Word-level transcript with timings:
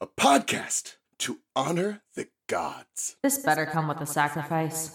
a 0.00 0.06
podcast 0.06 0.94
to 1.18 1.40
honor 1.56 2.02
the 2.14 2.28
gods. 2.46 3.16
This 3.22 3.38
better 3.38 3.66
come 3.66 3.88
with 3.88 4.00
a 4.00 4.06
sacrifice. 4.06 4.90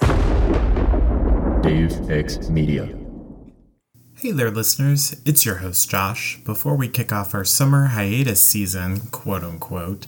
Deus 1.62 2.00
Ex 2.10 2.50
Media. 2.50 2.98
Hey 4.16 4.32
there, 4.32 4.52
listeners. 4.52 5.20
It's 5.26 5.46
your 5.46 5.56
host, 5.56 5.90
Josh. 5.90 6.40
Before 6.46 6.78
we 6.78 6.88
kick 6.88 7.12
off 7.12 7.36
our 7.36 7.44
summer 7.44 7.88
hiatus 7.88 8.42
season, 8.42 9.02
quote 9.12 9.44
unquote, 9.44 10.08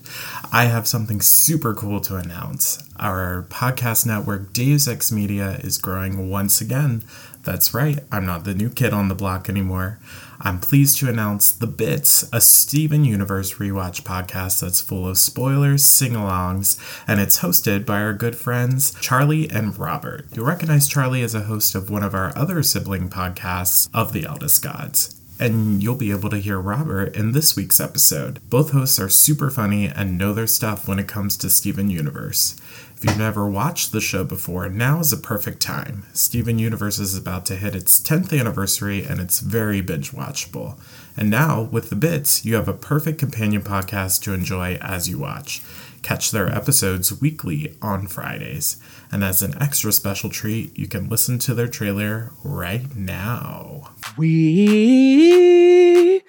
I 0.54 0.66
have 0.66 0.88
something 0.88 1.20
super 1.20 1.74
cool 1.74 2.00
to 2.02 2.16
announce. 2.16 2.82
Our 2.98 3.46
podcast 3.50 4.06
network, 4.06 4.54
Deus 4.54 4.88
Ex 4.88 5.12
Media, 5.12 5.60
is 5.62 5.78
growing 5.78 6.30
once 6.30 6.62
again. 6.62 7.04
That's 7.46 7.76
right, 7.76 8.00
I'm 8.12 8.26
not 8.26 8.44
the 8.44 8.56
new 8.56 8.72
kid 8.72 8.92
on 8.92 9.08
the 9.08 9.14
block 9.16 9.48
anymore. 9.48 10.00
I'm 10.42 10.60
pleased 10.60 10.98
to 10.98 11.08
announce 11.08 11.52
The 11.52 11.68
Bits, 11.68 12.28
a 12.34 12.42
Steven 12.42 13.06
Universe 13.06 13.54
rewatch 13.54 14.02
podcast 14.02 14.62
that's 14.62 14.82
full 14.82 15.08
of 15.08 15.20
spoilers, 15.20 15.86
sing 15.86 16.14
alongs, 16.14 16.80
and 17.08 17.22
it's 17.22 17.40
hosted 17.40 17.86
by 17.86 18.02
our 18.02 18.14
good 18.14 18.36
friends 18.36 18.96
Charlie 19.00 19.48
and 19.50 19.78
Robert. 19.78 20.26
You'll 20.34 20.48
recognize 20.48 20.88
Charlie 20.88 21.22
as 21.22 21.36
a 21.36 21.44
host 21.44 21.76
of 21.76 21.92
one 21.92 22.04
of 22.04 22.16
our 22.16 22.36
other 22.36 22.64
sibling 22.64 23.10
podcasts, 23.10 23.90
Of 23.94 24.12
the 24.12 24.26
Eldest 24.26 24.64
Gods. 24.64 25.22
And 25.40 25.84
you'll 25.84 25.96
be 25.96 26.12
able 26.12 26.30
to 26.30 26.38
hear 26.38 26.60
Robert 26.60 27.16
in 27.16 27.34
this 27.34 27.56
week's 27.56 27.82
episode. 27.82 28.40
Both 28.50 28.72
hosts 28.72 29.00
are 29.00 29.10
super 29.10 29.50
funny 29.50 29.86
and 29.88 30.18
know 30.18 30.34
their 30.34 30.48
stuff 30.48 30.88
when 30.88 30.98
it 30.98 31.10
comes 31.10 31.36
to 31.38 31.50
Steven 31.50 31.90
Universe. 31.90 32.56
If 32.98 33.04
you've 33.04 33.18
never 33.18 33.46
watched 33.46 33.92
the 33.92 34.00
show 34.00 34.24
before, 34.24 34.70
now 34.70 35.02
is 35.02 35.12
a 35.12 35.18
perfect 35.18 35.62
time. 35.62 36.06
Steven 36.14 36.58
Universe 36.58 36.98
is 36.98 37.18
about 37.18 37.46
to 37.48 37.58
hit 37.58 37.76
its 37.76 38.00
10th 38.00 38.38
anniversary 38.38 39.04
and 39.04 39.20
it's 39.20 39.42
very 39.42 39.82
binge 39.82 40.14
watchable. 40.14 40.80
And 41.18 41.30
now, 41.30 41.64
with 41.64 41.90
the 41.90 41.98
bits, 41.98 42.46
you 42.46 42.56
have 42.56 42.70
a 42.70 42.74
perfect 42.74 43.20
companion 43.20 43.64
podcast 43.64 44.22
to 44.24 44.34
enjoy 44.34 44.76
as 44.76 45.10
you 45.10 45.20
watch. 45.20 45.62
Catch 46.04 46.32
their 46.32 46.48
episodes 46.48 47.20
weekly 47.20 47.76
on 47.82 48.08
Fridays. 48.08 48.78
And 49.12 49.26
as 49.26 49.42
an 49.42 49.62
extra 49.62 49.92
special 49.92 50.30
treat, 50.30 50.78
you 50.78 50.88
can 50.88 51.10
listen 51.10 51.38
to 51.40 51.54
their 51.54 51.68
trailer 51.68 52.32
right 52.44 52.96
now. 52.96 53.92
We 54.16 56.22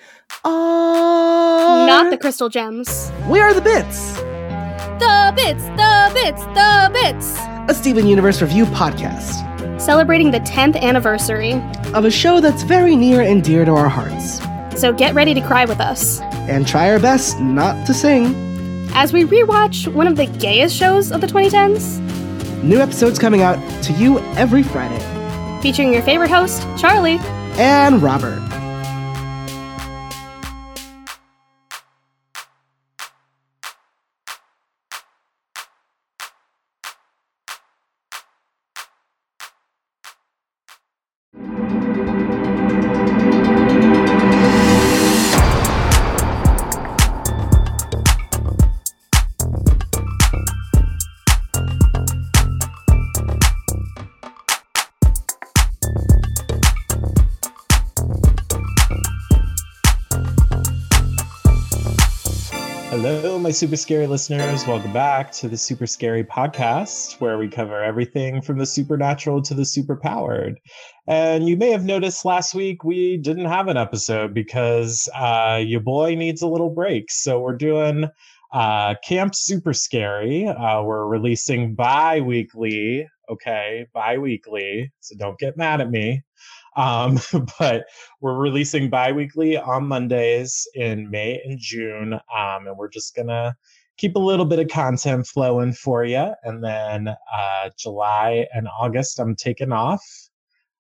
are 0.45 1.87
Not 1.87 2.11
the 2.11 2.17
crystal 2.17 2.49
gems. 2.49 3.13
We 3.29 3.39
are 3.39 3.55
the 3.55 3.61
bits, 3.61 4.19
The 4.99 5.33
bits, 5.37 5.65
the 5.65 6.11
bits, 6.15 6.43
the 6.55 6.91
bits. 6.93 7.37
a 7.69 7.75
Steven 7.75 8.07
Universe 8.07 8.41
review 8.43 8.65
podcast 8.67 9.45
Celebrating 9.81 10.31
the 10.31 10.41
10th 10.41 10.81
anniversary. 10.81 11.53
of 11.95 12.05
a 12.05 12.11
show 12.11 12.41
that's 12.41 12.63
very 12.63 12.97
near 12.97 13.21
and 13.21 13.43
dear 13.45 13.65
to 13.65 13.73
our 13.73 13.89
hearts, 13.89 14.41
So 14.81 14.93
get 14.93 15.15
ready 15.15 15.35
to 15.35 15.41
cry 15.41 15.65
with 15.65 15.81
us 15.81 16.21
and 16.49 16.67
try 16.67 16.91
our 16.91 16.99
best 16.99 17.39
not 17.41 17.87
to 17.87 17.95
sing. 17.95 18.35
as 18.95 19.13
we 19.13 19.25
rewatch 19.25 19.93
one 19.93 20.07
of 20.07 20.17
the 20.17 20.27
gayest 20.27 20.75
shows 20.77 21.13
of 21.13 21.21
the 21.21 21.27
2010s, 21.27 22.01
New 22.63 22.81
episodes 22.81 23.19
coming 23.19 23.43
out 23.43 23.59
to 23.85 23.93
you 23.95 24.19
every 24.37 24.63
Friday. 24.63 25.01
featuring 25.63 25.93
your 25.93 26.03
favorite 26.03 26.31
host, 26.31 26.63
Charlie. 26.79 27.19
And 27.59 28.03
Robert. 28.03 28.41
Super 63.57 63.77
scary 63.77 64.07
listeners. 64.07 64.67
Welcome 64.67 64.93
back 64.93 65.33
to 65.33 65.49
the 65.49 65.57
Super 65.57 65.87
Scary 65.87 66.23
Podcast, 66.23 67.19
where 67.23 67.39
we 67.39 67.49
cover 67.49 67.83
everything 67.83 68.43
from 68.43 68.59
the 68.59 68.67
supernatural 68.67 69.41
to 69.41 69.55
the 69.55 69.63
superpowered. 69.63 70.57
And 71.07 71.49
you 71.49 71.57
may 71.57 71.71
have 71.71 71.83
noticed 71.83 72.27
last 72.27 72.55
week 72.55 72.85
we 72.85 73.17
didn't 73.17 73.47
have 73.47 73.69
an 73.69 73.79
episode 73.79 74.35
because 74.35 75.09
uh, 75.17 75.63
your 75.65 75.81
boy 75.81 76.17
needs 76.17 76.43
a 76.43 76.49
little 76.49 76.69
break. 76.69 77.11
So 77.11 77.41
we're 77.41 77.57
doing 77.57 78.11
uh, 78.53 78.95
Camp 79.03 79.35
Super 79.35 79.73
Scary. 79.73 80.47
Uh, 80.47 80.83
we're 80.83 81.07
releasing 81.07 81.75
bi 81.75 82.21
weekly. 82.21 83.09
Okay, 83.31 83.87
bi 83.95 84.19
weekly. 84.19 84.93
So 85.01 85.17
don't 85.17 85.39
get 85.39 85.57
mad 85.57 85.81
at 85.81 85.91
me. 85.91 86.26
Um, 86.77 87.19
but 87.59 87.87
we're 88.21 88.37
releasing 88.37 88.91
bi-weekly 88.91 89.57
on 89.57 89.89
mondays 89.89 90.67
in 90.75 91.11
may 91.11 91.41
and 91.45 91.59
june 91.59 92.15
um, 92.15 92.67
and 92.67 92.77
we're 92.77 92.89
just 92.89 93.15
gonna 93.17 93.57
keep 93.97 94.15
a 94.15 94.21
little 94.21 94.45
bit 94.45 94.59
of 94.59 94.69
content 94.69 95.27
flowing 95.27 95.73
for 95.73 96.05
you 96.05 96.33
and 96.43 96.63
then 96.63 97.09
uh, 97.09 97.71
july 97.79 98.47
and 98.53 98.69
august 98.79 99.19
i'm 99.19 99.35
taking 99.35 99.73
off 99.73 100.03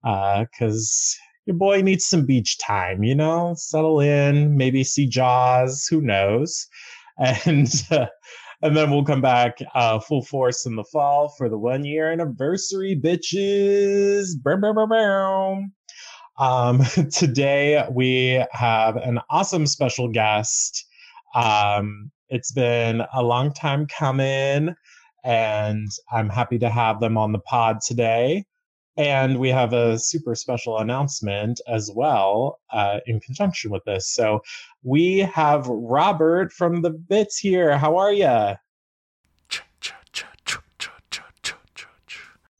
because 0.03 1.17
your 1.45 1.55
boy 1.55 1.81
needs 1.81 2.05
some 2.05 2.25
beach 2.25 2.57
time 2.57 3.03
you 3.03 3.15
know? 3.15 3.53
Settle 3.57 3.99
in 3.99 4.57
maybe 4.57 4.83
see 4.83 5.07
jaws 5.07 5.87
who 5.89 6.01
knows? 6.01 6.67
And 7.45 7.71
uh, 7.91 8.07
and 8.63 8.77
then 8.77 8.89
we'll 8.89 9.03
come 9.03 9.21
back 9.21 9.59
uh, 9.75 9.99
full 9.99 10.23
force 10.23 10.65
in 10.65 10.77
the 10.77 10.85
fall 10.85 11.29
for 11.37 11.49
the 11.49 11.57
one 11.59 11.83
year 11.83 12.11
anniversary 12.11 12.99
bitches. 12.99 14.29
Bow. 14.41 15.63
Um, 16.38 16.81
today 17.11 17.85
we 17.91 18.44
have 18.51 18.95
an 18.97 19.19
awesome 19.29 19.67
special 19.67 20.07
guest. 20.07 20.85
Um, 21.35 22.11
it's 22.29 22.51
been 22.51 23.03
a 23.13 23.21
long 23.21 23.53
time 23.53 23.85
coming, 23.88 24.75
and 25.23 25.88
I'm 26.11 26.29
happy 26.29 26.57
to 26.59 26.69
have 26.69 26.99
them 26.99 27.17
on 27.17 27.31
the 27.31 27.39
pod 27.39 27.81
today. 27.85 28.45
And 28.95 29.39
we 29.39 29.49
have 29.49 29.73
a 29.73 29.97
super 29.97 30.35
special 30.35 30.77
announcement 30.77 31.59
as 31.67 31.89
well 31.95 32.59
uh, 32.72 32.99
in 33.07 33.19
conjunction 33.19 33.72
with 33.72 33.83
this. 33.85 34.13
So 34.13 34.41
we 34.83 35.19
have 35.19 35.66
Robert 35.67 36.53
from 36.53 36.83
the 36.83 36.91
Bits 36.91 37.38
here. 37.38 37.75
How 37.75 37.97
are 37.97 38.13
you? 38.13 38.53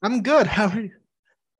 I'm 0.02 0.22
good. 0.22 0.48
How 0.48 0.68
are 0.68 0.80
you? 0.80 1.03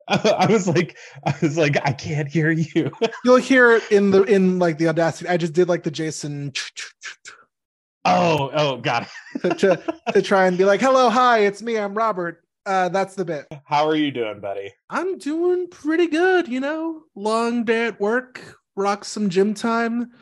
I 0.08 0.46
was 0.50 0.68
like, 0.68 0.96
I 1.24 1.34
was 1.40 1.56
like, 1.56 1.76
I 1.84 1.92
can't 1.92 2.28
hear 2.28 2.50
you. 2.50 2.90
You'll 3.24 3.36
hear 3.36 3.72
it 3.72 3.90
in 3.90 4.10
the 4.10 4.22
in 4.24 4.58
like 4.58 4.78
the 4.78 4.88
audacity. 4.88 5.28
I 5.28 5.36
just 5.36 5.52
did 5.52 5.68
like 5.68 5.82
the 5.82 5.90
Jason 5.90 6.52
Oh, 8.04 8.50
oh, 8.52 8.76
got 8.76 9.08
to, 9.40 9.48
to, 9.50 9.82
to 10.12 10.22
try 10.22 10.46
and 10.46 10.58
be 10.58 10.64
like, 10.64 10.80
"Hello, 10.80 11.08
hi, 11.08 11.40
it's 11.40 11.62
me. 11.62 11.78
I'm 11.78 11.94
Robert." 11.94 12.42
Uh, 12.66 12.88
that's 12.88 13.14
the 13.14 13.24
bit. 13.24 13.46
How 13.64 13.86
are 13.86 13.96
you 13.96 14.10
doing, 14.10 14.40
buddy? 14.40 14.72
I'm 14.90 15.18
doing 15.18 15.68
pretty 15.68 16.06
good. 16.06 16.48
You 16.48 16.60
know, 16.60 17.04
long 17.14 17.64
day 17.64 17.86
at 17.86 18.00
work, 18.00 18.58
rock 18.76 19.04
some 19.04 19.30
gym 19.30 19.54
time. 19.54 20.12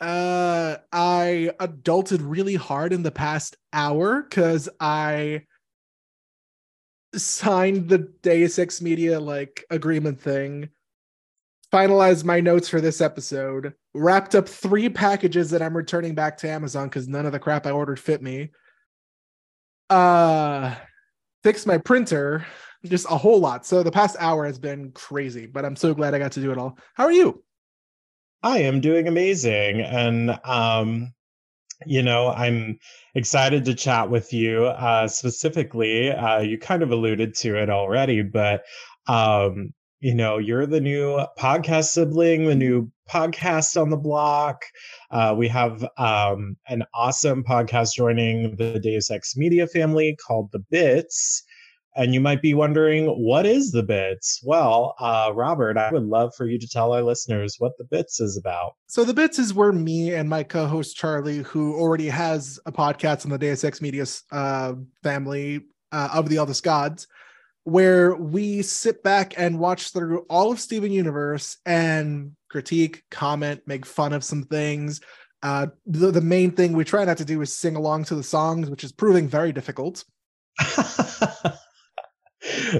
Uh, 0.00 0.76
I 0.92 1.50
adulted 1.60 2.20
really 2.22 2.54
hard 2.54 2.94
in 2.94 3.02
the 3.02 3.10
past 3.10 3.56
hour 3.72 4.22
because 4.22 4.68
I 4.80 5.42
signed 7.14 7.88
the 7.88 7.98
Deus 8.22 8.58
Ex 8.58 8.80
Media 8.80 9.18
like 9.20 9.64
agreement 9.70 10.20
thing, 10.20 10.68
finalized 11.72 12.24
my 12.24 12.40
notes 12.40 12.68
for 12.68 12.80
this 12.80 13.00
episode, 13.00 13.74
wrapped 13.94 14.34
up 14.34 14.48
three 14.48 14.88
packages 14.88 15.50
that 15.50 15.62
I'm 15.62 15.76
returning 15.76 16.14
back 16.14 16.36
to 16.38 16.48
Amazon 16.48 16.88
because 16.88 17.08
none 17.08 17.26
of 17.26 17.32
the 17.32 17.38
crap 17.38 17.66
I 17.66 17.70
ordered 17.70 17.98
fit 17.98 18.22
me. 18.22 18.50
Uh 19.88 20.74
fixed 21.42 21.66
my 21.66 21.78
printer, 21.78 22.46
just 22.84 23.06
a 23.06 23.16
whole 23.16 23.40
lot. 23.40 23.66
So 23.66 23.82
the 23.82 23.90
past 23.90 24.16
hour 24.18 24.44
has 24.44 24.58
been 24.58 24.92
crazy, 24.92 25.46
but 25.46 25.64
I'm 25.64 25.76
so 25.76 25.94
glad 25.94 26.14
I 26.14 26.18
got 26.18 26.32
to 26.32 26.40
do 26.40 26.52
it 26.52 26.58
all. 26.58 26.78
How 26.94 27.04
are 27.04 27.12
you? 27.12 27.42
I 28.42 28.58
am 28.60 28.80
doing 28.80 29.08
amazing. 29.08 29.80
And, 29.80 30.38
um, 30.44 31.12
you 31.86 32.02
know, 32.02 32.28
I'm 32.28 32.78
excited 33.14 33.64
to 33.64 33.74
chat 33.74 34.10
with 34.10 34.32
you. 34.32 34.66
Uh, 34.66 35.08
specifically, 35.08 36.10
uh, 36.10 36.40
you 36.40 36.58
kind 36.58 36.82
of 36.82 36.90
alluded 36.90 37.34
to 37.36 37.56
it 37.56 37.70
already, 37.70 38.22
but, 38.22 38.62
um, 39.06 39.72
you 40.00 40.14
know, 40.14 40.38
you're 40.38 40.66
the 40.66 40.80
new 40.80 41.24
podcast 41.38 41.86
sibling, 41.86 42.46
the 42.46 42.54
new 42.54 42.90
podcast 43.08 43.80
on 43.80 43.90
the 43.90 43.96
block. 43.96 44.64
Uh, 45.10 45.34
we 45.36 45.48
have 45.48 45.86
um, 45.98 46.56
an 46.68 46.84
awesome 46.94 47.44
podcast 47.44 47.94
joining 47.94 48.56
the 48.56 48.78
Deus 48.78 49.10
Ex 49.10 49.36
Media 49.36 49.66
family 49.66 50.16
called 50.26 50.50
The 50.52 50.60
Bits. 50.70 51.42
And 51.96 52.14
you 52.14 52.20
might 52.20 52.40
be 52.40 52.54
wondering, 52.54 53.06
what 53.06 53.46
is 53.46 53.72
the 53.72 53.82
bits? 53.82 54.40
Well, 54.44 54.94
uh, 55.00 55.32
Robert, 55.34 55.76
I 55.76 55.90
would 55.90 56.06
love 56.06 56.32
for 56.36 56.46
you 56.46 56.58
to 56.58 56.68
tell 56.68 56.92
our 56.92 57.02
listeners 57.02 57.56
what 57.58 57.76
the 57.78 57.84
bits 57.84 58.20
is 58.20 58.36
about. 58.36 58.74
So 58.86 59.04
the 59.04 59.14
bits 59.14 59.38
is 59.38 59.52
where 59.52 59.72
me 59.72 60.14
and 60.14 60.28
my 60.28 60.44
co-host 60.44 60.96
Charlie, 60.96 61.38
who 61.38 61.74
already 61.74 62.08
has 62.08 62.60
a 62.64 62.72
podcast 62.72 63.24
on 63.24 63.30
the 63.30 63.38
Deus 63.38 63.64
Ex 63.64 63.80
Media 63.80 64.04
uh, 64.30 64.74
family 65.02 65.62
uh, 65.90 66.10
of 66.14 66.28
the 66.28 66.36
Eldest 66.36 66.62
Gods, 66.62 67.08
where 67.64 68.14
we 68.14 68.62
sit 68.62 69.02
back 69.02 69.34
and 69.36 69.58
watch 69.58 69.92
through 69.92 70.20
all 70.30 70.52
of 70.52 70.60
Steven 70.60 70.92
Universe 70.92 71.58
and 71.66 72.32
critique, 72.50 73.02
comment, 73.10 73.62
make 73.66 73.84
fun 73.84 74.12
of 74.12 74.24
some 74.24 74.44
things. 74.44 75.00
Uh, 75.42 75.68
the, 75.86 76.10
the 76.10 76.20
main 76.20 76.50
thing 76.52 76.72
we 76.72 76.84
try 76.84 77.04
not 77.04 77.16
to 77.16 77.24
do 77.24 77.40
is 77.40 77.52
sing 77.52 77.76
along 77.76 78.04
to 78.04 78.14
the 78.14 78.22
songs, 78.22 78.70
which 78.70 78.84
is 78.84 78.92
proving 78.92 79.26
very 79.26 79.52
difficult. 79.52 80.04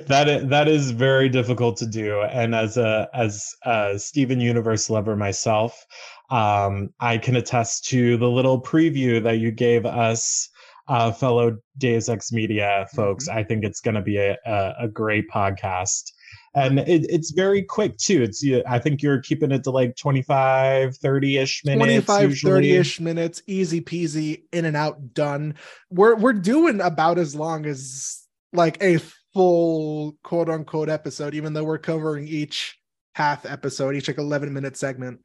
that 0.06 0.28
is, 0.28 0.48
that 0.48 0.68
is 0.68 0.90
very 0.90 1.28
difficult 1.28 1.76
to 1.78 1.86
do. 1.86 2.20
And 2.22 2.54
as 2.54 2.76
a 2.76 3.08
as 3.14 3.54
a 3.64 3.98
steven 3.98 4.40
universe 4.40 4.90
lover 4.90 5.16
myself 5.16 5.86
um 6.30 6.90
i 7.00 7.18
can 7.18 7.36
attest 7.36 7.84
to 7.86 8.16
the 8.16 8.28
little 8.28 8.60
preview 8.60 9.22
that 9.22 9.38
you 9.38 9.50
gave 9.50 9.84
us 9.84 10.48
uh 10.88 11.10
fellow 11.10 11.56
deus 11.78 12.08
ex 12.08 12.32
media 12.32 12.86
folks. 12.94 13.28
Mm-hmm. 13.28 13.38
i 13.38 13.44
think 13.44 13.64
it's 13.64 13.80
going 13.80 13.96
to 13.96 14.02
be 14.02 14.16
a, 14.16 14.36
a, 14.46 14.74
a 14.80 14.88
great 14.88 15.28
podcast. 15.28 16.12
And 16.52 16.80
it, 16.80 17.06
it's 17.08 17.30
very 17.30 17.62
quick 17.62 17.96
too. 17.96 18.24
It's 18.24 18.44
i 18.66 18.78
think 18.78 19.02
you're 19.02 19.20
keeping 19.20 19.52
it 19.52 19.62
to 19.64 19.70
like 19.70 19.94
25 19.96 20.98
30ish 20.98 21.64
minutes 21.64 22.06
25 22.06 22.30
30ish 22.30 22.98
minutes 22.98 23.42
easy 23.46 23.80
peasy 23.80 24.42
in 24.52 24.64
and 24.64 24.76
out 24.76 25.14
done. 25.14 25.54
We're 25.90 26.16
we're 26.16 26.32
doing 26.32 26.80
about 26.80 27.18
as 27.18 27.36
long 27.36 27.66
as 27.66 28.26
like 28.52 28.82
a 28.82 28.98
full 29.34 30.16
quote 30.22 30.48
unquote 30.48 30.88
episode, 30.88 31.34
even 31.34 31.52
though 31.52 31.64
we're 31.64 31.78
covering 31.78 32.26
each 32.26 32.78
half 33.14 33.44
episode, 33.44 33.94
each 33.94 34.08
like 34.08 34.18
11 34.18 34.52
minute 34.52 34.76
segment. 34.76 35.20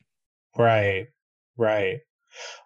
Right, 0.58 1.08
right. 1.58 2.00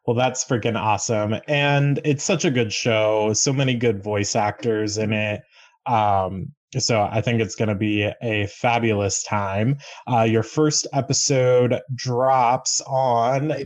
Well, 0.05 0.15
that's 0.15 0.45
freaking 0.45 0.79
awesome. 0.79 1.35
And 1.47 1.99
it's 2.03 2.23
such 2.23 2.45
a 2.45 2.51
good 2.51 2.73
show. 2.73 3.33
So 3.33 3.53
many 3.53 3.75
good 3.75 4.03
voice 4.03 4.35
actors 4.35 4.97
in 4.97 5.13
it. 5.13 5.41
Um, 5.85 6.53
so 6.77 7.01
I 7.01 7.21
think 7.21 7.41
it's 7.41 7.55
going 7.55 7.69
to 7.69 7.75
be 7.75 8.09
a 8.21 8.47
fabulous 8.47 9.23
time. 9.23 9.77
Uh, 10.11 10.23
your 10.23 10.43
first 10.43 10.87
episode 10.93 11.79
drops 11.95 12.81
on 12.87 13.47
May 13.47 13.63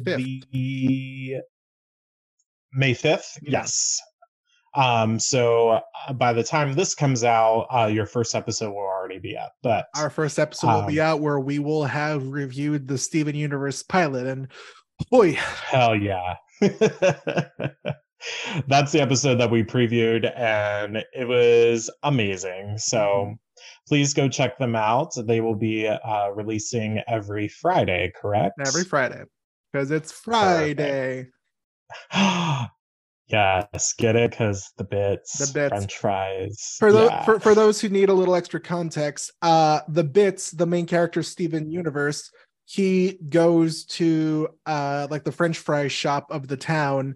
the 0.51 1.35
May 2.73 2.93
5th. 2.93 3.39
Yes. 3.41 3.99
Um, 4.75 5.19
so 5.19 5.81
uh, 6.07 6.13
by 6.13 6.33
the 6.33 6.43
time 6.43 6.73
this 6.73 6.95
comes 6.95 7.23
out, 7.23 7.67
uh, 7.71 7.85
your 7.85 8.05
first 8.05 8.33
episode 8.35 8.71
will 8.71 8.79
already 8.79 9.19
be 9.19 9.37
up. 9.37 9.53
But 9.61 9.85
our 9.95 10.09
first 10.09 10.39
episode 10.39 10.67
um, 10.67 10.81
will 10.81 10.87
be 10.87 10.99
um, 10.99 11.07
out 11.07 11.21
where 11.21 11.39
we 11.39 11.59
will 11.59 11.85
have 11.85 12.27
reviewed 12.27 12.87
the 12.87 12.97
Steven 12.97 13.35
Universe 13.35 13.83
pilot, 13.83 14.25
and 14.25 14.47
boy, 15.11 15.33
hell 15.33 15.95
yeah. 15.95 16.35
That's 18.67 18.93
the 18.93 19.01
episode 19.01 19.35
that 19.35 19.51
we 19.51 19.63
previewed, 19.63 20.31
and 20.37 21.03
it 21.13 21.27
was 21.27 21.91
amazing. 22.03 22.77
So 22.77 22.97
mm-hmm. 22.97 23.33
please 23.87 24.13
go 24.13 24.29
check 24.29 24.57
them 24.57 24.75
out. 24.75 25.13
They 25.15 25.41
will 25.41 25.55
be 25.55 25.87
uh, 25.87 26.29
releasing 26.29 27.01
every 27.07 27.47
Friday, 27.47 28.11
correct? 28.19 28.55
Every 28.65 28.85
Friday, 28.85 29.23
because 29.71 29.91
it's 29.91 30.11
Friday. 30.11 31.27
Yes, 33.27 33.93
get 33.97 34.15
it 34.15 34.31
because 34.31 34.71
the 34.77 34.83
bits, 34.83 35.37
the 35.37 35.53
bits, 35.53 35.69
French 35.69 35.97
fries. 35.97 36.75
For, 36.77 36.91
the, 36.91 37.05
yeah. 37.05 37.23
for 37.23 37.39
for 37.39 37.55
those 37.55 37.79
who 37.79 37.87
need 37.89 38.09
a 38.09 38.13
little 38.13 38.35
extra 38.35 38.59
context, 38.59 39.31
uh, 39.41 39.79
the 39.87 40.03
bits, 40.03 40.51
the 40.51 40.65
main 40.65 40.85
character 40.85 41.23
Steven 41.23 41.71
Universe, 41.71 42.29
he 42.65 43.19
goes 43.29 43.85
to 43.85 44.49
uh 44.65 45.07
like 45.09 45.23
the 45.23 45.31
French 45.31 45.57
fry 45.57 45.87
shop 45.87 46.27
of 46.31 46.47
the 46.47 46.57
town, 46.57 47.15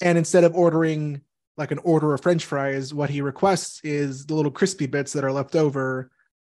and 0.00 0.18
instead 0.18 0.42
of 0.42 0.54
ordering 0.54 1.20
like 1.56 1.70
an 1.70 1.78
order 1.78 2.14
of 2.14 2.20
French 2.20 2.44
fries, 2.44 2.92
what 2.92 3.10
he 3.10 3.20
requests 3.20 3.80
is 3.84 4.26
the 4.26 4.34
little 4.34 4.50
crispy 4.50 4.86
bits 4.86 5.12
that 5.12 5.24
are 5.24 5.32
left 5.32 5.54
over 5.54 6.10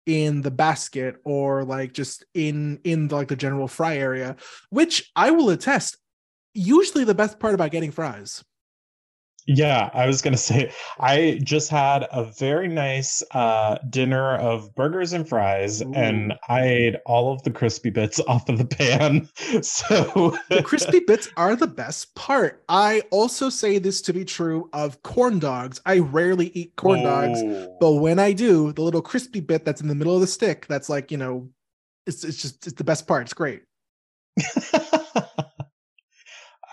in 0.07 0.43
the 0.43 0.51
basket 0.51 1.17
or 1.25 1.65
like 1.65 1.95
just 1.95 2.25
in 2.35 2.79
in 2.85 3.09
the, 3.09 3.15
like 3.15 3.29
the 3.29 3.37
general 3.37 3.67
fry 3.67 3.97
area, 3.97 4.37
which 4.69 5.11
I 5.17 5.31
will 5.31 5.49
attest. 5.49 5.97
Usually, 6.53 7.05
the 7.05 7.15
best 7.15 7.41
part 7.41 7.55
about 7.55 7.71
getting 7.71 7.91
fries 7.91 8.45
yeah, 9.47 9.91
I 9.93 10.07
was 10.07 10.23
gonna 10.23 10.37
say 10.51 10.73
I 10.99 11.41
just 11.43 11.71
had 11.71 12.07
a 12.13 12.25
very 12.25 12.69
nice 12.69 13.23
uh, 13.33 13.79
dinner 13.91 14.37
of 14.37 14.75
burgers 14.75 15.13
and 15.13 15.29
fries, 15.29 15.83
Ooh. 15.83 15.93
and 15.95 16.35
I 16.49 16.63
ate 16.65 16.97
all 17.07 17.33
of 17.33 17.43
the 17.43 17.51
crispy 17.51 17.91
bits 17.91 18.21
off 18.29 18.49
of 18.49 18.59
the 18.59 18.65
pan. 18.65 19.29
So 19.63 20.37
the 20.49 20.63
crispy 20.63 21.01
bits 21.01 21.29
are 21.37 21.57
the 21.57 21.67
best 21.67 22.15
part. 22.15 22.65
I 22.69 23.03
also 23.11 23.49
say 23.49 23.79
this 23.79 24.01
to 24.03 24.13
be 24.13 24.25
true 24.25 24.69
of 24.73 25.03
corn 25.03 25.39
dogs. 25.39 25.81
I 25.87 25.99
rarely 25.99 26.51
eat 26.55 26.77
corn 26.77 27.01
oh. 27.01 27.05
dogs, 27.05 27.43
but 27.81 27.95
when 27.95 28.19
I 28.19 28.33
do, 28.33 28.73
the 28.73 28.83
little 28.83 29.03
crispy 29.03 29.41
bit 29.41 29.65
that's 29.65 29.81
in 29.81 29.89
the 29.89 29.95
middle 29.95 30.15
of 30.15 30.21
the 30.21 30.27
stick, 30.27 30.67
that's 30.67 30.89
like 30.89 31.11
you 31.11 31.19
know, 31.19 31.49
it's 32.07 32.25
it's 32.25 32.41
just 32.41 32.67
it's 32.67 32.77
the 32.77 32.85
best 32.85 33.07
part. 33.07 33.23
It's 33.23 33.35
great. 33.35 33.63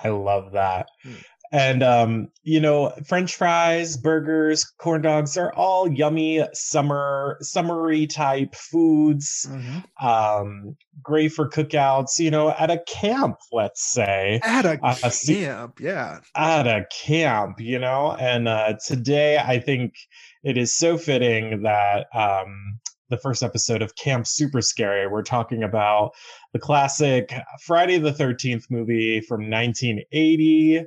I 0.03 0.09
love 0.09 0.53
that. 0.53 0.87
Mm. 1.05 1.23
And 1.51 1.83
um, 1.83 2.29
you 2.43 2.61
know, 2.61 2.93
French 3.05 3.35
fries, 3.35 3.97
burgers, 3.97 4.63
corn 4.63 5.01
dogs 5.01 5.37
are 5.37 5.53
all 5.53 5.91
yummy 5.91 6.45
summer 6.53 7.37
summery 7.41 8.07
type 8.07 8.55
foods. 8.55 9.47
Mm-hmm. 9.49 10.07
Um, 10.07 10.77
great 11.03 11.33
for 11.33 11.49
cookouts, 11.49 12.19
you 12.19 12.31
know, 12.31 12.51
at 12.51 12.71
a 12.71 12.81
camp, 12.87 13.37
let's 13.51 13.83
say. 13.91 14.39
At 14.43 14.65
a 14.65 14.79
uh, 14.81 15.11
camp, 15.25 15.79
yeah. 15.81 16.19
At 16.35 16.67
a 16.67 16.85
camp, 16.89 17.59
you 17.59 17.79
know. 17.79 18.15
And 18.19 18.47
uh 18.47 18.75
today 18.85 19.37
I 19.37 19.59
think 19.59 19.95
it 20.43 20.57
is 20.57 20.73
so 20.73 20.97
fitting 20.97 21.63
that 21.63 22.07
um 22.13 22.79
the 23.09 23.17
first 23.17 23.43
episode 23.43 23.81
of 23.81 23.95
Camp 23.95 24.25
Super 24.25 24.61
Scary. 24.61 25.05
We're 25.05 25.21
talking 25.21 25.63
about 25.63 26.11
the 26.53 26.59
classic 26.59 27.33
Friday 27.61 27.97
the 27.97 28.13
13th 28.13 28.71
movie 28.71 29.19
from 29.19 29.49
1980 29.49 30.85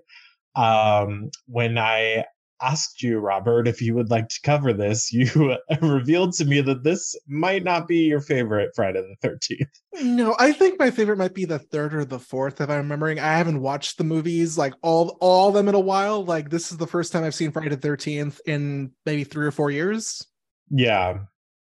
um, 0.56 1.30
when 1.46 1.78
I 1.78 2.24
asked 2.62 3.02
you, 3.02 3.18
Robert, 3.18 3.68
if 3.68 3.82
you 3.82 3.94
would 3.94 4.10
like 4.10 4.28
to 4.28 4.40
cover 4.42 4.72
this, 4.72 5.12
you 5.12 5.56
revealed 5.80 6.32
to 6.34 6.44
me 6.44 6.60
that 6.62 6.82
this 6.82 7.14
might 7.26 7.64
not 7.64 7.86
be 7.86 7.98
your 7.98 8.20
favorite 8.20 8.70
Friday 8.74 9.02
the 9.22 9.28
13th. 9.28 9.68
No, 10.02 10.34
I 10.38 10.52
think 10.52 10.78
my 10.78 10.90
favorite 10.90 11.18
might 11.18 11.34
be 11.34 11.44
the 11.44 11.58
third 11.58 11.94
or 11.94 12.04
the 12.04 12.18
fourth, 12.18 12.60
if 12.60 12.70
I'm 12.70 12.78
remembering. 12.78 13.18
I 13.18 13.36
haven't 13.36 13.60
watched 13.60 13.98
the 13.98 14.04
movies 14.04 14.58
like 14.58 14.74
all 14.82 15.16
all 15.20 15.48
of 15.48 15.54
them 15.54 15.68
in 15.68 15.74
a 15.74 15.80
while. 15.80 16.24
Like 16.24 16.50
this 16.50 16.72
is 16.72 16.78
the 16.78 16.86
first 16.86 17.12
time 17.12 17.24
I've 17.24 17.34
seen 17.34 17.52
Friday 17.52 17.74
the 17.74 17.88
13th 17.88 18.40
in 18.46 18.93
maybe 19.06 19.24
three 19.24 19.46
or 19.46 19.52
four 19.52 19.70
years. 19.70 20.26
Yeah. 20.70 21.19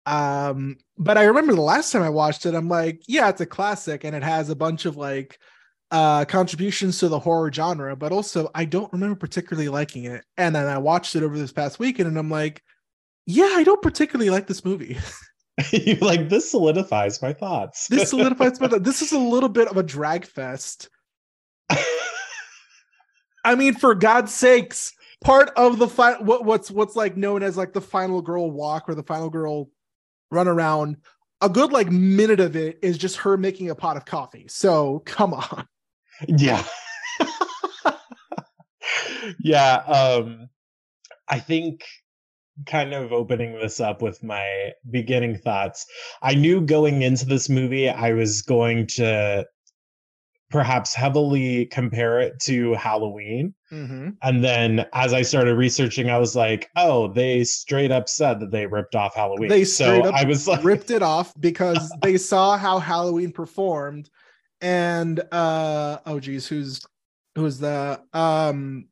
Um, 0.06 0.76
but 0.98 1.18
I 1.18 1.24
remember 1.24 1.54
the 1.54 1.60
last 1.60 1.92
time 1.92 2.02
I 2.02 2.08
watched 2.08 2.46
it, 2.46 2.54
I'm 2.54 2.68
like, 2.68 3.02
yeah, 3.06 3.28
it's 3.28 3.40
a 3.40 3.46
classic 3.46 4.04
and 4.04 4.14
it 4.16 4.22
has 4.22 4.50
a 4.50 4.56
bunch 4.56 4.84
of 4.84 4.96
like 4.96 5.38
uh, 5.90 6.24
contributions 6.24 6.98
to 6.98 7.08
the 7.08 7.18
horror 7.18 7.52
genre, 7.52 7.96
but 7.96 8.12
also 8.12 8.50
I 8.54 8.64
don't 8.64 8.92
remember 8.92 9.16
particularly 9.16 9.68
liking 9.68 10.04
it. 10.04 10.24
And 10.36 10.54
then 10.54 10.66
I 10.66 10.78
watched 10.78 11.16
it 11.16 11.22
over 11.22 11.36
this 11.36 11.52
past 11.52 11.78
weekend, 11.78 12.08
and 12.08 12.18
I'm 12.18 12.30
like, 12.30 12.62
yeah, 13.26 13.50
I 13.52 13.64
don't 13.64 13.82
particularly 13.82 14.30
like 14.30 14.46
this 14.46 14.64
movie. 14.64 14.98
you 15.72 15.96
like 15.96 16.28
this 16.28 16.50
solidifies 16.50 17.20
my 17.22 17.32
thoughts. 17.32 17.88
this 17.88 18.10
solidifies 18.10 18.60
my 18.60 18.68
thoughts. 18.68 18.82
This 18.82 19.02
is 19.02 19.12
a 19.12 19.18
little 19.18 19.48
bit 19.48 19.68
of 19.68 19.76
a 19.76 19.82
drag 19.82 20.24
fest. 20.24 20.88
I 23.44 23.54
mean, 23.54 23.74
for 23.74 23.94
God's 23.94 24.34
sakes, 24.34 24.92
part 25.24 25.50
of 25.56 25.78
the 25.78 25.88
fi- 25.88 26.20
what, 26.20 26.44
what's 26.44 26.70
what's 26.70 26.94
like 26.94 27.16
known 27.16 27.42
as 27.42 27.56
like 27.56 27.72
the 27.72 27.80
final 27.80 28.20
girl 28.20 28.50
walk 28.50 28.88
or 28.88 28.94
the 28.94 29.02
final 29.02 29.30
girl 29.30 29.70
run 30.30 30.46
around. 30.46 30.98
A 31.40 31.48
good 31.48 31.72
like 31.72 31.90
minute 31.90 32.38
of 32.40 32.54
it 32.54 32.78
is 32.82 32.98
just 32.98 33.16
her 33.16 33.38
making 33.38 33.70
a 33.70 33.74
pot 33.74 33.96
of 33.96 34.04
coffee. 34.04 34.46
So 34.48 35.02
come 35.06 35.32
on. 35.32 35.66
Yeah. 36.28 36.64
yeah. 39.40 39.74
Um, 39.76 40.48
I 41.28 41.38
think 41.38 41.84
kind 42.66 42.92
of 42.92 43.12
opening 43.12 43.54
this 43.54 43.80
up 43.80 44.02
with 44.02 44.22
my 44.22 44.72
beginning 44.90 45.38
thoughts. 45.38 45.86
I 46.22 46.34
knew 46.34 46.60
going 46.60 47.02
into 47.02 47.24
this 47.24 47.48
movie, 47.48 47.88
I 47.88 48.12
was 48.12 48.42
going 48.42 48.86
to 48.88 49.46
perhaps 50.50 50.94
heavily 50.94 51.66
compare 51.66 52.20
it 52.20 52.38
to 52.40 52.74
Halloween. 52.74 53.54
Mm-hmm. 53.72 54.10
And 54.22 54.44
then 54.44 54.84
as 54.92 55.12
I 55.12 55.22
started 55.22 55.54
researching, 55.54 56.10
I 56.10 56.18
was 56.18 56.34
like, 56.34 56.68
oh, 56.76 57.12
they 57.12 57.44
straight 57.44 57.92
up 57.92 58.08
said 58.08 58.40
that 58.40 58.50
they 58.50 58.66
ripped 58.66 58.96
off 58.96 59.14
Halloween. 59.14 59.48
They 59.48 59.64
straight 59.64 60.02
so 60.04 60.08
up 60.08 60.14
I 60.14 60.24
was 60.24 60.48
like... 60.48 60.64
ripped 60.64 60.90
it 60.90 61.02
off 61.02 61.32
because 61.38 61.92
they 62.02 62.16
saw 62.16 62.56
how 62.56 62.80
Halloween 62.80 63.30
performed 63.30 64.10
and 64.60 65.20
uh 65.32 65.98
oh 66.06 66.20
geez, 66.20 66.46
who's 66.46 66.80
who's 67.34 67.58
the 67.58 68.00
um 68.12 68.86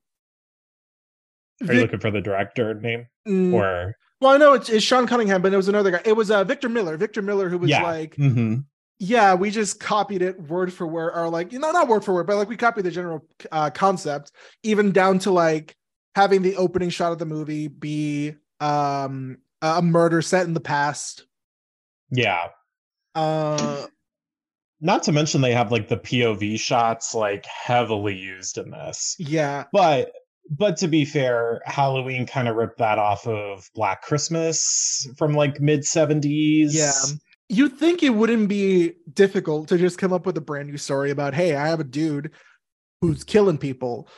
are 1.66 1.74
you 1.74 1.80
looking 1.80 2.00
for 2.00 2.10
the 2.10 2.20
director 2.20 2.74
name? 2.74 3.06
Mm, 3.26 3.52
or 3.52 3.96
well, 4.20 4.32
I 4.32 4.36
know 4.36 4.54
it's, 4.54 4.68
it's 4.68 4.84
Sean 4.84 5.06
Cunningham, 5.06 5.42
but 5.42 5.52
it 5.52 5.56
was 5.56 5.68
another 5.68 5.90
guy. 5.92 6.00
It 6.04 6.14
was 6.14 6.30
uh, 6.30 6.42
Victor 6.44 6.68
Miller. 6.68 6.96
Victor 6.96 7.22
Miller, 7.22 7.48
who 7.48 7.58
was 7.58 7.70
Yeah. 7.70 7.82
like, 7.82 8.16
Mhm. 8.16 8.64
yeah, 8.98 9.34
we 9.34 9.50
just 9.50 9.78
copied 9.78 10.22
it 10.22 10.40
word 10.40 10.72
for 10.72 10.86
word, 10.86 11.12
or 11.14 11.28
like, 11.28 11.52
you 11.52 11.58
know, 11.58 11.70
not 11.70 11.86
word 11.88 12.04
for 12.04 12.14
word, 12.14 12.26
but 12.26 12.36
like 12.36 12.48
we 12.48 12.56
copied 12.56 12.84
the 12.84 12.90
general 12.90 13.24
uh, 13.52 13.70
concept, 13.70 14.32
even 14.62 14.90
down 14.92 15.18
to 15.20 15.30
like 15.30 15.76
having 16.14 16.42
the 16.42 16.56
opening 16.56 16.90
shot 16.90 17.12
of 17.12 17.18
the 17.18 17.26
movie 17.26 17.68
be 17.68 18.34
um 18.60 19.38
a 19.62 19.82
murder 19.82 20.22
set 20.22 20.46
in 20.46 20.54
the 20.54 20.60
past. 20.60 21.26
yeah. 22.10 22.48
Uh, 23.14 23.86
Not 24.80 25.02
to 25.04 25.12
mention 25.12 25.40
they 25.40 25.52
have 25.52 25.72
like 25.72 25.88
the 25.88 25.96
POV 25.96 26.58
shots 26.60 27.14
like 27.14 27.44
heavily 27.46 28.16
used 28.16 28.58
in 28.58 28.70
this. 28.70 29.16
yeah, 29.18 29.64
But 29.72 30.12
but 30.50 30.76
to 30.78 30.88
be 30.88 31.04
fair, 31.04 31.60
Halloween 31.66 32.26
kind 32.26 32.48
of 32.48 32.56
ripped 32.56 32.78
that 32.78 32.98
off 32.98 33.26
of 33.26 33.68
Black 33.74 34.02
Christmas 34.02 35.06
from 35.16 35.34
like 35.34 35.60
mid 35.60 35.80
70s. 35.80 36.70
Yeah. 36.72 36.92
you'd 37.48 37.76
think 37.76 38.02
it 38.02 38.10
wouldn't 38.10 38.48
be 38.48 38.94
difficult 39.12 39.68
to 39.68 39.76
just 39.78 39.98
come 39.98 40.12
up 40.12 40.24
with 40.24 40.36
a 40.38 40.40
brand 40.40 40.68
new 40.70 40.78
story 40.78 41.10
about, 41.10 41.34
hey, 41.34 41.54
I 41.54 41.68
have 41.68 41.80
a 41.80 41.84
dude 41.84 42.30
who's 43.00 43.24
killing 43.24 43.58
people. 43.58 44.08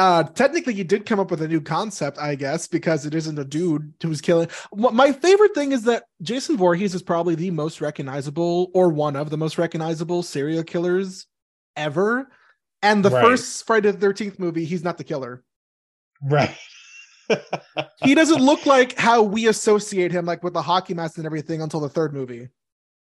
Uh, 0.00 0.22
technically, 0.22 0.72
you 0.72 0.82
did 0.82 1.04
come 1.04 1.20
up 1.20 1.30
with 1.30 1.42
a 1.42 1.46
new 1.48 1.60
concept, 1.60 2.16
I 2.16 2.34
guess, 2.34 2.66
because 2.66 3.04
it 3.04 3.14
isn't 3.14 3.38
a 3.38 3.44
dude 3.44 3.92
who's 4.02 4.22
killing. 4.22 4.48
My 4.74 5.12
favorite 5.12 5.54
thing 5.54 5.72
is 5.72 5.82
that 5.82 6.04
Jason 6.22 6.56
Voorhees 6.56 6.94
is 6.94 7.02
probably 7.02 7.34
the 7.34 7.50
most 7.50 7.82
recognizable, 7.82 8.70
or 8.72 8.88
one 8.88 9.14
of 9.14 9.28
the 9.28 9.36
most 9.36 9.58
recognizable 9.58 10.22
serial 10.22 10.64
killers 10.64 11.26
ever. 11.76 12.30
And 12.80 13.04
the 13.04 13.10
Right. 13.10 13.22
first 13.22 13.66
Friday 13.66 13.90
the 13.90 13.98
Thirteenth 13.98 14.38
movie, 14.38 14.64
he's 14.64 14.82
not 14.82 14.96
the 14.96 15.04
killer. 15.04 15.44
Right. 16.22 16.56
He 18.02 18.14
doesn't 18.14 18.40
look 18.42 18.64
like 18.64 18.98
how 18.98 19.22
we 19.22 19.48
associate 19.48 20.12
him, 20.12 20.24
like 20.24 20.42
with 20.42 20.54
the 20.54 20.62
hockey 20.62 20.94
mask 20.94 21.18
and 21.18 21.26
everything, 21.26 21.60
until 21.60 21.78
the 21.80 21.90
third 21.90 22.14
movie. 22.14 22.48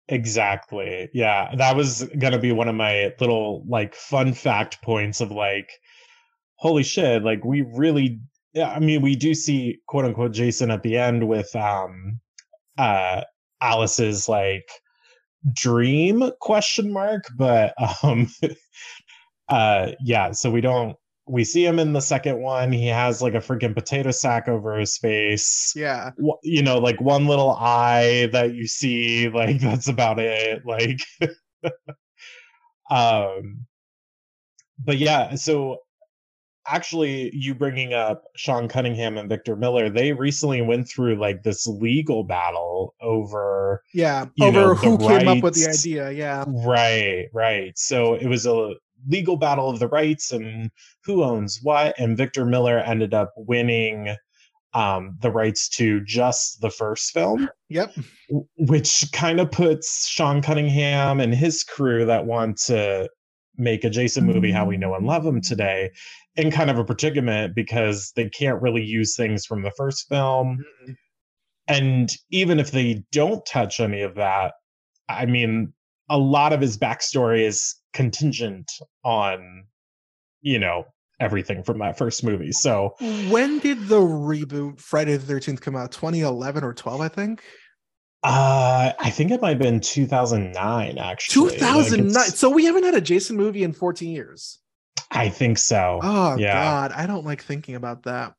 Exactly. 0.09 1.09
Yeah, 1.11 1.53
that 1.55 1.75
was 1.75 2.07
gonna 2.19 2.37
be 2.37 2.51
one 2.51 2.69
of 2.69 2.75
my 2.75 3.13
little 3.19 3.65
like 3.67 3.95
fun 3.95 4.33
fact 4.33 4.81
points 4.83 5.21
of 5.21 5.31
like, 5.31 5.71
holy 6.63 6.83
shit! 6.83 7.23
Like 7.23 7.43
we 7.45 7.61
really, 7.61 8.19
yeah. 8.53 8.71
I 8.71 8.79
mean, 8.79 9.01
we 9.03 9.15
do 9.15 9.35
see 9.35 9.79
quote 9.87 10.05
unquote 10.05 10.31
Jason 10.33 10.71
at 10.71 10.81
the 10.81 10.97
end 10.97 11.27
with 11.27 11.53
um, 11.55 12.21
uh, 12.77 13.21
Alice's 13.61 14.29
like 14.29 14.67
dream 15.53 16.31
question 16.41 16.91
mark, 16.93 17.25
but 17.37 17.73
um, 18.03 18.29
uh, 19.49 19.91
yeah. 20.03 20.31
So 20.31 20.49
we 20.51 20.61
don't. 20.61 20.95
We 21.27 21.45
see 21.45 21.65
him 21.65 21.79
in 21.79 21.93
the 21.93 22.01
second 22.01 22.41
one. 22.41 22.71
He 22.73 22.87
has 22.87 23.21
like 23.21 23.33
a 23.33 23.37
freaking 23.39 23.73
potato 23.75 24.11
sack 24.11 24.49
over 24.49 24.77
his 24.77 24.97
face 24.97 25.71
Yeah. 25.75 26.11
you 26.43 26.63
know 26.63 26.79
like 26.79 26.99
one 27.01 27.27
little 27.27 27.51
eye 27.51 28.27
that 28.33 28.53
you 28.55 28.67
see 28.67 29.29
like 29.29 29.59
that's 29.61 29.87
about 29.87 30.19
it 30.19 30.63
like 30.65 30.99
um 32.91 33.65
but 34.79 34.97
yeah 34.97 35.35
so 35.35 35.77
actually 36.67 37.29
you 37.35 37.53
bringing 37.53 37.93
up 37.93 38.23
sean 38.35 38.67
cunningham 38.67 39.17
and 39.17 39.27
victor 39.29 39.55
miller 39.55 39.89
they 39.89 40.13
recently 40.13 40.61
went 40.61 40.87
through 40.87 41.15
like 41.15 41.43
this 41.43 41.67
legal 41.67 42.23
battle 42.23 42.93
over 43.01 43.81
Yeah. 43.93 44.25
Over 44.41 44.51
know, 44.59 44.73
who 44.75 44.97
came 44.97 45.27
up 45.27 45.43
with 45.43 45.55
the 45.55 45.69
idea. 45.69 46.11
Yeah. 46.11 46.45
right 46.47 47.27
right 47.33 47.77
so 47.77 48.13
it 48.13 48.27
was 48.27 48.45
a 48.45 48.73
legal 49.09 49.35
battle 49.35 49.69
of 49.69 49.79
the 49.79 49.87
rights 49.89 50.31
and 50.31 50.71
who 51.03 51.23
owns 51.23 51.59
what 51.61 51.93
and 51.99 52.15
victor 52.17 52.45
miller 52.45 52.79
ended 52.79 53.13
up 53.13 53.33
winning 53.35 54.15
um 54.73 55.17
the 55.21 55.29
rights 55.29 55.67
to 55.69 55.99
just 56.05 56.61
the 56.61 56.69
first 56.69 57.11
film 57.11 57.49
Yep. 57.69 57.93
which 58.57 59.05
kind 59.11 59.39
of 59.39 59.51
puts 59.51 60.07
Sean 60.07 60.41
Cunningham 60.41 61.19
and 61.19 61.33
his 61.33 61.63
crew 61.63 62.05
that 62.05 62.25
want 62.25 62.57
to 62.67 63.09
make 63.57 63.83
a 63.83 63.89
Jason 63.89 64.25
movie 64.25 64.51
how 64.51 64.65
we 64.65 64.75
mm. 64.75 64.79
know 64.79 64.95
and 64.95 65.05
love 65.05 65.25
him 65.25 65.41
today 65.41 65.91
in 66.35 66.51
kind 66.51 66.69
of 66.69 66.79
a 66.79 66.83
predicament 66.83 67.55
because 67.55 68.11
they 68.15 68.29
can't 68.29 68.61
really 68.61 68.83
use 68.83 69.15
things 69.15 69.45
from 69.45 69.61
the 69.61 69.71
first 69.77 70.07
film. 70.09 70.63
And 71.67 72.11
even 72.29 72.59
if 72.59 72.71
they 72.71 73.03
don't 73.11 73.45
touch 73.45 73.79
any 73.79 74.01
of 74.01 74.15
that, 74.15 74.53
I 75.07 75.25
mean, 75.25 75.73
a 76.09 76.17
lot 76.17 76.53
of 76.53 76.61
his 76.61 76.77
backstory 76.77 77.45
is 77.45 77.75
contingent 77.93 78.71
on, 79.03 79.65
you 80.41 80.59
know, 80.59 80.85
everything 81.19 81.63
from 81.63 81.79
that 81.79 81.97
first 81.97 82.23
movie. 82.23 82.51
So 82.51 82.95
When 83.29 83.59
did 83.59 83.87
the 83.87 83.99
reboot 83.99 84.79
Friday 84.79 85.15
the 85.15 85.33
13th 85.33 85.61
come 85.61 85.75
out? 85.75 85.91
2011 85.91 86.63
or 86.63 86.73
12, 86.73 87.01
I 87.01 87.07
think. 87.07 87.43
Uh 88.23 88.91
I 88.99 89.09
think 89.09 89.31
it 89.31 89.41
might 89.41 89.49
have 89.49 89.59
been 89.59 89.79
2009 89.79 90.97
actually. 90.97 91.51
2009. 91.57 92.09
it's- 92.09 92.37
So 92.39 92.49
we 92.49 92.65
haven't 92.65 92.83
had 92.83 92.95
a 92.95 93.01
Jason 93.01 93.35
movie 93.35 93.63
in 93.63 93.73
14 93.73 94.09
years. 94.09 94.59
I 95.11 95.29
think 95.29 95.57
so. 95.57 95.99
Oh 96.01 96.37
yeah. 96.37 96.53
god, 96.53 96.91
I 96.93 97.05
don't 97.05 97.25
like 97.25 97.43
thinking 97.43 97.75
about 97.75 98.03
that. 98.03 98.33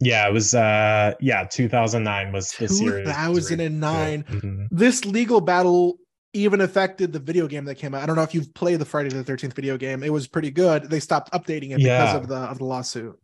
Yeah, 0.00 0.26
it 0.28 0.32
was 0.32 0.54
uh 0.54 1.14
yeah, 1.20 1.44
2009 1.44 2.32
was 2.32 2.52
the 2.52 2.68
series. 2.68 3.06
2009. 3.06 4.24
Mhm. 4.24 4.68
This 4.70 5.04
legal 5.04 5.40
battle 5.40 5.98
even 6.32 6.60
affected 6.60 7.12
the 7.12 7.18
video 7.18 7.46
game 7.48 7.64
that 7.64 7.74
came 7.74 7.94
out. 7.94 8.02
I 8.02 8.06
don't 8.06 8.16
know 8.16 8.22
if 8.22 8.34
you've 8.34 8.54
played 8.54 8.78
the 8.78 8.84
Friday 8.84 9.08
the 9.10 9.24
13th 9.24 9.52
video 9.54 9.76
game. 9.76 10.02
It 10.02 10.12
was 10.12 10.26
pretty 10.28 10.50
good. 10.50 10.88
They 10.88 11.00
stopped 11.00 11.32
updating 11.32 11.72
it 11.72 11.80
Yeah. 11.80 12.00
because 12.06 12.22
of 12.22 12.28
the 12.28 12.36
of 12.36 12.58
the 12.58 12.64
lawsuit. 12.64 13.18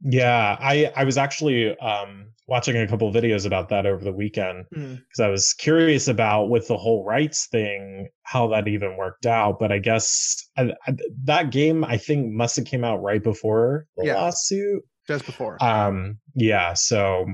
Yeah, 0.00 0.56
I 0.60 0.92
I 0.96 1.04
was 1.04 1.18
actually 1.18 1.76
um 1.78 2.26
watching 2.46 2.76
a 2.76 2.86
couple 2.86 3.12
videos 3.12 3.44
about 3.44 3.68
that 3.68 3.84
over 3.84 4.02
the 4.02 4.12
weekend 4.12 4.64
Hmm. 4.72 4.94
because 4.94 5.20
I 5.20 5.28
was 5.28 5.52
curious 5.52 6.08
about 6.08 6.46
with 6.48 6.66
the 6.68 6.76
whole 6.78 7.04
rights 7.04 7.46
thing 7.50 8.08
how 8.22 8.48
that 8.48 8.68
even 8.68 8.96
worked 8.96 9.26
out, 9.26 9.58
but 9.58 9.70
I 9.70 9.78
guess 9.78 10.48
I, 10.56 10.72
I, 10.86 10.94
that 11.24 11.50
game 11.50 11.84
I 11.84 11.98
think 11.98 12.32
must 12.32 12.56
have 12.56 12.64
came 12.64 12.84
out 12.84 13.02
right 13.02 13.22
before 13.22 13.86
the 13.96 14.06
Yeah. 14.06 14.14
lawsuit. 14.14 14.82
Just 15.06 15.26
before. 15.26 15.62
Um, 15.62 16.18
yeah, 16.34 16.72
so 16.74 17.26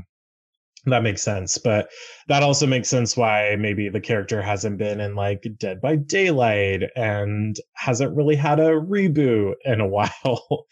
that 0.87 1.03
makes 1.03 1.23
sense. 1.23 1.59
But 1.59 1.89
that 2.29 2.43
also 2.43 2.67
makes 2.67 2.89
sense 2.89 3.17
why 3.17 3.57
maybe 3.59 3.89
the 3.89 4.01
character 4.01 4.43
hasn't 4.43 4.79
been 4.79 5.01
in 5.01 5.15
like 5.15 5.45
Dead 5.59 5.81
by 5.81 5.97
Daylight 5.97 6.83
and 6.97 7.57
hasn't 7.75 8.17
really 8.17 8.37
had 8.37 8.59
a 8.61 8.71
reboot 8.73 9.55
in 9.65 9.81
a 9.81 9.87
while. 9.89 10.67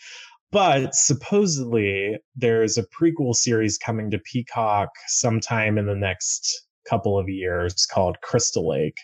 But 0.53 0.95
supposedly 0.95 2.19
there's 2.37 2.77
a 2.79 2.85
prequel 2.85 3.35
series 3.35 3.79
coming 3.79 4.11
to 4.11 4.19
Peacock 4.19 4.91
sometime 5.09 5.79
in 5.79 5.87
the 5.87 5.97
next 5.97 6.67
couple 6.89 7.19
of 7.19 7.29
years 7.29 7.87
called 7.87 8.21
Crystal 8.21 8.69
Lake. 8.69 8.99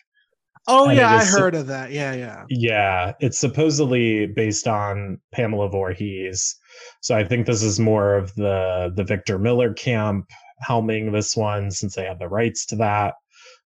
oh 0.68 0.88
and 0.88 0.98
yeah, 0.98 1.16
I 1.16 1.24
heard 1.24 1.54
of 1.54 1.66
that. 1.68 1.90
Yeah, 1.90 2.12
yeah. 2.12 2.44
Yeah, 2.50 3.12
it's 3.20 3.38
supposedly 3.38 4.26
based 4.26 4.68
on 4.68 5.18
Pamela 5.32 5.70
Voorhees. 5.70 6.54
So 7.00 7.16
I 7.16 7.24
think 7.24 7.46
this 7.46 7.62
is 7.62 7.80
more 7.80 8.14
of 8.14 8.34
the 8.34 8.92
the 8.94 9.04
Victor 9.04 9.38
Miller 9.38 9.72
camp 9.72 10.26
helming 10.66 11.12
this 11.12 11.36
one 11.36 11.70
since 11.70 11.94
they 11.94 12.04
have 12.04 12.18
the 12.18 12.28
rights 12.28 12.66
to 12.66 12.76
that. 12.76 13.14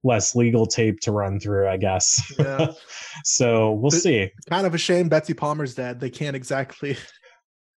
Less 0.04 0.34
legal 0.36 0.66
tape 0.66 1.00
to 1.00 1.12
run 1.12 1.40
through, 1.40 1.68
I 1.68 1.76
guess. 1.76 2.20
Yeah. 2.38 2.72
so 3.24 3.72
we'll 3.72 3.90
see. 3.90 4.30
Kind 4.50 4.66
of 4.66 4.74
a 4.74 4.78
shame 4.78 5.08
Betsy 5.08 5.32
Palmer's 5.32 5.74
dead. 5.74 6.00
They 6.00 6.10
can't 6.10 6.36
exactly 6.36 6.96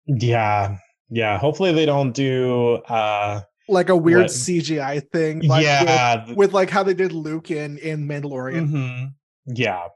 Yeah. 0.05 0.77
Yeah. 1.09 1.37
Hopefully 1.37 1.71
they 1.73 1.85
don't 1.85 2.11
do 2.13 2.75
uh 2.89 3.41
like 3.69 3.89
a 3.89 3.95
weird 3.95 4.23
What- 4.23 4.31
CGI 4.31 5.09
thing. 5.11 5.41
Like 5.47 5.63
yeah. 5.63 6.25
With, 6.27 6.37
with 6.37 6.53
like 6.53 6.69
how 6.69 6.83
they 6.83 6.93
did 6.93 7.11
Luke 7.11 7.51
in 7.51 7.77
in 7.77 8.07
Mandalorian. 8.07 8.69
mhm, 8.69 9.13
Yeah. 9.47 9.87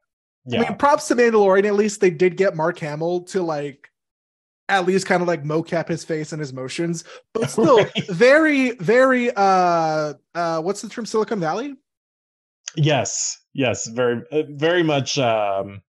Yeah. 0.45 0.61
I 0.61 0.69
mean, 0.69 0.77
props 0.77 1.07
to 1.09 1.15
Mandalorian. 1.15 1.65
At 1.65 1.75
least 1.75 1.99
they 1.99 2.09
did 2.09 2.37
get 2.37 2.55
Mark 2.55 2.79
Hamill 2.79 3.21
to 3.25 3.41
like 3.43 3.89
at 4.69 4.85
least 4.85 5.05
kind 5.05 5.21
of 5.21 5.27
like 5.27 5.43
mocap 5.43 5.87
his 5.89 6.03
face 6.05 6.31
and 6.33 6.39
his 6.39 6.53
motions, 6.53 7.03
but 7.33 7.49
still 7.49 7.77
Right. 7.79 8.07
very, 8.09 8.71
very 8.71 9.31
uh 9.35 10.13
uh 10.35 10.61
what's 10.61 10.81
the 10.81 10.89
term 10.89 11.05
Silicon 11.05 11.39
Valley? 11.39 11.75
Yes, 12.75 13.37
yes, 13.53 13.87
very, 13.87 14.21
uh, 14.31 14.43
very 14.49 14.83
much. 14.83 15.17
Um, 15.17 15.81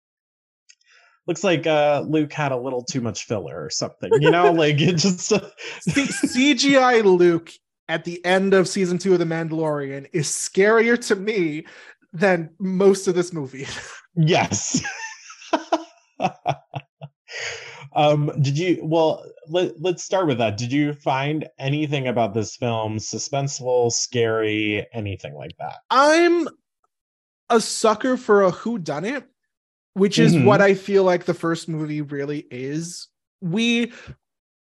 looks 1.28 1.44
like 1.44 1.68
uh, 1.68 2.04
Luke 2.08 2.34
had 2.34 2.52
a 2.52 2.58
little 2.58 2.84
too 2.84 3.02
much 3.02 3.26
filler 3.26 3.64
or 3.64 3.70
something. 3.70 4.12
You 4.20 4.32
know, 4.32 4.52
like 4.54 4.80
it 4.80 4.94
just. 4.98 5.32
uh, 5.32 5.50
C- 5.82 6.04
CGI 6.04 7.04
Luke 7.04 7.52
at 7.90 8.04
the 8.04 8.24
end 8.26 8.54
of 8.54 8.68
season 8.68 8.98
two 8.98 9.14
of 9.14 9.20
The 9.20 9.26
Mandalorian 9.26 10.08
is 10.14 10.28
scarier 10.28 11.00
to 11.08 11.16
me 11.16 11.66
than 12.14 12.50
most 12.60 13.08
of 13.08 13.16
this 13.16 13.34
movie. 13.34 13.68
yes. 14.16 14.82
um 17.96 18.32
did 18.42 18.58
you 18.58 18.80
well 18.84 19.24
let, 19.48 19.80
let's 19.80 20.04
start 20.04 20.28
with 20.28 20.40
that 20.40 20.58
did 20.58 20.72
you 20.72 20.94
find 20.94 21.48
anything 21.60 22.08
about 22.08 22.34
this 22.34 22.56
film 22.56 22.98
suspenseful 22.98 23.92
scary 23.92 24.86
anything 24.94 25.36
like 25.36 25.56
that 25.60 25.76
I'm 25.92 26.48
a 27.50 27.62
sucker 27.62 28.18
for 28.18 28.44
a 28.44 28.52
who 28.52 28.78
done 28.78 29.06
it, 29.06 29.26
which 29.98 30.20
is 30.20 30.34
Mhm. 30.34 30.46
what 30.46 30.62
I 30.62 30.74
feel 30.76 31.04
like 31.04 31.26
the 31.26 31.34
first 31.34 31.68
movie 31.68 32.02
really 32.02 32.46
is. 32.52 33.08
We 33.42 33.92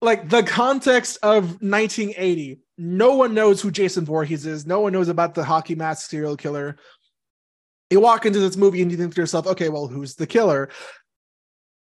like 0.00 0.28
the 0.28 0.42
context 0.42 1.18
of 1.22 1.60
1980 1.62 2.60
no 2.76 3.14
one 3.14 3.32
knows 3.32 3.62
who 3.62 3.70
jason 3.70 4.04
Voorhees 4.04 4.44
is 4.44 4.66
no 4.66 4.80
one 4.80 4.92
knows 4.92 5.08
about 5.08 5.34
the 5.34 5.44
hockey 5.44 5.74
mask 5.76 6.10
serial 6.10 6.36
killer 6.36 6.76
you 7.88 8.00
walk 8.00 8.26
into 8.26 8.40
this 8.40 8.56
movie 8.56 8.82
and 8.82 8.90
you 8.90 8.96
think 8.98 9.14
to 9.14 9.20
yourself 9.20 9.46
okay 9.46 9.68
well 9.68 9.86
who's 9.86 10.16
the 10.16 10.26
killer 10.26 10.68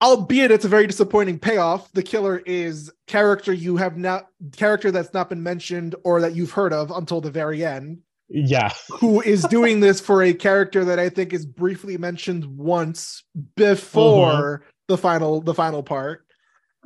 albeit 0.03 0.51
it's 0.51 0.65
a 0.65 0.69
very 0.69 0.87
disappointing 0.87 1.39
payoff 1.39 1.91
the 1.93 2.03
killer 2.03 2.43
is 2.45 2.91
character 3.07 3.53
you 3.53 3.77
have 3.77 3.97
not 3.97 4.27
character 4.57 4.91
that's 4.91 5.15
not 5.15 5.29
been 5.31 5.43
mentioned 5.43 5.95
or 6.05 6.21
that 6.21 6.35
you've 6.35 6.51
heard 6.53 6.73
of 6.73 6.91
until 6.91 7.21
the 7.21 7.31
very 7.31 7.65
end 7.65 7.99
Yeah. 8.35 8.71
who 8.89 9.21
is 9.21 9.45
doing 9.45 9.81
this 9.81 10.01
for 10.01 10.23
a 10.23 10.33
character 10.33 10.85
that 10.87 10.99
i 10.99 11.09
think 11.09 11.33
is 11.33 11.45
briefly 11.45 11.99
mentioned 11.99 12.47
once 12.47 13.25
before 13.57 14.65
the 14.89 14.97
final 14.97 15.41
the 15.41 15.55
final 15.55 15.83
part. 15.83 16.27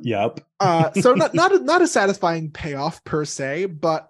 Yep. 0.01 0.41
uh 0.59 0.91
so 0.93 1.13
not 1.13 1.33
not 1.33 1.53
a, 1.53 1.59
not 1.59 1.81
a 1.81 1.87
satisfying 1.87 2.51
payoff 2.51 3.03
per 3.03 3.25
se 3.25 3.65
but 3.65 4.09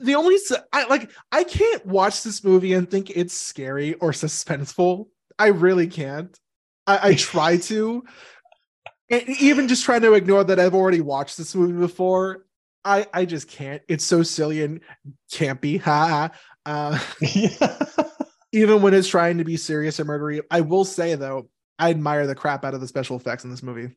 the 0.00 0.14
only 0.14 0.36
i 0.72 0.84
like 0.86 1.10
i 1.30 1.44
can't 1.44 1.84
watch 1.86 2.22
this 2.22 2.42
movie 2.42 2.72
and 2.72 2.90
think 2.90 3.10
it's 3.10 3.34
scary 3.34 3.94
or 3.94 4.10
suspenseful. 4.10 5.08
I 5.38 5.48
really 5.48 5.86
can't. 5.86 6.38
I, 6.86 7.10
I 7.10 7.14
try 7.14 7.56
to. 7.56 8.04
And 9.10 9.28
even 9.28 9.68
just 9.68 9.84
trying 9.84 10.02
to 10.02 10.14
ignore 10.14 10.44
that 10.44 10.58
i've 10.58 10.74
already 10.74 11.00
watched 11.00 11.38
this 11.38 11.54
movie 11.54 11.78
before 11.78 12.44
i 12.84 13.06
i 13.14 13.24
just 13.24 13.48
can't. 13.48 13.82
It's 13.88 14.04
so 14.04 14.22
silly 14.22 14.62
and 14.64 14.80
campy. 15.30 15.80
Ha 15.80 16.30
uh 16.66 16.98
even 18.52 18.82
when 18.82 18.94
it's 18.94 19.08
trying 19.08 19.38
to 19.38 19.44
be 19.44 19.56
serious 19.56 19.98
and 19.98 20.08
murdery 20.08 20.40
i 20.50 20.60
will 20.60 20.84
say 20.84 21.14
though 21.14 21.48
i 21.78 21.90
admire 21.90 22.26
the 22.26 22.34
crap 22.34 22.64
out 22.64 22.74
of 22.74 22.80
the 22.80 22.88
special 22.88 23.16
effects 23.16 23.44
in 23.44 23.50
this 23.50 23.62
movie. 23.62 23.94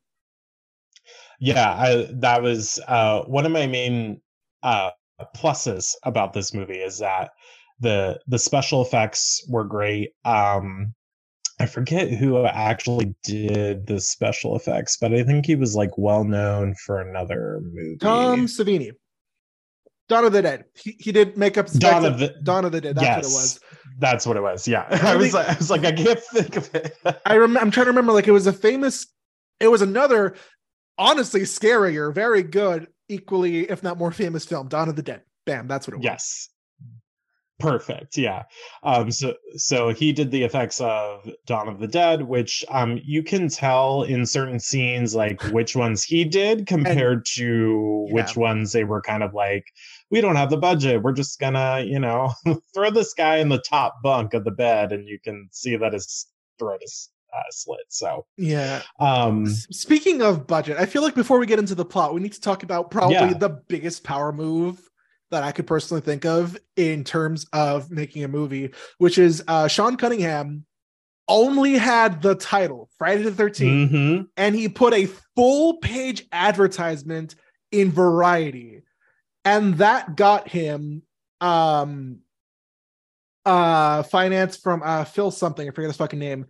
Yeah 1.40 1.70
I, 1.70 2.08
that 2.14 2.42
was 2.42 2.80
uh, 2.88 3.22
one 3.24 3.46
of 3.46 3.52
my 3.52 3.68
main 3.68 4.22
uh, 4.64 4.90
pluses 5.36 5.94
about 6.04 6.34
this 6.34 6.54
movie 6.54 6.80
is 6.80 7.00
that 7.00 7.32
the 7.80 8.20
the 8.28 8.40
special 8.40 8.82
effects 8.82 9.46
were 9.48 9.64
great. 9.64 10.12
Um 10.26 10.94
i 11.60 11.66
forget 11.66 12.12
who 12.12 12.46
actually 12.46 13.16
did 13.24 13.88
the 13.88 14.00
special 14.00 14.56
effects 14.56 14.96
but 14.96 15.12
i 15.12 15.24
think 15.24 15.44
he 15.44 15.56
was 15.56 15.76
like 15.76 15.90
well 15.98 16.24
known 16.24 16.76
for 16.86 17.02
another 17.02 17.62
movie. 17.64 17.98
Tom 17.98 18.46
Savini. 18.46 18.92
Dawn 20.10 20.24
of 20.26 20.32
the 20.32 20.42
Dead. 20.42 20.66
He, 20.76 20.96
he 21.00 21.12
did 21.12 21.38
makeup. 21.38 21.68
Dawn 21.74 22.06
of 22.06 22.20
the- 22.20 22.36
Dawn 22.44 22.64
of 22.66 22.72
the 22.72 22.82
Dead. 22.82 22.96
That's 22.96 23.04
yes 23.06 23.16
what 23.16 23.24
it 23.24 23.36
was. 23.36 23.60
that's 24.00 24.26
what 24.28 24.38
it 24.38 24.42
was 24.42 24.68
yeah 24.68 24.86
I 25.04 25.14
i 25.14 25.16
was 25.16 25.32
think- 25.32 25.34
like, 25.34 25.50
i 25.50 25.58
was 25.58 25.70
like 25.72 25.86
i 25.86 25.92
can't 25.92 26.20
think 26.20 26.56
of 26.56 26.74
it 26.76 26.96
I 27.26 27.38
rem- 27.38 27.58
I'm 27.58 27.72
trying 27.72 27.86
to 27.86 27.92
remember. 27.92 28.12
Like 28.14 28.28
it 28.28 28.32
was 28.32 28.48
a 28.48 28.54
famous. 28.54 29.08
It 29.60 29.68
was 29.70 29.82
another, 29.82 30.36
honestly 31.00 31.42
scarier, 31.42 32.14
very 32.14 32.44
good, 32.44 32.88
equally 33.10 33.70
if 33.70 33.82
not 33.84 33.98
more 33.98 34.12
famous 34.12 34.46
film. 34.46 34.68
Dawn 34.68 34.88
of 34.90 34.96
the 34.96 35.02
Dead. 35.02 35.22
Bam. 35.46 35.68
That's 35.68 35.88
what 35.88 35.94
it 35.96 35.98
was. 35.98 36.04
yes 36.06 36.50
perfect 37.60 38.16
yeah 38.20 38.44
um 38.84 39.10
so 39.10 39.34
so 39.56 39.90
he 39.90 40.14
did 40.14 40.30
the 40.30 40.44
effects 40.44 40.80
of 40.80 41.28
dawn 41.48 41.68
of 41.68 41.80
the 41.80 41.88
dead 41.88 42.22
which 42.22 42.64
um 42.70 43.00
you 43.04 43.24
can 43.24 43.50
tell 43.50 44.04
in 44.04 44.28
certain 44.28 44.60
scenes 44.60 45.16
like 45.16 45.42
which 45.46 45.76
ones 45.76 46.04
he 46.04 46.24
did 46.24 46.68
compared 46.68 47.26
to 47.26 48.06
which 48.12 48.36
ones 48.38 48.72
they 48.74 48.84
were 48.84 49.02
kind 49.02 49.24
of 49.24 49.34
like 49.34 49.66
we 50.12 50.22
don't 50.22 50.36
have 50.36 50.50
the 50.50 50.58
budget 50.58 51.02
we're 51.02 51.12
just 51.14 51.40
gonna 51.40 51.82
you 51.82 52.00
know 52.00 52.32
throw 52.74 52.90
this 52.90 53.14
guy 53.14 53.38
in 53.38 53.50
the 53.50 53.60
top 53.60 53.96
bunk 54.04 54.34
of 54.34 54.44
the 54.44 54.52
bed 54.52 54.92
and 54.92 55.08
you 55.08 55.20
can 55.20 55.48
see 55.52 55.76
that 55.76 55.94
his 55.94 56.28
throat 56.60 56.80
is 56.84 57.10
uh, 57.34 57.42
slit 57.50 57.80
so 57.90 58.26
Yeah. 58.38 58.82
um 59.00 59.46
Speaking 59.48 60.22
of 60.22 60.48
budget, 60.48 60.78
I 60.78 60.86
feel 60.86 61.02
like 61.02 61.14
before 61.14 61.40
we 61.40 61.46
get 61.46 61.60
into 61.60 61.76
the 61.76 61.84
plot, 61.86 62.14
we 62.14 62.22
need 62.22 62.32
to 62.34 62.42
talk 62.42 62.64
about 62.64 62.90
probably 62.90 63.16
Yeah. 63.16 63.34
the 63.34 63.50
biggest 63.50 64.04
power 64.04 64.32
move 64.32 64.80
that 65.30 65.44
I 65.44 65.52
could 65.52 65.68
personally 65.68 66.00
think 66.02 66.26
of 66.26 66.58
in 66.78 67.04
terms 67.04 67.46
of 67.52 67.92
making 67.92 68.24
a 68.24 68.30
movie, 68.30 68.72
which 69.00 69.18
is 69.18 69.44
uh, 69.50 69.68
Sean 69.68 69.98
Cunningham 69.98 70.66
only 71.28 71.74
had 71.74 72.22
the 72.22 72.34
title 72.36 72.90
Friday 72.98 73.24
the 73.24 73.32
13th, 73.32 73.90
mhm. 73.92 74.28
and 74.38 74.56
he 74.56 74.70
put 74.70 74.94
a 74.94 75.08
full 75.36 75.78
page 75.80 76.26
advertisement 76.32 77.36
in 77.74 77.92
Variety, 77.92 78.82
and 79.48 79.78
that 79.78 80.18
got 80.18 80.50
him 80.50 81.02
um 81.40 82.20
uh 83.46 84.04
finance 84.04 84.58
from 84.58 84.82
uh 84.84 85.06
Phil 85.06 85.32
something 85.32 85.68
I 85.68 85.72
forget 85.72 85.90
his 85.90 85.98
fucking 85.98 86.20
name. 86.20 86.48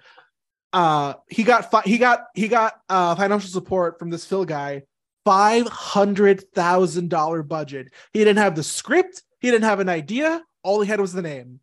Uh 0.74 1.14
he 1.30 1.44
got 1.44 1.70
fi- 1.70 1.84
he 1.84 1.98
got 1.98 2.26
he 2.34 2.48
got 2.48 2.82
uh 2.90 3.16
financial 3.16 3.50
support 3.50 4.00
from 4.00 4.10
this 4.10 4.26
Phil 4.26 4.46
guy. 4.46 4.84
Five 5.26 5.68
hundred 5.68 6.50
thousand 6.54 7.10
dollar 7.10 7.44
budget. 7.44 7.94
He 8.14 8.20
didn't 8.20 8.38
have 8.38 8.56
the 8.56 8.64
script. 8.64 9.22
He 9.40 9.52
didn't 9.52 9.66
have 9.66 9.80
an 9.80 9.90
idea. 9.90 10.42
All 10.64 10.82
he 10.82 10.90
had 10.90 11.00
was 11.00 11.14
the 11.14 11.22
name. 11.22 11.60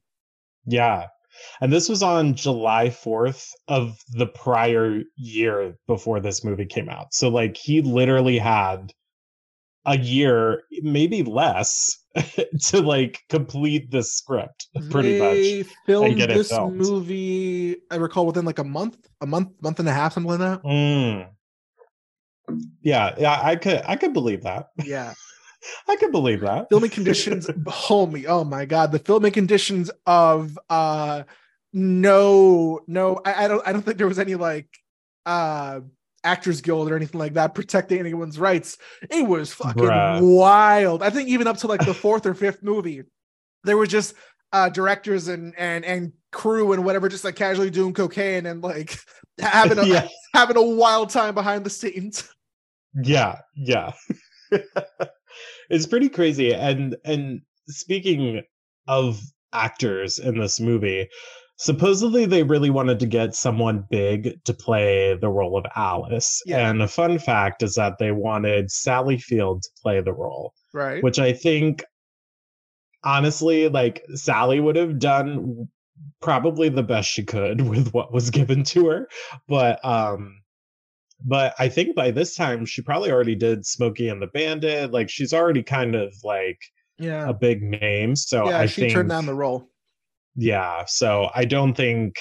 Yeah. 0.67 1.07
And 1.61 1.73
this 1.73 1.89
was 1.89 2.01
on 2.01 2.37
July 2.37 2.91
4th 2.91 3.51
of 3.67 3.99
the 4.11 4.27
prior 4.27 5.03
year 5.17 5.77
before 5.89 6.21
this 6.21 6.45
movie 6.45 6.65
came 6.65 6.89
out. 6.89 7.13
So, 7.13 7.29
like, 7.29 7.57
he 7.57 7.83
literally 7.83 8.39
had 8.39 8.93
a 9.87 9.99
year, 9.99 10.63
maybe 10.83 11.23
less, 11.23 11.99
to 12.69 12.81
like 12.81 13.21
complete 13.29 13.91
the 13.91 14.03
script 14.03 14.69
pretty 14.91 15.19
they 15.19 15.59
much. 15.63 15.73
filmed 15.87 16.19
this 16.21 16.49
filmed. 16.49 16.77
movie 16.77 17.77
I 17.91 17.97
recall 17.97 18.25
within 18.27 18.45
like 18.45 18.59
a 18.61 18.65
month 18.65 18.97
a 19.21 19.27
month 19.27 19.51
month 19.63 19.81
and 19.81 19.89
a 19.89 19.93
half 19.93 20.15
something 20.15 20.31
like 20.31 20.39
that 20.41 20.63
Mm. 20.63 21.29
Yeah, 22.83 23.15
yeah, 23.19 23.41
I 23.43 23.57
could 23.57 23.83
I 23.87 23.97
could 23.97 24.13
believe 24.13 24.43
that. 24.43 24.69
yeah 24.85 25.15
I 25.89 25.97
could 25.97 26.13
believe 26.13 26.41
that. 26.43 26.69
filming 26.69 26.91
conditions 26.91 27.47
homie 27.67 28.27
oh 28.29 28.45
my 28.45 28.65
god 28.67 28.93
the 28.93 28.99
filming 28.99 29.33
conditions 29.33 29.91
of 30.07 30.59
uh 30.71 31.23
no 31.73 32.81
no 32.87 33.21
I, 33.25 33.45
I 33.45 33.49
don't 33.49 33.67
i 33.67 33.73
don't 33.73 33.83
think 33.83 33.97
there 33.99 34.07
was 34.07 34.19
any 34.19 34.35
like 34.37 34.69
uh 35.27 35.81
actors 36.25 36.61
guild 36.61 36.91
or 36.91 36.97
anything 36.97 37.19
like 37.19 37.35
that 37.35 37.55
protecting 37.55 37.99
anyone's 37.99 38.39
rights 38.39 38.79
it 39.11 39.27
was 39.27 39.53
fucking 39.53 39.83
Bruh. 39.85 40.37
wild 40.37 41.03
i 41.03 41.11
think 41.11 41.29
even 41.29 41.47
up 41.47 41.59
to 41.59 41.67
like 41.67 41.85
the 41.85 41.95
fourth 41.95 42.27
or 42.27 42.35
fifth 42.35 42.63
movie 42.63 43.03
there 43.65 43.77
were 43.77 43.87
just 43.87 44.15
uh 44.53 44.69
directors 44.69 45.29
and 45.29 45.55
and 45.59 45.85
and 45.85 46.13
crew 46.33 46.73
and 46.73 46.85
whatever 46.85 47.09
just 47.09 47.25
like 47.25 47.37
casually 47.37 47.71
doing 47.71 47.93
cocaine 47.95 48.47
and 48.47 48.63
like 48.63 48.99
having 49.39 49.79
a 49.79 49.85
yeah. 49.87 50.09
having 50.33 50.57
a 50.57 50.63
wild 50.63 51.11
time 51.11 51.35
behind 51.35 51.65
the 51.65 51.71
scenes 51.71 52.29
Yeah, 53.03 53.39
yeah. 53.57 53.93
it's 55.71 55.87
pretty 55.87 56.09
crazy. 56.09 56.55
And 56.55 56.97
and 57.05 57.41
speaking 57.69 58.43
of 58.87 59.21
actors 59.53 60.19
in 60.19 60.39
this 60.39 60.61
movie, 60.61 61.09
supposedly 61.57 62.27
they 62.27 62.43
really 62.43 62.71
wanted 62.71 63.01
to 63.01 63.07
get 63.07 63.35
someone 63.35 63.85
big 63.91 64.43
to 64.45 64.53
play 64.53 65.17
the 65.17 65.29
role 65.29 65.57
of 65.57 65.65
Alice. 65.77 66.43
Yeah. 66.47 66.69
And 66.69 66.83
a 66.83 66.89
fun 66.89 67.19
fact 67.19 67.63
is 67.63 67.75
that 67.75 67.99
they 67.99 68.13
wanted 68.13 68.71
Sally 68.71 69.19
Field 69.19 69.63
to 69.63 69.71
play 69.81 70.01
the 70.01 70.13
role, 70.13 70.53
right 70.73 71.03
which 71.03 71.19
I 71.19 71.33
think 71.33 71.85
honestly, 73.03 73.69
like 73.69 74.05
Sally 74.15 74.61
would 74.61 74.77
have 74.77 74.99
done 74.99 75.69
probably 76.21 76.69
the 76.69 76.83
best 76.83 77.09
she 77.09 77.23
could 77.23 77.61
with 77.69 77.93
what 77.93 78.13
was 78.13 78.31
given 78.31 78.65
to 78.65 78.89
her. 78.89 79.09
But 79.49 79.85
um 79.85 80.41
but 81.27 81.55
I 81.59 81.69
think 81.69 81.95
by 81.95 82.11
this 82.11 82.35
time 82.35 82.67
she 82.67 82.83
probably 82.83 83.11
already 83.11 83.37
did 83.37 83.65
Smokey 83.65 84.09
and 84.09 84.21
the 84.21 84.27
Bandit. 84.27 84.91
Like 84.91 85.09
she's 85.09 85.33
already 85.33 85.63
kind 85.63 85.95
of 85.95 86.13
like 86.25 86.59
yeah 86.99 87.29
a 87.29 87.33
big 87.33 87.63
name. 87.63 88.17
So 88.17 88.49
yeah 88.49 88.59
I 88.59 88.67
she 88.67 88.83
think 88.83 88.93
turned 88.93 89.11
down 89.11 89.27
the 89.27 89.35
role 89.35 89.69
yeah. 90.37 90.85
So 90.87 91.31
I 91.35 91.45
don't 91.45 91.75
think 91.75 92.17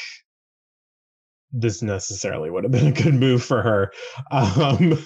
this 1.51 1.81
necessarily 1.83 2.49
would 2.49 2.63
have 2.63 2.71
been 2.71 2.87
a 2.87 2.91
good 2.91 3.13
move 3.13 3.43
for 3.43 3.61
her. 3.61 3.91
Um 4.31 4.97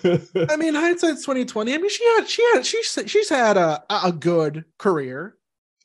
I 0.49 0.55
mean, 0.55 0.73
hindsight's 0.75 1.23
twenty 1.25 1.43
twenty. 1.45 1.73
I 1.73 1.77
mean, 1.77 1.89
she 1.89 2.05
had 2.15 2.27
she 2.29 2.43
had 2.53 2.65
she's 2.65 2.97
she's 3.07 3.29
had 3.29 3.57
a 3.57 3.83
a 3.89 4.11
good 4.11 4.63
career. 4.77 5.35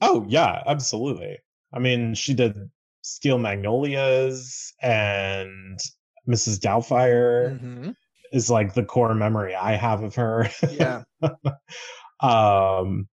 Oh 0.01 0.25
yeah, 0.29 0.63
absolutely. 0.67 1.39
I 1.73 1.79
mean, 1.79 2.15
she 2.15 2.35
did 2.35 2.57
Steel 3.03 3.39
Magnolias 3.39 4.73
and 4.83 5.79
Mrs. 6.29 6.61
Doubtfire 6.61 7.59
Mhm. 7.61 7.95
is 8.33 8.49
like 8.51 8.75
the 8.75 8.85
core 8.85 9.15
memory 9.15 9.55
I 9.57 9.73
have 9.73 10.03
of 10.05 10.15
her. 10.15 10.49
Yeah, 10.71 11.03
um 12.21 13.09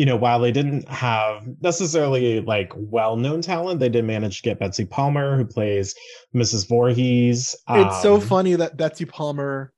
you 0.00 0.06
know 0.06 0.16
while 0.16 0.40
they 0.40 0.50
didn't 0.52 0.88
have 0.88 1.46
necessarily 1.60 2.40
like 2.40 2.72
well-known 2.76 3.40
talent 3.42 3.80
they 3.80 3.88
did 3.96 4.04
manage 4.04 4.36
to 4.38 4.42
get 4.48 4.58
betsy 4.58 4.84
palmer 4.86 5.36
who 5.36 5.44
plays 5.44 5.94
mrs 6.34 6.66
Voorhees. 6.68 7.54
it's 7.68 8.02
so 8.02 8.14
Um, 8.14 8.20
funny 8.20 8.54
that 8.54 8.76
Betsy 8.76 9.04
Palmer. 9.04 9.72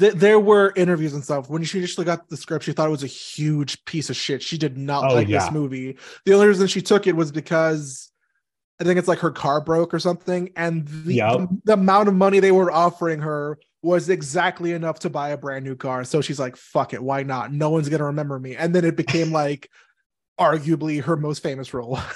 Th- 0.00 0.14
there 0.14 0.40
were 0.40 0.72
interviews 0.76 1.14
and 1.14 1.22
stuff 1.22 1.48
when 1.48 1.62
she 1.62 1.78
initially 1.78 2.04
got 2.04 2.28
the 2.28 2.36
script. 2.36 2.64
She 2.64 2.72
thought 2.72 2.88
it 2.88 2.90
was 2.90 3.04
a 3.04 3.06
huge 3.06 3.84
piece 3.84 4.10
of 4.10 4.16
shit. 4.16 4.42
She 4.42 4.58
did 4.58 4.76
not 4.76 5.10
Oh, 5.10 5.14
like 5.14 5.28
yeah. 5.28 5.38
this 5.44 5.52
movie. 5.52 5.96
The 6.24 6.34
only 6.34 6.48
reason 6.48 6.66
she 6.66 6.82
took 6.82 7.06
it 7.06 7.14
was 7.14 7.30
because 7.30 8.10
I 8.80 8.84
think 8.84 8.98
it's 8.98 9.06
like 9.08 9.20
her 9.20 9.30
car 9.30 9.60
broke 9.60 9.94
or 9.94 10.00
something, 10.00 10.50
and 10.56 10.86
the, 10.88 11.14
Yep. 11.14 11.30
the, 11.38 11.48
the 11.66 11.72
amount 11.74 12.08
of 12.08 12.14
money 12.14 12.40
they 12.40 12.50
were 12.52 12.70
offering 12.72 13.20
her 13.20 13.58
was 13.86 14.08
exactly 14.08 14.72
enough 14.72 14.98
to 14.98 15.08
buy 15.10 15.30
a 15.30 15.36
brand 15.36 15.64
new 15.64 15.76
car. 15.76 16.02
So 16.04 16.20
she's 16.20 16.40
like, 16.40 16.56
fuck 16.56 16.92
it, 16.92 17.02
why 17.02 17.22
not? 17.22 17.52
No 17.52 17.70
one's 17.70 17.88
gonna 17.88 18.04
remember 18.04 18.38
me. 18.38 18.56
And 18.56 18.74
then 18.74 18.84
it 18.84 18.96
became 18.96 19.30
like 19.42 19.70
arguably 20.38 21.02
her 21.02 21.16
most 21.16 21.42
famous 21.42 21.72
role. 21.72 21.98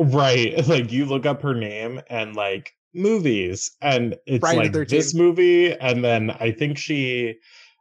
Right. 0.00 0.64
Like 0.68 0.92
you 0.92 1.06
look 1.06 1.26
up 1.26 1.42
her 1.42 1.54
name 1.56 2.00
and 2.08 2.36
like 2.36 2.70
movies 2.94 3.68
and 3.82 4.14
it's 4.26 4.38
Friday 4.40 4.68
like 4.70 4.86
this 4.88 5.12
movie 5.12 5.72
and 5.72 6.04
then 6.04 6.30
I 6.30 6.52
think 6.52 6.78
she 6.78 7.34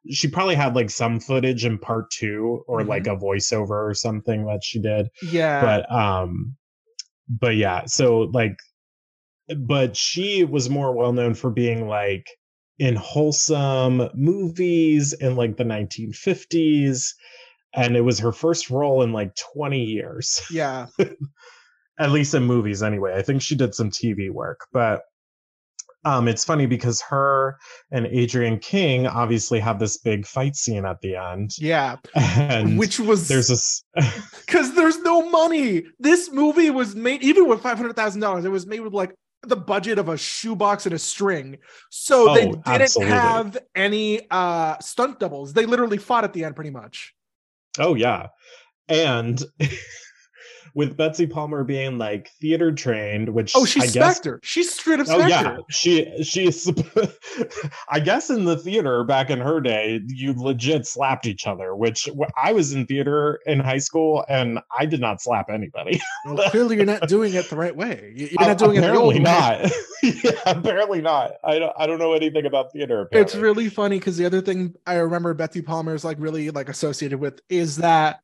she 0.09 0.27
probably 0.27 0.55
had 0.55 0.73
like 0.75 0.89
some 0.89 1.19
footage 1.19 1.63
in 1.63 1.77
part 1.77 2.09
2 2.09 2.63
or 2.67 2.81
Mhm. 2.81 2.87
like 2.87 3.05
a 3.05 3.15
voiceover 3.15 3.87
or 3.87 3.93
something 3.93 4.47
that 4.47 4.63
she 4.63 4.79
did. 4.81 5.09
yeah. 5.31 5.61
But 5.61 5.91
um 5.95 6.55
but 7.29 7.55
yeah, 7.55 7.85
so 7.85 8.21
like 8.33 8.55
but 9.55 9.95
she 9.95 10.43
was 10.43 10.71
more 10.71 10.93
well 10.95 11.13
known 11.13 11.35
for 11.35 11.51
being 11.51 11.87
like 11.87 12.25
in 12.79 12.95
wholesome 12.95 14.09
movies 14.13 15.13
in 15.13 15.35
like 15.35 15.57
the 15.57 15.63
1950s 15.63 17.13
and 17.73 17.95
it 17.95 18.01
was 18.01 18.19
her 18.19 18.31
first 18.31 18.69
role 18.69 19.01
in 19.01 19.11
like 19.11 19.35
20 19.53 19.83
years 19.83 20.41
yeah. 20.51 20.87
at 21.99 22.11
least 22.11 22.33
in 22.33 22.43
movies 22.43 22.83
anyway. 22.83 23.15
I 23.15 23.21
think 23.21 23.41
she 23.41 23.55
did 23.55 23.73
some 23.73 23.89
TV 23.89 24.31
work, 24.31 24.61
but 24.71 25.01
um 26.05 26.27
it's 26.27 26.45
funny 26.45 26.67
because 26.67 27.01
her 27.01 27.57
and 27.91 28.05
Adrienne 28.05 28.59
King 28.59 29.07
obviously 29.07 29.59
have 29.59 29.79
this 29.79 29.97
big 29.97 30.25
fight 30.25 30.55
scene 30.55 30.85
at 30.85 31.01
the 31.01 31.15
end. 31.15 31.51
Yeah. 31.57 31.97
And 32.15 32.77
Which 32.77 32.99
was 32.99 33.27
there's 33.27 33.47
this 33.47 33.83
because 34.45 34.75
there's 34.75 34.99
no 34.99 35.29
money. 35.29 35.83
This 35.99 36.31
movie 36.31 36.69
was 36.69 36.95
made 36.95 37.23
even 37.23 37.47
with 37.47 37.61
five 37.61 37.77
hundred 37.77 37.95
thousand 37.95 38.21
dollars. 38.21 38.45
It 38.45 38.51
was 38.51 38.67
made 38.67 38.81
with 38.81 38.93
like 38.93 39.15
the 39.43 39.55
budget 39.55 39.99
of 39.99 40.09
a 40.09 40.17
shoebox 40.17 40.85
and 40.85 40.95
a 40.95 40.99
string. 40.99 41.57
So 41.89 42.33
they 42.33 42.47
Oh, 42.47 42.51
didn't 42.51 42.67
absolutely. 42.67 43.13
have 43.13 43.57
any 43.75 44.21
uh 44.31 44.77
stunt 44.79 45.19
doubles. 45.19 45.53
They 45.53 45.65
literally 45.65 45.97
fought 45.97 46.23
at 46.23 46.33
the 46.33 46.43
end 46.43 46.55
pretty 46.55 46.71
much. 46.71 47.13
oh 47.79 47.93
yeah. 47.95 48.27
And 48.89 49.41
with 50.73 50.97
Betsy 50.97 51.27
Palmer 51.27 51.63
being 51.63 51.97
like 51.97 52.29
theater 52.41 52.71
trained, 52.71 53.29
which 53.29 53.53
Oh, 53.55 53.65
she's 53.65 53.83
I 53.83 53.99
guess 53.99 54.15
Spectre. 54.17 54.39
She's 54.43 54.71
straight 54.73 54.99
up 54.99 55.07
Oh 55.09 55.19
Spectre. 55.19 55.27
yeah, 55.29 55.57
she 55.69 56.23
she's. 56.23 56.71
I 57.89 57.99
guess 57.99 58.29
in 58.29 58.45
the 58.45 58.57
theater 58.57 59.03
back 59.03 59.29
in 59.29 59.39
her 59.39 59.59
day, 59.61 59.99
you 60.07 60.33
legit 60.33 60.85
slapped 60.85 61.25
each 61.25 61.47
other. 61.47 61.75
Which 61.75 62.09
I 62.41 62.53
was 62.53 62.73
in 62.73 62.85
theater 62.85 63.39
in 63.45 63.59
high 63.59 63.77
school, 63.77 64.25
and 64.29 64.59
I 64.77 64.85
did 64.85 64.99
not 64.99 65.21
slap 65.21 65.49
anybody. 65.49 65.99
Well, 66.25 66.49
clearly 66.49 66.75
you're 66.77 66.85
not 66.85 67.07
doing 67.07 67.33
it 67.33 67.49
the 67.49 67.55
right 67.55 67.75
way. 67.75 68.13
You- 68.15 68.29
You're 68.31 68.47
not 68.47 68.57
doing 68.57 68.77
it 68.77 68.81
the 68.81 68.93
old 68.95 69.15
apparently 69.15 69.19
not. 69.19 69.71
yeah, 70.23 70.31
apparently 70.45 71.01
not. 71.01 71.33
I 71.43 71.59
don't. 71.59 71.73
I 71.77 71.87
don't 71.87 71.99
know 71.99 72.13
anything 72.13 72.45
about 72.45 72.71
theater. 72.71 73.07
It's 73.11 73.35
really 73.35 73.69
funny 73.69 73.99
because 73.99 74.17
the 74.17 74.25
other 74.25 74.41
thing 74.41 74.75
I 74.85 74.95
remember 74.95 75.33
Betsy 75.33 75.61
Palmer 75.61 75.95
is 75.95 76.03
like 76.03 76.17
really 76.19 76.49
like 76.51 76.69
associated 76.69 77.19
with 77.19 77.39
is 77.49 77.77
that 77.77 78.21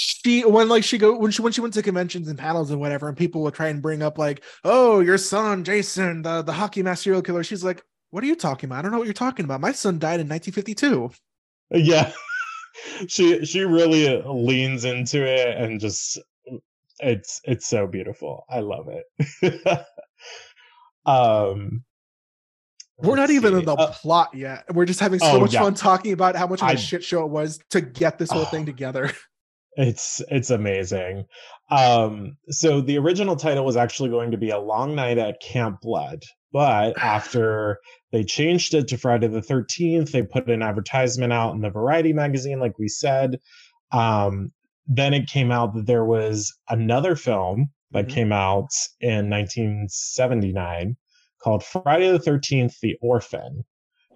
she 0.00 0.44
when 0.44 0.68
like 0.68 0.84
she 0.84 0.96
go 0.98 1.16
when 1.18 1.30
she 1.30 1.42
when 1.42 1.52
she 1.52 1.60
went 1.60 1.74
to 1.74 1.82
conventions 1.82 2.28
and 2.28 2.38
panels 2.38 2.70
and 2.70 2.78
whatever 2.80 3.08
and 3.08 3.16
people 3.16 3.42
would 3.42 3.54
try 3.54 3.68
and 3.68 3.82
bring 3.82 4.02
up 4.02 4.16
like 4.18 4.42
oh 4.64 5.00
your 5.00 5.18
son 5.18 5.64
Jason 5.64 6.22
the 6.22 6.42
the 6.42 6.52
hockey 6.52 6.82
mask 6.82 7.02
serial 7.04 7.22
killer 7.22 7.42
she's 7.42 7.64
like 7.64 7.82
what 8.10 8.22
are 8.22 8.26
you 8.26 8.36
talking 8.36 8.68
about 8.68 8.78
I 8.78 8.82
don't 8.82 8.92
know 8.92 8.98
what 8.98 9.06
you're 9.06 9.14
talking 9.14 9.44
about 9.44 9.60
my 9.60 9.72
son 9.72 9.98
died 9.98 10.20
in 10.20 10.28
1952 10.28 11.10
Yeah, 11.70 12.12
she 13.08 13.44
she 13.44 13.60
really 13.62 14.22
leans 14.24 14.84
into 14.84 15.24
it 15.26 15.56
and 15.56 15.80
just 15.80 16.18
it's 17.00 17.40
it's 17.44 17.66
so 17.66 17.86
beautiful. 17.86 18.44
I 18.50 18.60
love 18.60 18.88
it. 18.88 19.84
um, 21.06 21.84
we're 22.98 23.16
not 23.16 23.30
even 23.30 23.52
see. 23.52 23.58
in 23.60 23.64
the 23.64 23.74
Uh, 23.74 23.92
plot 23.92 24.34
yet 24.34 24.64
we're 24.74 24.84
just 24.84 25.00
having 25.00 25.18
so 25.20 25.26
Oh, 25.36 25.40
much 25.40 25.54
yeah. 25.54 25.60
fun 25.62 25.74
talking 25.74 26.12
about 26.12 26.34
how 26.36 26.46
much 26.46 26.60
of 26.62 26.68
a 26.68 26.72
I- 26.72 26.74
shit 26.76 27.04
show 27.04 27.24
it 27.24 27.30
was 27.30 27.60
to 27.70 27.80
get 27.80 28.18
this 28.18 28.30
whole 28.30 28.42
Oh. 28.42 28.46
thing 28.46 28.66
together 28.72 29.12
It's 29.80 30.20
it's 30.28 30.50
amazing. 30.50 31.24
Um, 31.70 32.36
so 32.48 32.80
the 32.80 32.98
original 32.98 33.36
title 33.36 33.64
was 33.64 33.76
actually 33.76 34.10
going 34.10 34.32
to 34.32 34.36
be 34.36 34.50
a 34.50 34.58
long 34.58 34.96
night 34.96 35.18
at 35.18 35.40
Camp 35.40 35.80
Blood, 35.80 36.24
but 36.52 36.98
after 36.98 37.78
they 38.10 38.24
changed 38.24 38.74
it 38.74 38.88
to 38.88 38.98
Friday 38.98 39.28
the 39.28 39.40
Thirteenth, 39.40 40.10
they 40.10 40.22
put 40.24 40.50
an 40.50 40.62
advertisement 40.62 41.32
out 41.32 41.54
in 41.54 41.60
the 41.60 41.70
Variety 41.70 42.12
magazine, 42.12 42.58
like 42.58 42.76
we 42.78 42.88
said. 42.88 43.38
Um, 43.92 44.50
then 44.88 45.14
it 45.14 45.28
came 45.28 45.52
out 45.52 45.74
that 45.74 45.86
there 45.86 46.04
was 46.04 46.52
another 46.68 47.14
film 47.14 47.68
that 47.92 48.06
Mhm. 48.06 48.10
came 48.14 48.32
out 48.32 48.70
in 49.00 49.28
1979 49.28 50.96
called 51.40 51.62
Friday 51.62 52.10
the 52.10 52.18
Thirteenth: 52.18 52.80
The 52.80 52.96
Orphan. 53.00 53.64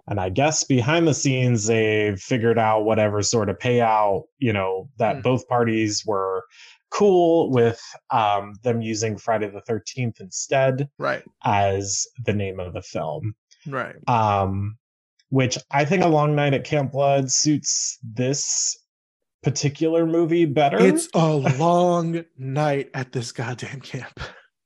And 0.09 0.19
I 0.19 0.31
guess 0.31 0.65
behind 0.65 1.07
the 1.07 1.15
scenes, 1.15 1.67
they 1.67 2.15
figured 2.17 2.59
out 2.59 2.85
whatever 2.85 3.23
sort 3.23 3.49
of 3.49 3.59
payout, 3.59 4.25
you 4.38 4.53
know, 4.53 4.88
that 4.99 5.17
Hmm. 5.17 5.21
both 5.23 5.47
parties 5.49 6.05
were 6.05 6.45
cool 6.91 7.51
with 7.51 7.81
um, 8.11 8.55
them 8.65 8.83
using 8.83 9.17
Friday 9.17 9.49
the 9.49 9.62
13th 9.62 10.21
instead 10.21 10.88
right 10.99 11.23
as 11.45 12.07
the 12.27 12.35
name 12.35 12.61
of 12.61 12.75
the 12.75 12.83
film. 12.83 13.35
right 13.67 13.97
Um, 14.09 14.77
which 15.31 15.57
I 15.71 15.85
think 15.87 16.03
A 16.05 16.09
Long 16.09 16.35
Night 16.37 16.53
at 16.53 16.65
Camp 16.65 16.93
Blood 16.93 17.31
suits 17.31 17.99
this 18.03 18.77
particular 19.43 20.05
movie 20.07 20.45
better. 20.45 20.79
it's 20.81 21.09
a 21.15 21.33
long 21.59 22.25
night 22.37 22.91
at 22.95 23.12
this 23.12 23.33
goddamn 23.33 23.81
camp 23.81 24.21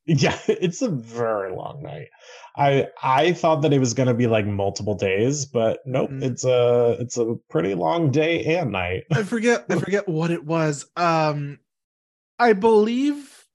yeah, 0.07 0.39
it's 0.49 0.83
a 0.83 0.89
very 0.89 1.53
long 1.55 1.83
night. 1.83 2.09
I 2.57 2.89
I 3.03 3.33
thought 3.33 3.63
that 3.63 3.73
it 3.73 3.79
was 3.79 3.95
going 3.95 4.09
to 4.09 4.15
be 4.15 4.27
like 4.27 4.47
multiple 4.47 4.95
days, 4.95 5.45
but 5.45 5.81
nope, 5.85 6.11
Mhm. 6.11 6.23
it's 6.23 6.45
a 6.45 6.97
it's 7.01 7.19
a 7.19 7.35
pretty 7.51 7.75
long 7.75 8.11
day 8.11 8.45
and 8.57 8.73
night. 8.73 9.05
I 9.13 9.23
forget 9.25 9.67
I 9.69 9.79
forget 9.79 10.09
what 10.09 10.31
it 10.31 10.45
was. 10.45 10.87
Um 10.97 11.59
I 12.39 12.53
believe 12.53 13.47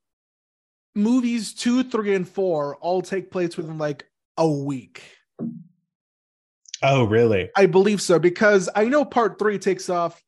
movies 0.95 1.53
2, 1.53 1.83
3 1.83 2.15
and 2.15 2.27
4 2.27 2.75
all 2.77 3.01
take 3.01 3.31
place 3.31 3.55
within 3.57 3.77
like 3.77 4.05
a 4.37 4.47
week. 4.47 5.03
Oh, 6.83 7.03
really? 7.05 7.49
I 7.55 7.67
believe 7.67 8.01
so 8.01 8.17
because 8.19 8.67
I 8.75 8.85
know 8.85 9.05
part 9.05 9.37
3 9.39 9.59
takes 9.59 9.89
off 9.89 10.21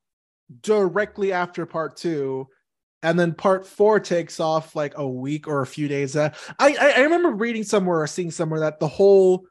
directly 0.61 1.31
after 1.33 1.65
part 1.65 1.97
2 1.97 2.47
and 3.03 3.19
then 3.19 3.33
part 3.33 3.67
4 3.67 3.99
takes 3.99 4.39
off 4.39 4.75
like 4.75 4.93
a 4.97 5.07
week 5.07 5.47
or 5.47 5.61
a 5.61 5.67
few 5.67 5.87
days. 5.87 6.15
Uh, 6.15 6.33
I, 6.57 6.75
I 6.79 6.93
I 6.97 6.99
remember 7.01 7.29
reading 7.31 7.63
somewhere 7.63 8.01
or 8.01 8.07
seeing 8.07 8.31
somewhere 8.31 8.61
that 8.61 8.79
the 8.79 8.87
whole 8.87 9.45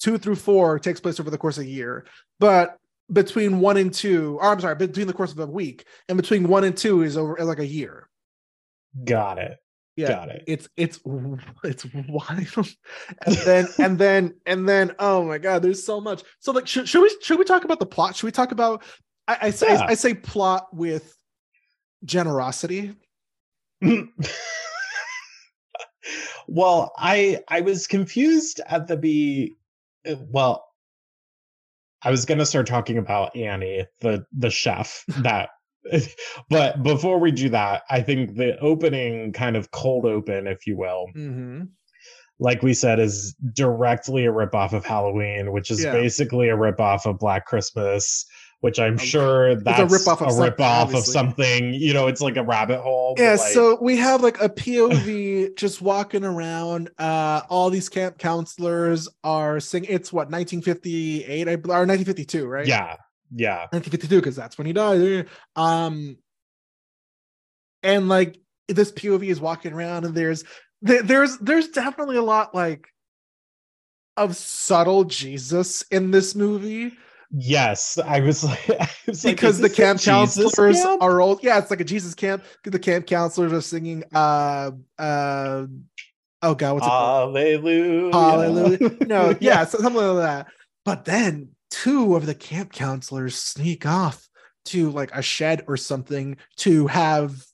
2 0.00 0.18
through 0.18 0.36
4 0.36 0.78
takes 0.78 1.00
place 1.00 1.18
over 1.18 1.30
the 1.30 1.38
course 1.38 1.58
of 1.58 1.64
a 1.64 1.68
year. 1.68 2.04
But 2.38 2.76
between 3.12 3.60
1 3.60 3.76
and 3.78 3.94
2, 3.94 4.38
or 4.40 4.52
I'm 4.52 4.60
sorry, 4.60 4.74
between 4.74 5.06
the 5.06 5.12
course 5.12 5.32
of 5.32 5.38
a 5.38 5.46
week 5.46 5.86
and 6.08 6.16
between 6.16 6.46
1 6.46 6.64
and 6.64 6.76
2 6.76 7.02
is 7.02 7.16
over 7.16 7.36
like 7.44 7.60
a 7.60 7.66
year. 7.66 8.08
Got 9.04 9.38
it. 9.38 9.58
Yeah. 9.96 10.08
Got 10.08 10.28
it. 10.28 10.44
It's 10.46 10.68
it's 10.76 11.00
it's 11.64 11.84
wild, 12.08 12.68
and 13.26 13.36
then 13.44 13.66
and 13.80 13.98
then 13.98 14.34
and 14.46 14.68
then 14.68 14.94
oh 15.00 15.24
my 15.24 15.38
god, 15.38 15.60
there's 15.60 15.84
so 15.84 16.00
much. 16.00 16.22
So 16.38 16.52
like, 16.52 16.68
should, 16.68 16.88
should 16.88 17.02
we 17.02 17.12
should 17.20 17.36
we 17.36 17.44
talk 17.44 17.64
about 17.64 17.80
the 17.80 17.86
plot? 17.86 18.14
Should 18.14 18.26
we 18.26 18.30
talk 18.30 18.52
about? 18.52 18.84
I, 19.26 19.38
I 19.42 19.50
say 19.50 19.72
Yeah. 19.72 19.86
I 19.88 19.94
say 19.94 20.14
plot 20.14 20.68
with 20.72 21.17
generosity. 22.04 22.94
well, 26.48 26.92
I 26.98 27.42
I 27.48 27.60
was 27.60 27.86
confused 27.86 28.60
at 28.66 28.86
the 28.86 28.96
be 28.96 29.56
well 30.30 30.64
I 32.02 32.10
was 32.10 32.24
going 32.24 32.38
to 32.38 32.46
start 32.46 32.66
talking 32.66 32.96
about 32.98 33.34
Annie, 33.36 33.86
the 34.00 34.24
the 34.32 34.50
chef 34.50 35.04
that 35.22 35.50
but 36.50 36.82
before 36.82 37.18
we 37.18 37.30
do 37.30 37.48
that, 37.50 37.82
I 37.88 38.02
think 38.02 38.36
the 38.36 38.58
opening 38.58 39.32
kind 39.32 39.56
of 39.56 39.70
cold 39.70 40.04
open 40.04 40.46
if 40.46 40.66
you 40.66 40.76
will, 40.76 41.06
Mm-hmm. 41.16 41.62
like 42.38 42.62
we 42.62 42.74
said 42.74 42.98
is 43.00 43.34
directly 43.54 44.26
a 44.26 44.32
ripoff 44.32 44.72
of 44.72 44.84
Halloween, 44.84 45.52
which 45.52 45.70
is 45.70 45.82
Yeah. 45.84 45.92
basically 45.92 46.48
a 46.48 46.56
ripoff 46.56 47.06
of 47.06 47.18
Black 47.18 47.46
Christmas, 47.46 48.26
which 48.60 48.80
I'm 48.80 48.92
Um, 48.94 48.98
sure 48.98 49.54
that's 49.54 49.80
ripoff 49.92 50.20
of 50.20 50.36
a 50.36 50.40
rip 50.42 50.60
off 50.60 50.92
of 50.92 51.04
something. 51.04 51.72
You 51.74 51.94
know, 51.94 52.08
it's 52.08 52.20
like 52.20 52.36
a 52.36 52.42
rabbit 52.42 52.80
hole. 52.80 53.14
Yeah, 53.16 53.30
like- 53.32 53.52
so 53.52 53.78
we 53.80 53.96
have 53.98 54.20
like 54.20 54.40
a 54.42 54.48
POV 54.48 55.54
just 55.56 55.80
walking 55.80 56.24
around. 56.24 56.90
Uh, 56.98 57.42
all 57.48 57.70
these 57.70 57.88
camp 57.88 58.18
counselors 58.18 59.08
are 59.22 59.60
singing. 59.60 59.90
It's 59.90 60.12
what 60.12 60.28
1958, 60.30 61.48
I 61.48 61.52
or 61.52 61.56
1952, 61.56 62.46
right? 62.46 62.66
yeah, 62.66 62.96
yeah. 63.34 63.66
1952 63.70 64.16
because 64.16 64.34
that's 64.36 64.58
when 64.58 64.66
he 64.66 64.72
died. 64.72 65.28
Um, 65.54 66.18
and 67.84 68.08
like 68.08 68.38
this 68.66 68.90
POV 68.90 69.28
is 69.28 69.40
walking 69.40 69.72
around, 69.72 70.04
and 70.04 70.14
there's 70.16 70.42
there's 70.82 71.38
there's 71.38 71.68
definitely 71.68 72.16
a 72.16 72.22
lot 72.22 72.54
like 72.56 72.88
of 74.16 74.34
subtle 74.34 75.04
Jesus 75.04 75.82
in 75.92 76.10
this 76.10 76.34
movie 76.34 76.92
Yes, 77.30 77.98
I 77.98 78.20
was 78.20 78.44
like, 78.44 78.70
I 78.70 78.88
was 79.06 79.22
because 79.22 79.56
is 79.56 79.60
the 79.60 79.70
camp 79.70 80.00
counselors 80.00 80.82
camp? 80.82 81.02
are 81.02 81.20
old. 81.20 81.42
Yeah, 81.42 81.58
it's 81.58 81.70
like 81.70 81.80
a 81.80 81.84
Jesus 81.84 82.14
camp. 82.14 82.42
The 82.64 82.78
camp 82.78 83.06
counselors 83.06 83.52
are 83.52 83.60
singing. 83.60 84.04
Uh, 84.14 84.70
uh, 84.98 85.66
oh 86.42 86.54
god, 86.54 86.74
what's 86.74 86.86
it 86.86 86.88
called? 86.88 87.36
Hallelujah. 87.36 88.12
Hallelujah. 88.12 88.96
No, 89.06 89.36
yeah, 89.40 89.64
so- 89.66 89.78
something 89.78 90.02
like 90.02 90.16
that. 90.24 90.46
But 90.84 91.04
then 91.04 91.50
two 91.70 92.16
of 92.16 92.24
the 92.24 92.34
camp 92.34 92.72
counselors 92.72 93.34
sneak 93.36 93.84
off 93.84 94.26
to 94.66 94.90
like 94.90 95.10
a 95.14 95.20
shed 95.22 95.64
or 95.66 95.76
something 95.76 96.36
to 96.56 96.86
have 96.86 97.44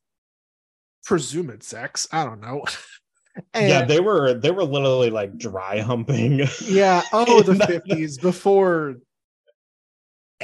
presumed 1.05 1.63
sex. 1.63 2.07
I 2.13 2.25
don't 2.25 2.41
know. 2.41 2.65
And- 3.53 3.69
yeah, 3.69 3.85
they 3.85 3.99
were 3.99 4.35
they 4.35 4.53
were 4.53 4.63
literally 4.63 5.11
like 5.11 5.37
dry 5.37 5.81
humping. 5.81 6.47
yeah. 6.63 7.03
Oh, 7.13 7.43
the- 7.43 7.57
fifties 7.67 8.17
before 8.17 8.95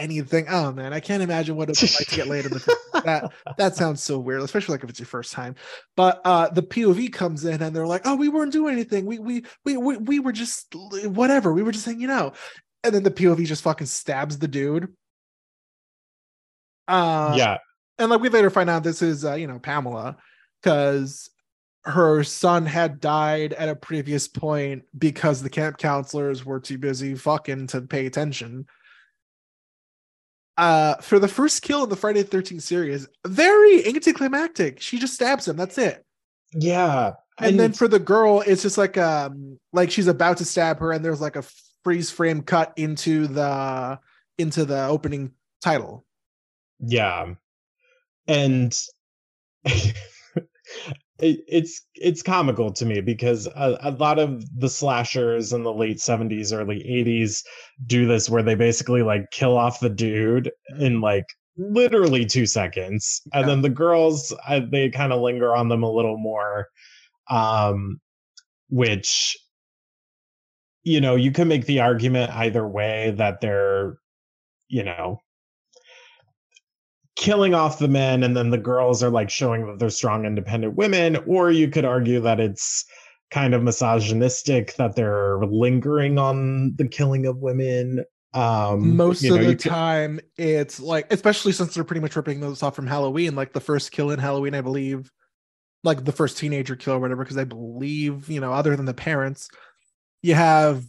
anything. 0.00 0.46
Oh 0.48 0.72
man, 0.72 0.92
I 0.92 1.00
can't 1.00 1.22
imagine 1.22 1.56
what 1.56 1.68
it's 1.70 1.82
like 1.82 2.08
to 2.08 2.16
get 2.16 2.26
laid 2.26 2.46
in 2.46 2.52
the 2.52 2.76
that. 3.04 3.32
That 3.58 3.76
sounds 3.76 4.02
so 4.02 4.18
weird, 4.18 4.42
especially 4.42 4.74
like 4.74 4.84
if 4.84 4.90
it's 4.90 4.98
your 4.98 5.06
first 5.06 5.32
time. 5.32 5.54
But 5.96 6.20
uh 6.24 6.48
the 6.48 6.62
POV 6.62 7.12
comes 7.12 7.44
in 7.44 7.62
and 7.62 7.74
they're 7.74 7.86
like, 7.86 8.02
"Oh, 8.04 8.16
we 8.16 8.28
weren't 8.28 8.52
doing 8.52 8.72
anything. 8.72 9.06
We 9.06 9.18
we 9.18 9.44
we 9.64 9.76
we, 9.76 9.96
we 9.96 10.20
were 10.20 10.32
just 10.32 10.74
whatever. 11.04 11.52
We 11.52 11.62
were 11.62 11.72
just 11.72 11.86
hanging 11.86 12.10
out." 12.10 12.36
And 12.82 12.94
then 12.94 13.02
the 13.02 13.10
POV 13.10 13.44
just 13.46 13.62
fucking 13.62 13.86
stabs 13.86 14.38
the 14.38 14.48
dude. 14.48 14.94
Uh, 16.88 17.34
yeah, 17.36 17.58
and 17.98 18.10
like 18.10 18.20
we 18.20 18.28
later 18.28 18.50
find 18.50 18.70
out 18.70 18.82
this 18.82 19.02
is 19.02 19.24
uh, 19.24 19.34
you 19.34 19.46
know 19.46 19.58
Pamela 19.58 20.16
because 20.62 21.30
her 21.84 22.22
son 22.22 22.66
had 22.66 23.00
died 23.00 23.52
at 23.54 23.68
a 23.68 23.74
previous 23.74 24.28
point 24.28 24.82
because 24.98 25.42
the 25.42 25.50
camp 25.50 25.78
counselors 25.78 26.44
were 26.44 26.60
too 26.60 26.78
busy 26.78 27.14
fucking 27.14 27.66
to 27.68 27.80
pay 27.82 28.06
attention. 28.06 28.66
Uh, 30.60 30.96
for 30.96 31.18
the 31.18 31.28
first 31.28 31.62
kill 31.62 31.84
in 31.84 31.88
the 31.88 31.96
Friday 31.96 32.22
the 32.22 32.36
13th 32.36 32.62
series, 32.62 33.08
very 33.26 33.86
anticlimactic. 33.86 34.80
She 34.80 34.98
just 34.98 35.14
stabs 35.14 35.48
him. 35.48 35.56
That's 35.56 35.78
it. 35.78 36.04
yeah. 36.52 37.12
And, 37.38 37.58
then 37.58 37.72
for 37.72 37.88
the 37.88 37.98
girl, 37.98 38.42
it's 38.46 38.60
just 38.60 38.76
like 38.76 38.98
um 38.98 39.58
like 39.72 39.90
she's 39.90 40.08
about 40.08 40.36
to 40.38 40.44
stab 40.44 40.78
her, 40.80 40.92
and 40.92 41.02
there's 41.02 41.22
like 41.22 41.36
a 41.36 41.44
freeze 41.82 42.10
frame 42.10 42.42
cut 42.42 42.74
into 42.76 43.26
the 43.26 43.98
into 44.36 44.66
the 44.66 44.84
opening 44.86 45.32
title. 45.62 46.04
yeah 46.78 47.34
and 48.30 48.78
it, 51.22 51.40
it's 51.48 51.82
it's 51.94 52.22
comical 52.22 52.72
to 52.72 52.86
me 52.86 53.00
because 53.00 53.46
a, 53.46 53.78
a 53.82 53.90
lot 53.92 54.18
of 54.18 54.44
the 54.58 54.68
slashers 54.68 55.52
in 55.52 55.62
the 55.62 55.72
late 55.72 55.98
70s 55.98 56.52
early 56.52 56.78
80s 56.78 57.42
do 57.86 58.06
this 58.06 58.28
where 58.30 58.42
they 58.42 58.54
basically 58.54 59.02
like 59.02 59.30
kill 59.30 59.56
off 59.56 59.80
the 59.80 59.90
dude 59.90 60.50
in 60.78 61.00
like 61.00 61.26
literally 61.56 62.24
two 62.24 62.46
seconds 62.46 63.20
and 63.32 63.42
Yeah. 63.42 63.46
then 63.48 63.62
the 63.62 63.68
girls 63.70 64.34
I, 64.46 64.60
they 64.60 64.90
kind 64.90 65.12
of 65.12 65.20
linger 65.20 65.54
on 65.54 65.68
them 65.68 65.82
a 65.82 65.90
little 65.90 66.16
more 66.18 66.68
um 67.28 68.00
which 68.68 69.36
you 70.82 71.00
know 71.00 71.16
you 71.16 71.32
can 71.32 71.48
make 71.48 71.66
the 71.66 71.80
argument 71.80 72.32
either 72.32 72.66
way 72.66 73.12
that 73.16 73.40
they're 73.40 73.96
you 74.68 74.82
know 74.84 75.20
killing 77.16 77.54
off 77.54 77.78
the 77.78 77.88
men 77.88 78.22
and 78.22 78.36
then 78.36 78.50
the 78.50 78.58
girls 78.58 79.02
are 79.02 79.10
like 79.10 79.28
showing 79.30 79.66
that 79.66 79.78
they're 79.78 79.90
strong 79.90 80.24
independent 80.24 80.76
women 80.76 81.16
or 81.26 81.50
you 81.50 81.68
could 81.68 81.84
argue 81.84 82.20
that 82.20 82.40
it's 82.40 82.84
kind 83.30 83.54
of 83.54 83.62
misogynistic 83.62 84.74
that 84.76 84.96
they're 84.96 85.38
lingering 85.44 86.18
on 86.18 86.74
the 86.76 86.88
killing 86.88 87.26
of 87.26 87.36
women. 87.38 88.04
Um 88.32 88.96
most 88.96 89.24
of 89.24 89.30
know, 89.30 89.36
the 89.38 89.42
you 89.42 89.48
could- 89.56 89.70
time 89.70 90.20
it's 90.36 90.78
like 90.80 91.12
especially 91.12 91.52
since 91.52 91.74
they're 91.74 91.84
pretty 91.84 92.00
much 92.00 92.14
ripping 92.14 92.40
those 92.40 92.62
off 92.62 92.76
from 92.76 92.86
halloween 92.86 93.34
like 93.34 93.52
the 93.52 93.60
first 93.60 93.90
kill 93.90 94.12
in 94.12 94.20
halloween 94.20 94.54
i 94.54 94.60
believe 94.60 95.10
like 95.82 96.04
the 96.04 96.12
first 96.12 96.38
teenager 96.38 96.76
kill 96.76 96.94
or 96.94 97.00
whatever 97.00 97.24
because 97.24 97.38
i 97.38 97.42
believe 97.44 98.30
you 98.30 98.40
know 98.40 98.52
other 98.52 98.76
than 98.76 98.86
the 98.86 98.94
parents 98.94 99.48
you 100.22 100.34
have 100.34 100.84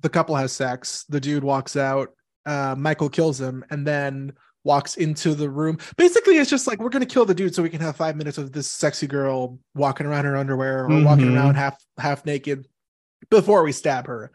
the 0.00 0.08
couple 0.08 0.34
has 0.34 0.50
sex 0.52 1.04
the 1.08 1.20
dude 1.20 1.44
walks 1.44 1.76
out 1.76 2.10
uh 2.46 2.74
michael 2.76 3.08
kills 3.08 3.40
him 3.40 3.64
and 3.70 3.86
then 3.86 4.32
walks 4.66 4.96
into 4.96 5.34
the 5.34 5.48
room 5.48 5.78
basically 5.96 6.36
it's 6.36 6.50
just 6.50 6.66
like 6.66 6.78
we're 6.80 6.90
gonna 6.90 7.06
kill 7.06 7.24
the 7.24 7.32
dude 7.34 7.54
so 7.54 7.62
we 7.62 7.70
can 7.70 7.80
have 7.80 7.96
five 7.96 8.16
minutes 8.16 8.36
of 8.36 8.50
this 8.52 8.70
sexy 8.70 9.06
girl 9.06 9.58
walking 9.74 10.06
around 10.06 10.24
her 10.26 10.36
underwear 10.36 10.84
or 10.84 11.02
walking 11.04 11.26
Mhm. 11.26 11.36
around 11.36 11.54
half 11.54 11.82
half 11.98 12.26
naked 12.26 12.66
before 13.30 13.62
we 13.62 13.72
stab 13.72 14.06
her 14.08 14.32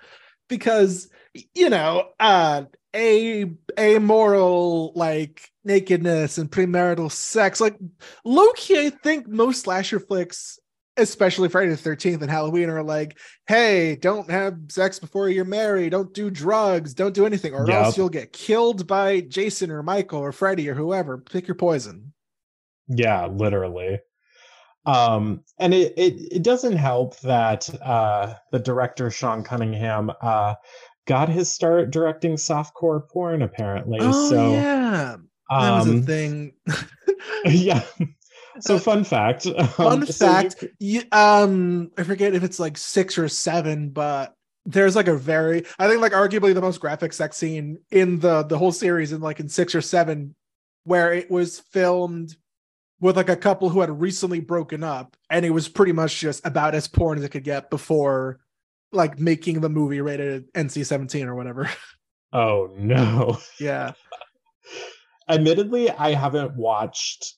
because 0.49 1.09
you 1.53 1.69
know 1.69 2.09
uh 2.19 2.63
a 2.95 3.45
amoral 3.79 4.91
like 4.95 5.49
nakedness 5.63 6.37
and 6.37 6.49
premarital 6.51 7.11
sex 7.11 7.61
like 7.61 7.77
low-key 8.25 8.79
i 8.87 8.89
think 8.89 9.27
most 9.27 9.61
slasher 9.61 9.99
flicks 9.99 10.59
especially 10.97 11.47
friday 11.47 11.69
the 11.69 11.89
13th 11.89 12.21
and 12.21 12.29
halloween 12.29 12.69
are 12.69 12.83
like 12.83 13.17
hey 13.47 13.95
don't 13.95 14.29
have 14.29 14.57
sex 14.69 14.99
before 14.99 15.29
you're 15.29 15.45
married. 15.45 15.91
Don't 15.91 16.13
do 16.13 16.29
drugs. 16.29 16.93
Don't 16.93 17.13
do 17.13 17.25
anything 17.25 17.53
or 17.53 17.69
else 17.69 17.97
you'll 17.97 18.09
get 18.09 18.33
killed 18.33 18.87
by 18.87 19.21
jason 19.21 19.71
or 19.71 19.83
michael 19.83 20.19
or 20.19 20.31
freddy 20.31 20.69
or 20.69 20.73
whoever. 20.73 21.17
Pick 21.17 21.47
your 21.47 21.55
poison. 21.55 22.13
Yeah 22.87 23.27
literally. 23.27 23.99
Um 24.85 25.43
and 25.59 25.73
it, 25.73 25.93
it 25.97 26.35
it 26.37 26.43
doesn't 26.43 26.77
help 26.77 27.19
that 27.21 27.69
uh 27.81 28.35
the 28.51 28.59
director 28.59 29.11
sean 29.11 29.43
cunningham 29.43 30.11
uh 30.21 30.55
got 31.07 31.29
his 31.29 31.53
start 31.53 31.91
directing 31.91 32.35
softcore 32.35 33.07
porn 33.09 33.41
apparently. 33.41 33.99
Oh 34.01 34.29
so 34.29 34.51
yeah. 34.51 35.17
That 35.49 35.71
was 35.71 35.87
a 35.87 35.91
um, 35.91 36.03
thing. 36.03 36.53
yeah 37.45 37.83
so 38.61 38.79
fun 38.79 39.03
fact 39.03 39.45
um, 39.57 39.67
Fun 39.67 40.05
fact, 40.05 40.63
you, 40.79 41.03
um, 41.11 41.91
I 41.97 42.03
forget 42.03 42.35
if 42.35 42.43
it's 42.43 42.59
like 42.59 42.77
six 42.77 43.17
or 43.17 43.27
seven, 43.27 43.89
but 43.89 44.33
there's 44.65 44.95
like 44.95 45.07
a 45.07 45.15
very, 45.15 45.65
I 45.79 45.87
think 45.87 46.01
like 46.01 46.13
arguably 46.13 46.53
the 46.53 46.61
most 46.61 46.79
graphic 46.79 47.13
sex 47.13 47.37
scene 47.37 47.79
in 47.91 48.19
the 48.19 48.43
the 48.43 48.57
whole 48.57 48.71
series, 48.71 49.11
in 49.11 49.21
like 49.21 49.39
in 49.39 49.49
six 49.49 49.75
or 49.75 49.81
seven, 49.81 50.35
where 50.83 51.13
it 51.13 51.29
was 51.29 51.59
filmed 51.59 52.35
with 52.99 53.17
like 53.17 53.29
a 53.29 53.35
couple 53.35 53.69
who 53.69 53.81
had 53.81 53.99
recently 53.99 54.39
broken 54.39 54.83
up, 54.83 55.17
and 55.29 55.45
it 55.45 55.49
was 55.49 55.67
pretty 55.67 55.91
much 55.91 56.19
just 56.19 56.45
about 56.45 56.75
as 56.75 56.87
porn 56.87 57.17
as 57.17 57.23
it 57.23 57.29
could 57.29 57.43
get 57.43 57.69
before 57.69 58.39
like 58.93 59.19
making 59.19 59.61
the 59.61 59.69
movie 59.69 60.01
rated 60.01 60.51
NC-17 60.53 61.25
or 61.25 61.35
whatever. 61.35 61.69
oh 62.33 62.69
no 62.77 63.37
yeah. 63.59 63.91
admittedly 65.29 65.89
i 65.89 66.13
haven't 66.13 66.55
watched 66.55 67.35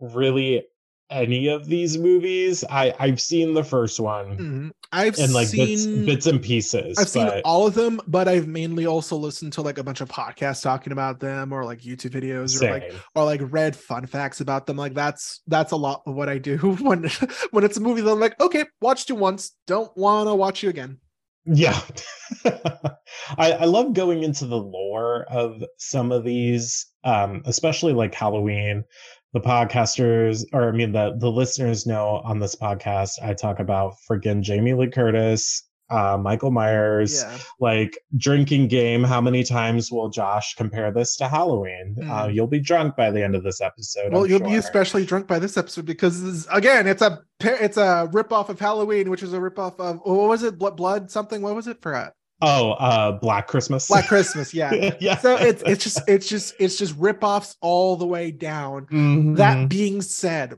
really 0.00 0.66
any 1.10 1.48
of 1.48 1.66
these 1.66 1.98
movies 1.98 2.64
i 2.70 2.94
i've 3.00 3.20
seen 3.20 3.52
the 3.52 3.64
first 3.64 3.98
one 3.98 4.36
Mhm. 4.36 4.70
I've 4.92 5.18
and 5.18 5.32
like 5.32 5.46
seen 5.48 6.04
bits, 6.04 6.06
bits 6.06 6.26
and 6.26 6.42
pieces 6.42 6.98
I've 6.98 7.08
seen 7.08 7.28
all 7.44 7.64
of 7.64 7.74
them, 7.74 8.00
but 8.08 8.26
I've 8.26 8.48
mainly 8.48 8.86
also 8.86 9.14
listened 9.14 9.52
to 9.52 9.62
like 9.62 9.78
a 9.78 9.84
bunch 9.84 10.00
of 10.00 10.08
podcasts 10.08 10.62
talking 10.64 10.92
about 10.92 11.20
them 11.20 11.52
or 11.52 11.64
like 11.64 11.78
YouTube 11.80 12.10
videos 12.10 12.60
or 12.60 12.72
like 12.72 12.92
or 13.14 13.24
like 13.24 13.40
read 13.52 13.76
fun 13.76 14.04
facts 14.06 14.40
about 14.40 14.66
them. 14.66 14.76
Like 14.76 14.94
that's 14.94 15.42
that's 15.46 15.70
a 15.70 15.76
lot 15.76 16.02
of 16.06 16.16
what 16.16 16.28
I 16.28 16.38
do 16.38 16.56
when 16.80 17.08
when 17.52 17.62
it's 17.62 17.76
a 17.76 17.80
movie 17.80 18.00
that 18.00 18.10
I'm 18.10 18.18
like, 18.18 18.40
okay, 18.40 18.64
watched 18.80 19.08
you 19.10 19.14
once, 19.14 19.52
don't 19.68 19.96
wanna 19.96 20.34
watch 20.34 20.64
you 20.64 20.70
again. 20.70 20.98
Yeah. 21.46 21.80
I, 22.44 23.52
I 23.52 23.64
love 23.64 23.92
going 23.92 24.24
into 24.24 24.46
the 24.46 24.58
lore 24.58 25.24
of 25.30 25.62
some 25.78 26.10
of 26.10 26.24
these, 26.24 26.86
um, 27.04 27.42
especially 27.46 27.92
like 27.92 28.12
Halloween. 28.14 28.84
The 29.32 29.40
podcasters, 29.40 30.44
or 30.52 30.68
I 30.68 30.72
mean, 30.72 30.92
the, 30.92 31.14
the 31.16 31.30
listeners 31.30 31.86
know 31.86 32.20
on 32.24 32.40
this 32.40 32.54
podcast, 32.56 33.12
I 33.22 33.34
talk 33.34 33.60
about 33.60 33.94
freaking 34.10 34.40
Jamie 34.42 34.74
Lee 34.74 34.88
Curtis, 34.88 35.62
uh, 35.88 36.16
Michael 36.20 36.50
Myers, 36.50 37.22
Yeah. 37.22 37.38
like 37.60 37.98
drinking 38.16 38.68
game. 38.68 39.02
How 39.04 39.20
many 39.20 39.44
times 39.44 39.90
will 39.92 40.08
Josh 40.08 40.54
compare 40.56 40.92
this 40.92 41.16
to 41.16 41.28
Halloween? 41.28 41.96
Uh, 42.02 42.26
Mm. 42.26 42.34
you'll 42.34 42.46
be 42.48 42.60
drunk 42.60 42.96
by 42.96 43.10
the 43.10 43.22
end 43.22 43.34
of 43.36 43.42
this 43.44 43.60
episode. 43.60 44.12
Well, 44.12 44.24
I'm 44.24 44.30
you'll 44.30 44.40
be 44.40 44.54
especially 44.56 45.04
drunk 45.04 45.26
by 45.26 45.38
this 45.38 45.56
episode 45.56 45.86
because 45.86 46.22
this 46.22 46.32
is- 46.34 46.48
again, 46.52 46.86
it's 46.86 47.02
a 47.02 47.20
it's 47.40 47.76
a 47.76 48.08
ripoff 48.12 48.48
of 48.50 48.58
Halloween, 48.60 49.10
which 49.10 49.22
is 49.22 49.32
a 49.32 49.38
ripoff 49.38 49.78
of 49.80 50.00
what 50.04 50.28
was 50.28 50.42
it? 50.42 50.58
Blood, 50.58 50.76
blood 50.76 51.10
something. 51.10 51.40
What 51.42 51.54
was 51.54 51.66
it? 51.68 51.80
Forgot. 51.82 52.12
Oh, 52.42 52.72
uh, 52.72 53.12
Black 53.12 53.46
Christmas. 53.48 53.88
Black 53.88 54.06
Christmas. 54.06 54.54
Yeah. 54.54 54.94
yeah. 55.00 55.16
So 55.18 55.36
it's 55.36 55.62
it's 55.66 55.84
just 55.84 56.00
it's 56.08 56.28
just 56.28 56.54
it's 56.58 56.76
just 56.78 56.98
ripoffs 56.98 57.56
all 57.60 57.96
the 57.96 58.06
way 58.06 58.30
down. 58.30 58.86
Mhm. 58.86 59.36
That 59.36 59.68
being 59.68 60.00
said, 60.02 60.54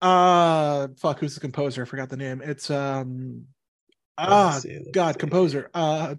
uh 0.00 0.88
fuck, 0.98 1.18
who's 1.18 1.34
the 1.34 1.40
composer? 1.40 1.82
I 1.82 1.84
forgot 1.86 2.08
the 2.08 2.16
name. 2.16 2.40
It's 2.44 2.70
um 2.70 3.46
ah 4.16 4.50
Let's 4.52 4.62
see, 4.62 4.74
let's 4.76 4.90
God, 4.92 5.14
see. 5.14 5.18
composer. 5.20 5.70
Uh 5.74 6.14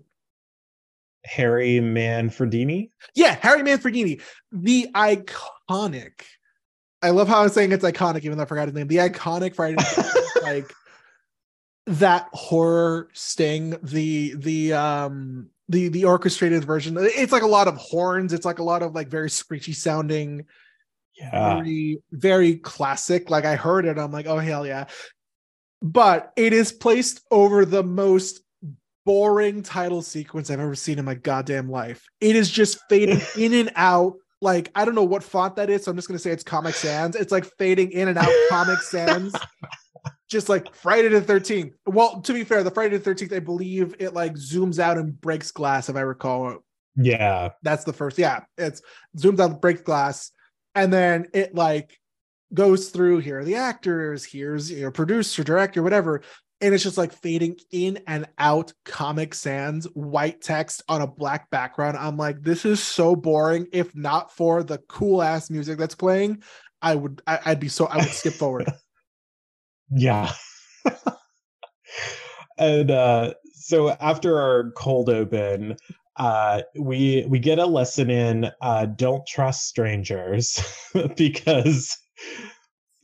Harry 1.25 1.79
Manfredini. 1.79 2.91
yeah, 3.15 3.37
Harry 3.41 3.61
Manfredini, 3.61 4.21
the 4.51 4.87
iconic. 4.95 6.21
I 7.01 7.11
love 7.11 7.27
how 7.29 7.41
I'm 7.43 7.49
saying 7.49 7.71
it's 7.71 7.83
iconic, 7.85 8.23
even 8.23 8.37
though 8.37 8.43
I 8.43 8.47
forgot 8.47 8.67
his 8.67 8.75
name. 8.75 8.87
The 8.87 8.97
iconic 8.97 9.55
Friday 9.55 9.75
the 9.75 9.81
13th, 9.81 10.43
like 10.43 10.73
that 11.89 12.29
horror 12.33 13.09
sting, 13.13 13.77
the 13.83 14.33
the 14.37 14.73
um 14.73 15.49
the 15.67 15.89
the 15.89 16.05
orchestrated 16.05 16.63
version. 16.63 16.95
It's 16.99 17.31
like 17.31 17.43
a 17.43 17.47
lot 17.47 17.67
of 17.67 17.75
horns. 17.77 18.31
It's 18.33 18.45
like 18.45 18.59
a 18.59 18.63
lot 18.63 18.81
of 18.83 18.93
like 18.95 19.07
very 19.09 19.29
screechy 19.29 19.73
sounding 19.73 20.45
Yeah. 21.17 21.55
very 21.55 22.01
very 22.11 22.55
classic 22.55 23.29
like 23.29 23.43
i 23.43 23.55
heard 23.57 23.85
it 23.85 23.97
i'm 23.99 24.11
like 24.11 24.25
oh 24.25 24.37
hell 24.39 24.65
yeah 24.65 24.85
but 25.81 26.31
it 26.37 26.53
is 26.53 26.71
placed 26.71 27.21
over 27.29 27.65
the 27.65 27.83
most 27.83 28.41
boring 29.05 29.61
title 29.63 30.01
sequence 30.01 30.49
I've 30.49 30.59
ever 30.59 30.75
seen 30.75 30.99
in 30.99 31.05
my 31.05 31.15
goddamn 31.15 31.69
life. 31.69 32.05
It 32.21 32.35
is 32.35 32.49
just 32.49 32.77
fading 32.89 33.21
in 33.37 33.53
and 33.53 33.71
out. 33.75 34.15
Like 34.41 34.71
I 34.75 34.85
don't 34.85 34.95
know 34.95 35.03
what 35.03 35.23
font 35.23 35.55
that 35.55 35.69
is, 35.69 35.83
so 35.83 35.91
I'm 35.91 35.97
just 35.97 36.07
gonna 36.07 36.19
say 36.19 36.31
it's 36.31 36.43
Comic 36.43 36.75
Sans. 36.75 37.15
It's 37.15 37.31
like 37.31 37.45
fading 37.57 37.91
in 37.91 38.07
and 38.09 38.17
out 38.17 38.29
Comic 38.49 38.79
Sans. 38.79 39.33
Just 40.29 40.47
like 40.47 40.73
Friday 40.75 41.07
the 41.07 41.21
13th. 41.21 41.73
Well, 41.87 42.21
to 42.21 42.33
be 42.33 42.43
fair, 42.43 42.63
the 42.63 42.71
Friday 42.71 42.97
the 42.97 43.09
13th, 43.09 43.35
I 43.35 43.39
believe 43.39 43.95
it 43.99 44.13
like 44.13 44.33
zooms 44.35 44.77
out 44.77 44.97
and 44.97 45.19
breaks 45.19 45.51
glass, 45.51 45.89
if 45.89 45.95
I 45.95 46.01
recall. 46.01 46.57
Yeah. 46.95 47.49
That's 47.63 47.83
the 47.83 47.93
first. 47.93 48.17
Yeah, 48.17 48.41
it's 48.57 48.81
zooms 49.17 49.39
out, 49.39 49.51
and 49.51 49.61
breaks 49.61 49.81
glass, 49.81 50.31
and 50.75 50.93
then 50.93 51.27
it 51.33 51.55
like 51.55 51.99
goes 52.53 52.89
through 52.89 53.19
here 53.19 53.39
are 53.39 53.45
the 53.45 53.55
actors, 53.55 54.25
here's 54.25 54.71
your 54.71 54.91
producer, 54.91 55.43
director, 55.43 55.83
whatever. 55.83 56.21
And 56.61 56.73
it's 56.73 56.83
just 56.83 56.97
like 56.97 57.13
fading 57.13 57.57
in 57.71 58.01
and 58.05 58.27
out 58.37 58.73
Comic 58.83 59.33
Sans 59.33 59.85
white 59.93 60.41
text 60.41 60.83
on 60.89 61.01
a 61.01 61.07
black 61.07 61.49
background. 61.49 61.97
I'm 61.97 62.17
like, 62.17 62.41
this 62.41 62.65
is 62.65 62.83
so 62.83 63.15
boring. 63.15 63.67
If 63.71 63.95
not 63.95 64.35
for 64.35 64.61
the 64.61 64.79
cool 64.89 65.21
ass 65.21 65.49
music 65.49 65.77
that's 65.77 65.95
playing, 65.95 66.43
I 66.81 66.95
would 66.95 67.21
I, 67.25 67.39
I'd 67.45 67.59
be 67.61 67.69
so 67.69 67.85
I 67.85 67.97
would 67.97 68.09
skip 68.09 68.33
forward. 68.33 68.69
Yeah. 69.91 70.31
and 72.57 72.91
uh 72.91 73.33
so 73.53 73.89
after 73.89 74.39
our 74.39 74.71
cold 74.71 75.09
open, 75.09 75.77
uh 76.15 76.61
we 76.79 77.25
we 77.27 77.39
get 77.39 77.59
a 77.59 77.65
lesson 77.65 78.09
in 78.09 78.51
uh 78.61 78.85
don't 78.85 79.25
trust 79.27 79.67
strangers 79.67 80.59
because 81.17 81.97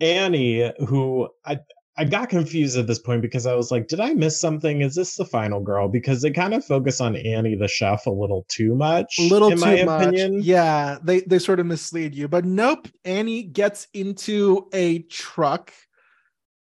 Annie, 0.01 0.71
who 0.87 1.29
I 1.45 1.59
I 1.97 2.03
got 2.03 2.27
confused 2.29 2.77
at 2.77 2.87
this 2.87 2.99
point 2.99 3.21
because 3.21 3.45
I 3.45 3.53
was 3.53 3.71
like, 3.71 3.87
did 3.87 4.01
I 4.01 4.13
miss 4.13 4.39
something? 4.39 4.81
Is 4.81 4.95
this 4.95 5.15
the 5.15 5.23
final 5.23 5.61
girl? 5.61 5.87
Because 5.87 6.21
they 6.21 6.31
kind 6.31 6.53
of 6.53 6.65
focus 6.65 6.99
on 6.99 7.15
Annie 7.15 7.55
the 7.55 7.69
chef 7.69 8.05
a 8.05 8.11
little 8.11 8.45
too 8.49 8.75
much. 8.75 9.15
a 9.17 9.29
little 9.29 9.49
in 9.49 9.57
too 9.57 9.65
my 9.65 9.83
much. 9.85 10.07
opinion. 10.07 10.41
Yeah, 10.43 10.97
they 11.01 11.21
they 11.21 11.39
sort 11.39 11.61
of 11.61 11.65
mislead 11.67 12.13
you, 12.13 12.27
but 12.27 12.43
nope. 12.43 12.89
Annie 13.05 13.43
gets 13.43 13.87
into 13.93 14.67
a 14.73 15.03
truck. 15.03 15.71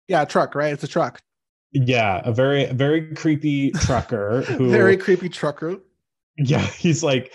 Yeah, 0.08 0.26
truck, 0.26 0.56
right? 0.56 0.74
It's 0.74 0.84
a 0.84 0.88
truck. 0.88 1.22
Yeah, 1.72 2.22
a 2.24 2.32
very 2.32 2.66
very 2.68 3.14
creepy 3.16 3.72
trucker 3.72 4.42
who 4.48 4.70
Very 4.70 4.96
creepy 4.98 5.30
trucker. 5.30 5.78
Yeah, 6.38 6.60
he's 6.78 7.04
like, 7.04 7.32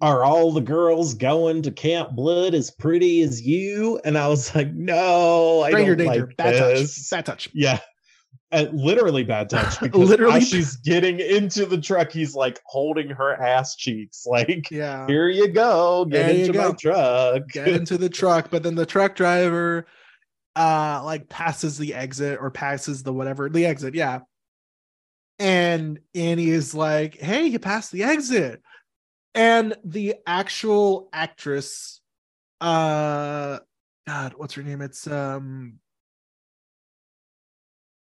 Are 0.00 0.24
all 0.24 0.50
the 0.52 0.60
girls 0.60 1.14
going 1.14 1.62
to 1.62 1.70
Camp 1.70 2.10
Blood 2.12 2.54
as 2.54 2.70
pretty 2.70 3.22
as 3.22 3.42
you? 3.42 4.00
And 4.04 4.18
I 4.18 4.28
was 4.28 4.54
like, 4.54 4.72
No, 4.72 5.62
I 5.62 5.70
Stranger 5.70 5.96
don't 5.96 6.08
danger. 6.08 6.26
like 6.26 6.36
Bad 6.36 6.54
this. 6.54 7.08
touch. 7.08 7.10
Bad 7.10 7.26
touch. 7.26 7.48
Yeah. 7.54 7.78
And 8.50 8.72
literally 8.78 9.24
bad 9.24 9.50
touch 9.50 9.80
because 9.80 10.08
Literally 10.08 10.40
she's 10.40 10.76
getting 10.76 11.18
into 11.18 11.66
the 11.66 11.80
truck, 11.80 12.10
he's 12.12 12.34
like 12.34 12.60
holding 12.66 13.08
her 13.10 13.34
ass 13.34 13.74
cheeks, 13.76 14.24
like, 14.26 14.70
Yeah. 14.70 15.06
Here 15.08 15.28
you 15.28 15.48
go, 15.48 16.04
get 16.04 16.26
There 16.26 16.46
into 16.46 16.52
my 16.58 16.72
truck. 16.72 17.48
Get 17.48 17.68
into 17.68 17.98
the 17.98 18.08
truck, 18.08 18.50
but 18.50 18.62
then 18.62 18.74
the 18.76 18.86
truck 18.86 19.14
driver 19.16 19.86
uh 20.56 21.02
like 21.04 21.28
passes 21.28 21.78
the 21.78 21.94
exit 21.94 22.38
or 22.40 22.50
passes 22.50 23.02
the 23.02 23.12
whatever 23.12 23.48
the 23.48 23.66
exit, 23.66 23.94
yeah. 23.94 24.20
And 25.38 25.98
Annie 26.14 26.50
is 26.50 26.74
like, 26.74 27.16
"Hey, 27.16 27.46
you 27.46 27.58
passed 27.58 27.90
the 27.92 28.04
exit." 28.04 28.62
And 29.34 29.76
the 29.84 30.16
actual 30.26 31.08
actress 31.12 32.00
uh 32.60 33.58
god, 34.06 34.34
what's 34.36 34.54
her 34.54 34.62
name? 34.62 34.80
It's 34.80 35.06
um 35.06 35.80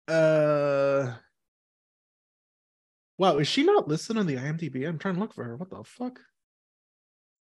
uh 0.09 1.15
Wow, 3.19 3.39
is 3.39 3.47
she 3.47 3.63
not 3.63 3.87
listed 3.87 4.17
on 4.17 4.27
the 4.27 4.35
IMDb? 4.35 4.89
I'm 4.89 4.99
trying 4.99 5.15
to 5.15 5.21
look 5.21 5.33
for 5.33 5.45
her. 5.45 5.57
What 5.57 5.71
the 5.71 5.85
fuck? 5.85 6.19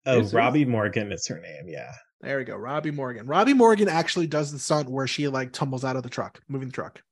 oh, 0.04 0.20
Is 0.20 0.34
it? 0.34 0.36
Robbi 0.36 0.66
Morgan 0.66 1.10
is 1.10 1.26
her 1.28 1.40
name. 1.40 1.68
Yeah. 1.68 1.92
There 2.20 2.38
we 2.38 2.44
go. 2.44 2.56
Robbi 2.56 2.92
Morgan. 2.94 3.26
Robbi 3.26 3.56
Morgan 3.56 3.88
actually 3.88 4.26
does 4.26 4.52
the 4.52 4.58
stunt 4.58 4.90
where 4.90 5.06
she 5.06 5.28
like 5.28 5.52
tumbles 5.52 5.84
out 5.84 5.96
of 5.96 6.02
the 6.02 6.10
truck, 6.10 6.40
moving 6.48 6.68
the 6.68 6.74
truck. 6.74 7.02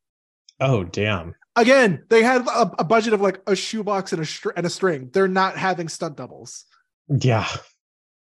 Oh, 0.60 0.84
damn. 0.84 1.34
Again, 1.56 2.04
they 2.10 2.22
had 2.22 2.46
a, 2.46 2.70
a 2.78 2.84
budget 2.84 3.12
of 3.14 3.20
like 3.20 3.40
a 3.46 3.56
shoebox 3.56 4.12
and 4.12 4.22
a 4.22 4.26
str- 4.26 4.50
and 4.56 4.66
a 4.66 4.70
string. 4.70 5.10
They're 5.12 5.28
not 5.28 5.56
having 5.56 5.88
stunt 5.88 6.16
doubles. 6.16 6.64
Yeah. 7.08 7.46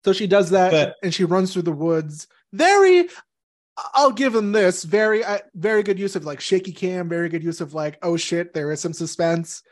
So 0.05 0.13
she 0.15 0.27
does 0.27 0.51
that 0.51 0.71
But- 0.71 0.95
and 1.03 1.13
she 1.13 1.25
runs 1.25 1.53
through 1.53 1.63
the 1.63 1.73
woods. 1.73 2.27
Very 2.53 3.09
I'll 3.95 4.11
give 4.13 4.33
them 4.33 4.53
this 4.53 4.85
very 4.85 5.25
uh, 5.25 5.39
very 5.55 5.83
good 5.83 5.99
use 5.99 6.15
of 6.17 6.25
like 6.25 6.41
shaky 6.41 6.73
cam, 6.73 7.09
very 7.09 7.29
good 7.29 7.43
use 7.45 7.61
of 7.61 7.75
like 7.75 7.99
oh 8.03 8.17
shit, 8.17 8.53
there 8.55 8.71
is 8.73 8.81
some 8.81 8.93
suspense. 8.93 9.63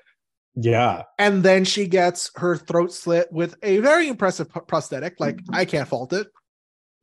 Yeah. 0.54 1.02
And 1.18 1.42
then 1.42 1.64
she 1.64 1.86
gets 1.86 2.30
her 2.36 2.56
throat 2.56 2.92
slit 2.92 3.30
with 3.32 3.54
a 3.62 3.78
very 3.78 4.08
impressive 4.08 4.52
p- 4.52 4.60
prosthetic. 4.66 5.18
Like 5.20 5.40
I 5.52 5.64
can't 5.64 5.88
fault 5.88 6.12
it. 6.12 6.26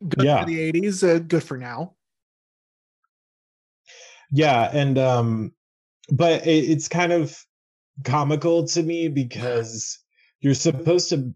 Good 0.08 0.24
Yeah. 0.26 0.42
for 0.42 0.46
the 0.48 0.72
80s, 0.72 1.04
uh, 1.04 1.20
good 1.20 1.44
for 1.44 1.58
now. 1.58 1.96
Yeah, 4.32 4.70
and 4.74 4.98
um 4.98 5.52
but 6.10 6.46
it, 6.46 6.66
it's 6.70 6.88
kind 6.88 7.12
of 7.14 7.36
comical 8.04 8.68
to 8.68 8.84
me 8.84 9.08
because 9.08 10.00
you're 10.42 10.54
supposed 10.54 11.10
to 11.10 11.34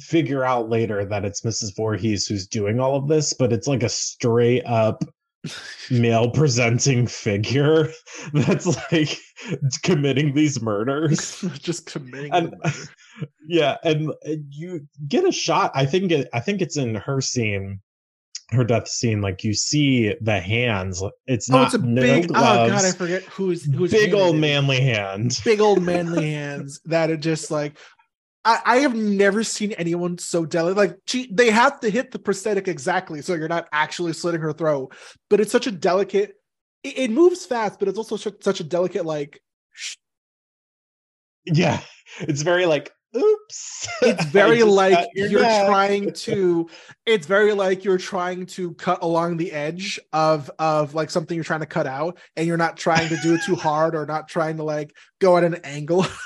figure 0.00 0.44
out 0.44 0.68
later 0.68 1.04
that 1.04 1.24
it's 1.24 1.42
Mrs. 1.42 1.74
Voorhees 1.76 2.26
who's 2.26 2.46
doing 2.46 2.80
all 2.80 2.96
of 2.96 3.08
this, 3.08 3.32
but 3.32 3.52
it's 3.52 3.66
like 3.66 3.82
a 3.82 3.88
straight 3.88 4.64
up 4.64 5.02
male 5.90 6.30
presenting 6.30 7.06
figure 7.06 7.88
that's 8.32 8.66
like 8.92 9.16
committing 9.82 10.34
these 10.34 10.60
murders. 10.62 11.40
just 11.58 11.86
committing 11.86 12.32
And- 12.32 12.54
yeah, 13.46 13.76
and 13.84 14.12
and 14.24 14.44
you 14.50 14.86
get 15.08 15.26
a 15.26 15.32
shot. 15.32 15.70
I 15.74 15.84
think 15.86 16.10
it, 16.12 16.28
I 16.32 16.40
think 16.40 16.60
it's 16.62 16.76
in 16.76 16.94
her 16.94 17.20
scene, 17.20 17.80
her 18.52 18.64
death 18.64 18.88
scene. 18.88 19.20
Like 19.20 19.44
you 19.44 19.54
see 19.54 20.14
the 20.20 20.40
hands. 20.40 21.02
It's 21.26 21.50
Oh, 21.50 21.54
not 21.56 21.66
it's 21.66 21.74
a 21.74 21.86
no 21.86 22.00
big. 22.02 22.26
Oh 22.30 22.34
god, 22.34 22.84
I 22.84 22.92
forget 22.92 23.22
who's 23.24 23.64
who's 23.64 23.90
big 23.90 24.14
old 24.14 24.36
it 24.36 24.38
manly 24.38 24.80
hand. 24.80 25.40
big 25.44 25.60
old 25.60 25.82
manly 25.82 26.30
hands 26.30 26.80
that 26.86 27.10
are 27.10 27.16
just 27.16 27.50
like. 27.50 27.78
I, 28.44 28.60
I 28.64 28.76
have 28.78 28.96
never 28.96 29.44
seen 29.44 29.70
anyone 29.72 30.18
so 30.18 30.44
delicate. 30.44 30.76
Like 30.76 30.96
she, 31.06 31.28
they 31.32 31.50
have 31.50 31.78
to 31.80 31.90
hit 31.90 32.10
the 32.10 32.18
prosthetic 32.18 32.66
exactly, 32.66 33.22
so 33.22 33.34
you're 33.34 33.46
not 33.46 33.68
actually 33.72 34.12
slitting 34.14 34.40
her 34.40 34.52
throat. 34.52 34.94
But 35.30 35.38
it's 35.40 35.52
such 35.52 35.68
a 35.68 35.70
delicate. 35.70 36.34
It, 36.82 36.98
it 36.98 37.10
moves 37.12 37.46
fast, 37.46 37.78
but 37.78 37.86
it's 37.86 37.98
also 37.98 38.16
such, 38.16 38.42
such 38.42 38.58
a 38.58 38.64
delicate 38.64 39.06
like. 39.06 39.40
sh- 39.72 39.94
Yeah, 41.44 41.80
it's 42.20 42.42
very 42.42 42.66
like 42.66 42.90
oops. 43.16 43.88
It's 44.02 44.24
very 44.24 44.62
like 44.64 45.08
you're 45.14 45.42
neck. 45.42 45.66
trying 45.66 46.12
to. 46.12 46.68
It's 47.06 47.26
very 47.26 47.52
like 47.52 47.84
you're 47.84 47.98
trying 47.98 48.46
to 48.46 48.74
cut 48.74 49.02
along 49.02 49.36
the 49.36 49.52
edge 49.52 50.00
of 50.12 50.50
of 50.58 50.94
like 50.94 51.10
something 51.10 51.34
you're 51.34 51.44
trying 51.44 51.60
to 51.60 51.66
cut 51.66 51.86
out, 51.86 52.18
and 52.36 52.46
you're 52.46 52.56
not 52.56 52.76
trying 52.76 53.08
to 53.08 53.16
do 53.22 53.34
it 53.34 53.42
too 53.44 53.54
hard 53.54 53.94
or 53.94 54.06
not 54.06 54.28
trying 54.28 54.56
to 54.56 54.64
like 54.64 54.96
go 55.20 55.36
at 55.36 55.44
an 55.44 55.56
angle. 55.64 56.06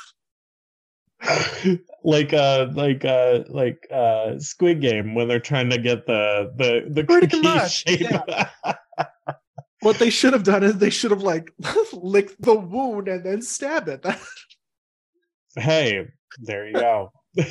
like 2.04 2.32
uh 2.32 2.68
like 2.72 3.04
uh 3.04 3.42
like 3.48 3.86
uh 3.90 4.38
squid 4.38 4.80
game 4.80 5.14
when 5.14 5.28
they're 5.28 5.40
trying 5.40 5.70
to 5.70 5.78
get 5.78 6.06
the 6.06 6.52
the 6.56 6.86
the 6.90 7.04
Pretty 7.04 7.40
much, 7.40 7.84
shape 7.86 8.06
what 9.80 9.98
they 9.98 10.10
should 10.10 10.32
have 10.32 10.42
done 10.42 10.62
is 10.62 10.78
they 10.78 10.90
should 10.90 11.10
have 11.10 11.22
like 11.22 11.52
licked 11.92 12.40
the 12.40 12.54
wound 12.54 13.08
and 13.08 13.24
then 13.24 13.42
stabbed 13.42 13.88
it. 13.88 14.04
Hey 15.56 16.06
there 16.40 16.66
you 16.66 16.74
go. 16.74 17.12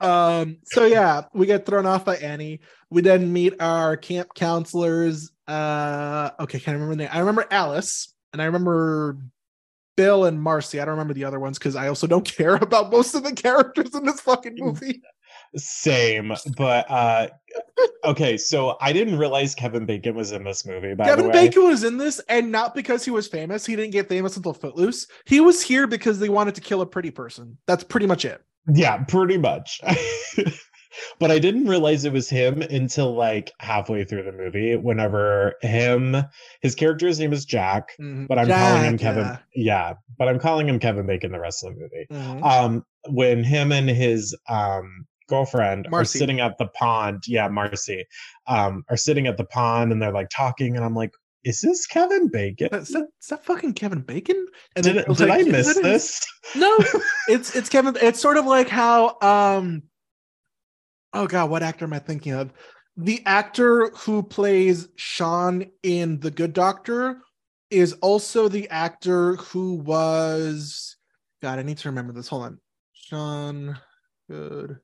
Um 0.00 0.58
so 0.64 0.84
yeah 0.84 1.26
we 1.32 1.46
get 1.46 1.64
thrown 1.64 1.86
off 1.86 2.04
by 2.04 2.16
annie. 2.16 2.58
We 2.90 3.02
then 3.02 3.32
meet 3.32 3.54
our 3.60 3.96
camp 3.96 4.34
counselors 4.34 5.30
uh 5.46 6.30
okay 6.40 6.58
can't 6.58 6.74
remember 6.74 6.96
the 6.96 7.04
name. 7.04 7.10
I 7.12 7.20
remember 7.20 7.46
alice 7.52 8.12
and 8.32 8.42
i 8.42 8.46
remember 8.46 9.16
bill 9.96 10.24
and 10.24 10.42
marcy. 10.42 10.80
I 10.80 10.86
don't 10.86 10.94
remember 10.94 11.14
the 11.14 11.22
other 11.22 11.38
ones 11.38 11.56
because 11.56 11.76
i 11.76 11.86
also 11.86 12.08
don't 12.08 12.24
care 12.36 12.56
about 12.56 12.90
most 12.90 13.14
of 13.14 13.22
the 13.22 13.32
characters 13.32 13.94
in 13.94 14.04
this 14.04 14.20
fucking 14.20 14.56
movie 14.56 15.02
same 15.56 16.32
but 16.56 16.90
uh 16.90 17.28
okay 18.04 18.36
so 18.38 18.76
i 18.80 18.92
didn't 18.92 19.18
realize 19.18 19.54
kevin 19.54 19.84
bacon 19.84 20.14
was 20.14 20.32
in 20.32 20.44
this 20.44 20.64
movie 20.64 20.94
by 20.94 21.04
the 21.10 21.16
kevin 21.16 21.30
bacon 21.32 21.64
was 21.64 21.84
in 21.84 21.98
this 21.98 22.20
and 22.28 22.50
not 22.50 22.74
because 22.74 23.04
he 23.04 23.10
was 23.10 23.28
famous 23.28 23.66
he 23.66 23.76
didn't 23.76 23.90
get 23.92 24.08
famous 24.08 24.36
until 24.36 24.54
footloose 24.54 25.06
he 25.26 25.40
was 25.40 25.62
here 25.62 25.86
because 25.86 26.18
they 26.18 26.28
wanted 26.30 26.54
to 26.54 26.60
kill 26.60 26.80
a 26.80 26.86
pretty 26.86 27.10
person 27.10 27.58
that's 27.66 27.84
pretty 27.84 28.06
much 28.06 28.24
it 28.24 28.42
yeah 28.74 28.96
pretty 29.04 29.36
much 29.36 29.80
but 31.18 31.30
i 31.30 31.38
didn't 31.38 31.66
realize 31.66 32.04
it 32.04 32.12
was 32.12 32.28
him 32.30 32.62
until 32.62 33.14
like 33.14 33.50
halfway 33.60 34.04
through 34.04 34.22
the 34.22 34.32
movie 34.32 34.76
whenever 34.76 35.54
him 35.62 36.16
his 36.60 36.74
character's 36.74 37.18
name 37.18 37.32
is 37.32 37.44
jack 37.44 37.90
Mhm. 38.00 38.26
but 38.28 38.38
i'm 38.38 38.48
calling 38.48 38.84
him 38.84 38.98
kevin 38.98 39.24
yeah. 39.24 39.38
yeah 39.54 39.92
but 40.18 40.28
i'm 40.28 40.38
calling 40.38 40.68
him 40.68 40.78
kevin 40.78 41.06
bacon 41.06 41.32
the 41.32 41.40
rest 41.40 41.64
of 41.64 41.74
the 41.74 41.80
movie 41.80 42.06
Mhm. 42.10 42.42
um 42.42 42.84
when 43.08 43.42
him 43.42 43.72
and 43.72 43.88
his 43.90 44.36
um 44.48 45.06
girlfriend 45.28 45.86
Marcy. 45.90 46.18
are 46.18 46.20
sitting 46.20 46.40
at 46.40 46.58
the 46.58 46.66
pond 46.68 47.22
yeah 47.26 47.48
marcy 47.48 48.04
um 48.46 48.84
are 48.88 48.96
sitting 48.96 49.26
at 49.26 49.36
the 49.36 49.44
pond 49.44 49.92
and 49.92 50.00
they're 50.00 50.12
like 50.12 50.28
talking 50.30 50.76
and 50.76 50.84
i'm 50.84 50.94
like 50.94 51.12
is 51.44 51.60
this 51.60 51.86
Kevin 51.86 52.28
Bacon? 52.28 52.68
Is 52.72 52.88
that, 52.90 53.08
is 53.20 53.28
that 53.28 53.44
fucking 53.44 53.74
Kevin 53.74 54.00
Bacon? 54.00 54.46
And 54.76 54.84
Did, 54.84 54.96
then 54.96 55.04
was 55.08 55.18
did 55.18 55.28
like, 55.28 55.46
I 55.46 55.50
miss 55.50 55.76
it 55.76 55.78
is." 55.78 55.82
this? 55.82 56.26
No, 56.56 56.78
it's 57.28 57.56
it's 57.56 57.68
Kevin. 57.68 57.96
It's 58.00 58.20
sort 58.20 58.36
of 58.36 58.46
like 58.46 58.68
how 58.68 59.18
um 59.20 59.82
oh 61.12 61.26
god, 61.26 61.50
what 61.50 61.62
actor 61.62 61.84
am 61.84 61.92
I 61.92 61.98
thinking 61.98 62.32
of? 62.32 62.52
The 62.96 63.22
actor 63.26 63.90
who 63.90 64.22
plays 64.22 64.88
Sean 64.96 65.66
in 65.82 66.20
The 66.20 66.30
Good 66.30 66.52
Doctor 66.52 67.22
is 67.70 67.94
also 67.94 68.48
the 68.48 68.68
actor 68.68 69.36
who 69.36 69.74
was 69.76 70.96
God, 71.40 71.58
I 71.58 71.62
need 71.62 71.78
to 71.78 71.88
remember 71.88 72.12
this. 72.12 72.28
Hold 72.28 72.44
on. 72.44 72.60
Sean 72.92 73.78
Good 74.28 74.78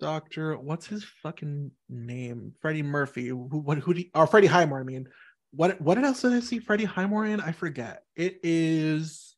Doctor. 0.00 0.56
What's 0.56 0.86
his 0.86 1.04
fucking 1.22 1.70
name? 1.88 2.52
Freddie 2.60 2.82
Murphy. 2.82 3.28
Who 3.28 3.44
what 3.44 3.78
who 3.78 3.94
do 3.94 4.00
you, 4.00 4.10
or 4.14 4.26
Freddie 4.26 4.46
Highmore, 4.48 4.80
I 4.80 4.84
mean. 4.84 5.06
What 5.52 5.80
what 5.80 5.98
else 5.98 6.22
did 6.22 6.32
I 6.32 6.40
see 6.40 6.58
Freddie 6.58 6.84
Highmore 6.84 7.26
in? 7.26 7.40
I 7.40 7.52
forget. 7.52 8.04
It 8.16 8.40
is 8.42 9.34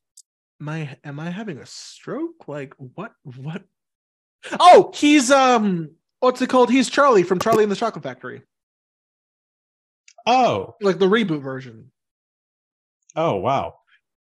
my 0.61 0.97
am 1.05 1.19
I 1.21 1.31
having 1.31 1.59
a 1.59 1.67
stroke? 1.67 2.47
Like 2.49 2.75
what 2.77 3.13
what 3.25 3.63
Oh, 4.59 4.91
he's 4.95 5.31
um 5.31 5.91
what's 6.21 6.41
it 6.43 6.49
called? 6.49 6.71
He's 6.71 6.89
Charlie 6.91 7.23
from 7.23 7.39
Charlie 7.41 7.63
and 7.65 7.73
the 7.73 7.77
Chocolate 7.77 8.05
Factory. 8.05 8.43
Oh, 10.27 10.77
Like 10.81 10.99
the 10.99 11.09
reboot 11.09 11.43
version. 11.43 11.91
oh 13.17 13.37
wow. 13.37 13.75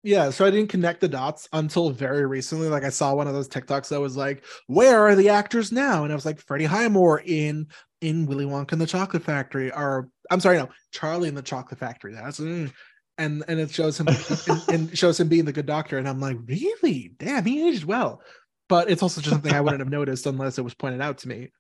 Yeah, 0.04 0.32
so 0.32 0.45
I 0.45 0.49
didn't 0.49 0.70
connect 0.70 1.02
the 1.02 1.08
dots 1.08 1.47
until 1.54 1.91
very 1.91 2.26
recently. 2.26 2.70
Like 2.70 2.84
I 2.84 2.89
saw 2.89 3.14
one 3.14 3.28
of 3.28 3.34
those 3.34 3.47
TikToks 3.47 3.89
that 3.89 4.02
was 4.02 4.18
like, 4.18 4.43
"Where 4.66 4.99
are 5.02 5.16
the 5.16 5.30
actors 5.30 5.72
now?" 5.72 6.04
And 6.04 6.12
I 6.12 6.16
was 6.16 6.26
like, 6.26 6.39
"Freddie 6.39 6.66
Highmore 6.66 7.22
in 7.24 7.68
in 8.02 8.26
Willy 8.26 8.45
Wonka 8.45 8.72
and 8.72 8.82
the 8.82 8.88
Chocolate 8.88 9.24
Factory," 9.24 9.72
or 9.72 10.10
I'm 10.32 10.39
sorry, 10.39 10.58
no, 10.58 10.70
Charlie 10.91 11.30
in 11.30 11.36
the 11.36 11.43
Chocolate 11.43 11.80
Factory. 11.80 12.14
That's 12.14 12.39
mm. 12.39 12.72
and 13.20 13.43
and 13.47 13.60
it 13.60 13.70
shows 13.70 13.99
him 13.99 14.08
and, 14.08 14.70
and 14.70 14.97
shows 14.97 15.20
him 15.20 15.28
being 15.28 15.45
the 15.45 15.54
good 15.54 15.68
doctor, 15.68 15.99
and 15.99 16.10
I'm 16.10 16.20
like, 16.20 16.38
really? 16.47 17.14
Damn, 17.20 17.45
he 17.45 17.68
aged 17.68 17.84
well. 17.84 18.22
But 18.70 18.89
it's 18.89 19.04
also 19.04 19.22
just 19.22 19.34
something 19.34 19.54
I 19.54 19.62
wouldn't 19.62 19.82
have 19.82 19.89
noticed 19.89 20.26
unless 20.26 20.58
it 20.58 20.64
was 20.64 20.74
pointed 20.74 21.02
out 21.02 21.20
to 21.20 21.28
me. 21.28 21.52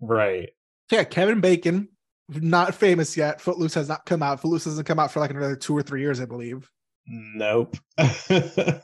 Right. 0.00 0.48
So 0.88 0.96
yeah, 0.96 1.04
Kevin 1.04 1.40
Bacon, 1.40 1.88
not 2.28 2.74
famous 2.74 3.16
yet. 3.16 3.40
Footloose 3.40 3.74
has 3.74 3.88
not 3.88 4.06
come 4.06 4.22
out. 4.22 4.40
Footloose 4.40 4.64
doesn't 4.64 4.84
come 4.84 4.98
out 4.98 5.10
for 5.10 5.20
like 5.20 5.30
another 5.30 5.56
two 5.56 5.76
or 5.76 5.82
three 5.82 6.00
years, 6.00 6.20
I 6.20 6.24
believe. 6.24 6.70
Nope. 7.06 7.76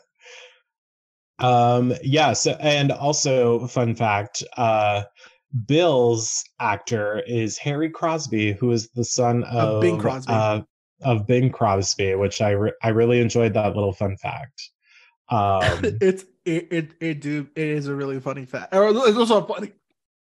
um 1.39 1.95
yes, 2.03 2.47
and 2.47 2.93
also 2.93 3.67
fun 3.67 3.95
fact, 3.95 4.43
uh 4.57 5.03
Bill's 5.67 6.45
actor 6.61 7.23
is 7.27 7.59
Harry 7.59 7.91
Crosby, 7.91 8.53
who 8.53 8.71
is 8.73 8.89
the 8.91 9.05
son 9.05 9.45
of, 9.45 9.69
Of 9.69 9.81
Bing 9.83 9.99
Crosby. 9.99 10.33
Uh, 10.33 10.63
of 11.03 11.27
Bing 11.27 11.51
Crosby, 11.51 12.15
which 12.15 12.41
I 12.41 12.51
re- 12.51 12.73
I 12.83 12.89
really 12.89 13.21
enjoyed 13.21 13.55
that 13.55 13.75
little 13.75 13.93
fun 13.93 14.17
fact. 14.17 14.71
Um, 15.29 15.81
it's 16.01 16.25
it, 16.45 16.69
it 16.73 16.95
it 17.01 17.21
do 17.21 17.49
it 17.55 17.67
is 17.67 17.89
a 17.89 17.95
really 17.95 18.21
funny 18.21 18.47
fact. 18.47 18.75
Or 18.75 18.89
it's 18.89 19.17
also 19.17 19.43
a 19.43 19.47
funny 19.47 19.73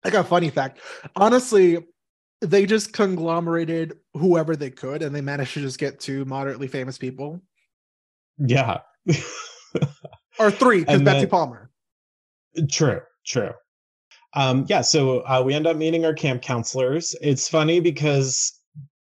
like 0.05 0.14
a 0.14 0.24
funny 0.24 0.51
fact. 0.51 0.80
Honestly, 1.16 1.78
they 2.40 2.66
just 2.66 2.92
conglomerated 2.92 3.98
whoever 4.14 4.57
they 4.57 4.70
could, 4.70 5.03
and 5.03 5.14
they 5.14 5.20
managed 5.20 5.55
to 5.55 5.61
just 5.61 5.78
get 5.78 6.01
two 6.01 6.24
moderately 6.24 6.66
famous 6.66 6.98
people 6.98 7.40
yeah, 8.41 8.78
or 10.38 10.51
three 10.51 10.80
because 10.84 11.03
Betsy 11.03 11.26
Palmer. 11.26 11.70
True, 12.70 13.01
true. 13.26 13.53
Um, 14.34 14.64
yeah, 14.68 14.80
so 14.80 15.20
uh, 15.20 15.43
we 15.45 15.55
end 15.55 15.66
up 15.66 15.76
meeting 15.76 16.05
our 16.05 16.14
camp 16.14 16.43
counselors. 16.43 17.14
It's 17.20 17.49
funny 17.49 17.80
because 17.80 18.59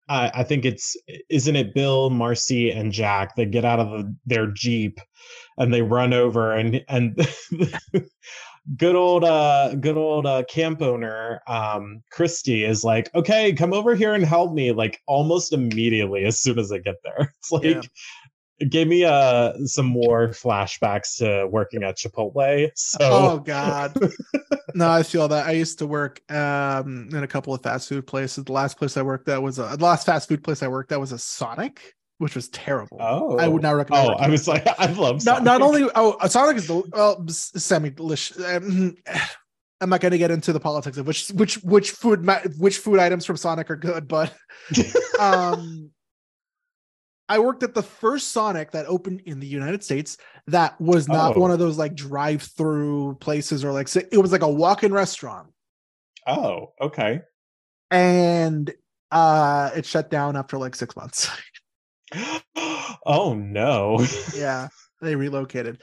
I 0.09 0.31
I 0.33 0.43
think 0.43 0.65
it's 0.65 0.95
isn't 1.29 1.55
it 1.55 1.73
Bill, 1.73 2.09
Marcy, 2.09 2.71
and 2.71 2.91
Jack 2.91 3.35
that 3.35 3.51
get 3.51 3.65
out 3.65 3.79
of 3.79 3.89
the, 3.89 4.15
their 4.25 4.47
jeep 4.47 4.99
and 5.57 5.73
they 5.73 5.81
run 5.81 6.13
over 6.13 6.53
and 6.53 6.83
and 6.88 7.15
good 8.77 8.95
old 8.95 9.23
uh 9.23 9.75
good 9.75 9.97
old 9.97 10.25
uh 10.25 10.43
camp 10.49 10.81
owner 10.81 11.41
um 11.47 12.03
Christy 12.11 12.63
is 12.63 12.83
like, 12.83 13.13
okay, 13.15 13.53
come 13.53 13.73
over 13.73 13.95
here 13.95 14.13
and 14.13 14.25
help 14.25 14.53
me 14.53 14.71
like 14.71 15.01
almost 15.07 15.53
immediately 15.53 16.25
as 16.25 16.39
soon 16.39 16.59
as 16.59 16.71
I 16.71 16.79
get 16.79 16.95
there. 17.03 17.33
It's 17.39 17.51
like 17.51 17.63
Yeah. 17.63 17.81
It 18.60 18.70
gave 18.72 18.88
me 18.88 19.03
uh 19.03 19.53
some 19.66 19.86
more 19.86 20.30
flashbacks 20.30 21.18
to 21.18 21.47
working 21.47 21.84
at 21.84 21.97
Chipotle. 21.97 22.72
So 22.76 22.97
Oh 23.01 23.39
God. 23.45 23.95
no, 24.74 24.89
I 24.89 25.03
feel 25.03 25.28
that. 25.28 25.45
I 25.47 25.51
used 25.51 25.80
to 25.80 25.88
work 25.88 26.22
um 26.32 27.10
in 27.12 27.24
a 27.24 27.28
couple 27.28 27.53
of 27.53 27.62
fast 27.62 27.89
food 27.89 28.08
places. 28.08 28.43
The 28.45 28.51
last 28.51 28.78
place 28.78 28.97
I 28.97 29.01
worked 29.01 29.30
at 29.30 29.41
was 29.41 29.60
a 29.60 29.76
the 29.78 29.86
last 29.86 30.05
fast 30.05 30.28
food 30.28 30.43
place 30.43 30.64
I 30.64 30.68
worked 30.68 30.91
at 30.91 30.99
was 30.99 31.12
a 31.12 31.20
Sonic, 31.20 31.93
which 32.18 32.36
was 32.36 32.49
terrible. 32.49 32.97
Oh, 32.99 33.38
I 33.38 33.47
would 33.47 33.62
not 33.62 33.72
recommend 33.76 34.10
Oh, 34.10 34.14
I 34.14 34.30
was 34.30 34.47
like, 34.47 34.66
I 34.80 34.88
love 34.93 35.24
not 35.26 35.43
not 35.43 35.62
only 35.62 35.88
oh 35.95 36.18
Sonic 36.28 36.58
is 36.58 36.68
the 36.68 36.84
well 36.91 37.24
semi 37.30 37.89
delicious. 37.91 38.43
Um, 38.43 38.95
I'm 39.80 39.91
not 39.91 40.01
going 40.01 40.12
to 40.12 40.18
get 40.18 40.32
into 40.32 40.51
the 40.53 40.60
politics 40.60 40.97
of 40.97 41.05
which 41.05 41.30
which 41.30 41.62
which 41.64 41.91
food 41.91 42.28
which 42.58 42.80
food 42.80 42.97
items 42.97 43.26
from 43.26 43.38
Sonic 43.38 43.70
are 43.70 43.76
good, 43.76 44.08
but 44.08 44.34
um, 45.20 45.91
I 47.30 47.39
worked 47.39 47.63
at 47.63 47.73
the 47.73 47.84
first 47.84 48.30
Sonic 48.32 48.71
that 48.71 48.86
opened 48.86 49.21
in 49.25 49.39
the 49.39 49.47
United 49.47 49.84
States 49.84 50.17
that 50.47 50.80
was 50.80 51.07
not 51.09 51.36
Oh. 51.36 51.39
one 51.41 51.51
of 51.51 51.59
those 51.59 51.78
like 51.78 51.93
drive-through 51.95 53.15
places 53.15 53.65
or 53.65 53.71
like 53.73 53.93
it 53.95 54.17
was 54.17 54.32
like 54.32 54.43
a 54.43 54.49
walk-in 54.49 54.93
restaurant, 54.93 55.49
oh, 56.25 56.73
okay. 56.80 57.21
and 57.91 58.73
uh, 59.11 59.71
it 59.75 59.86
shut 59.86 60.09
down 60.09 60.36
after 60.38 60.57
like 60.57 60.75
six 60.75 60.95
months. 60.95 61.30
oh 63.05 63.34
no. 63.34 64.05
yeah, 64.36 64.69
they 65.01 65.15
relocated. 65.15 65.82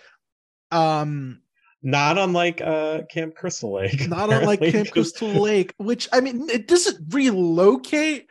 Um, 0.70 1.42
Not 1.82 2.16
unlike 2.18 2.61
uh 2.62 3.03
Camp 3.11 3.34
Crystal 3.34 3.74
Lake. 3.74 4.09
not 4.09 4.32
unlike 4.32 4.61
apparently, 4.61 4.72
Camp 4.72 4.86
'cause- 4.88 5.12
Crystal 5.12 5.42
Lake, 5.42 5.74
which 5.76 6.09
I 6.12 6.20
mean, 6.20 6.49
it 6.51 6.66
doesn't 6.68 7.12
relocate. 7.12 8.28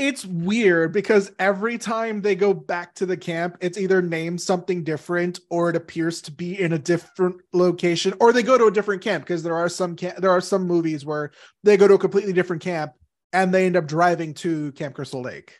It's 0.00 0.24
weird 0.24 0.94
because 0.94 1.30
every 1.38 1.76
time 1.76 2.22
they 2.22 2.34
go 2.34 2.54
back 2.54 2.94
to 2.94 3.04
the 3.04 3.18
camp, 3.18 3.58
it's 3.60 3.76
either 3.76 4.00
named 4.00 4.40
something 4.40 4.82
different 4.82 5.40
or 5.50 5.68
it 5.68 5.76
appears 5.76 6.22
to 6.22 6.32
be 6.32 6.58
in 6.58 6.72
a 6.72 6.78
different 6.78 7.36
location, 7.52 8.14
or 8.18 8.32
they 8.32 8.42
go 8.42 8.56
to 8.56 8.64
a 8.64 8.70
different 8.70 9.02
camp 9.02 9.24
because 9.24 9.42
there 9.42 9.54
are 9.54 9.68
some 9.68 9.96
there 10.16 10.30
are 10.30 10.40
some 10.40 10.66
movies 10.66 11.04
where 11.04 11.32
they 11.64 11.76
go 11.76 11.86
to 11.86 11.94
a 11.94 11.98
completely 11.98 12.32
different 12.32 12.62
camp 12.62 12.94
and 13.34 13.52
they 13.52 13.66
end 13.66 13.76
up 13.76 13.86
driving 13.86 14.32
to 14.32 14.72
Camp 14.72 14.94
Crystal 14.94 15.20
Lake. 15.20 15.58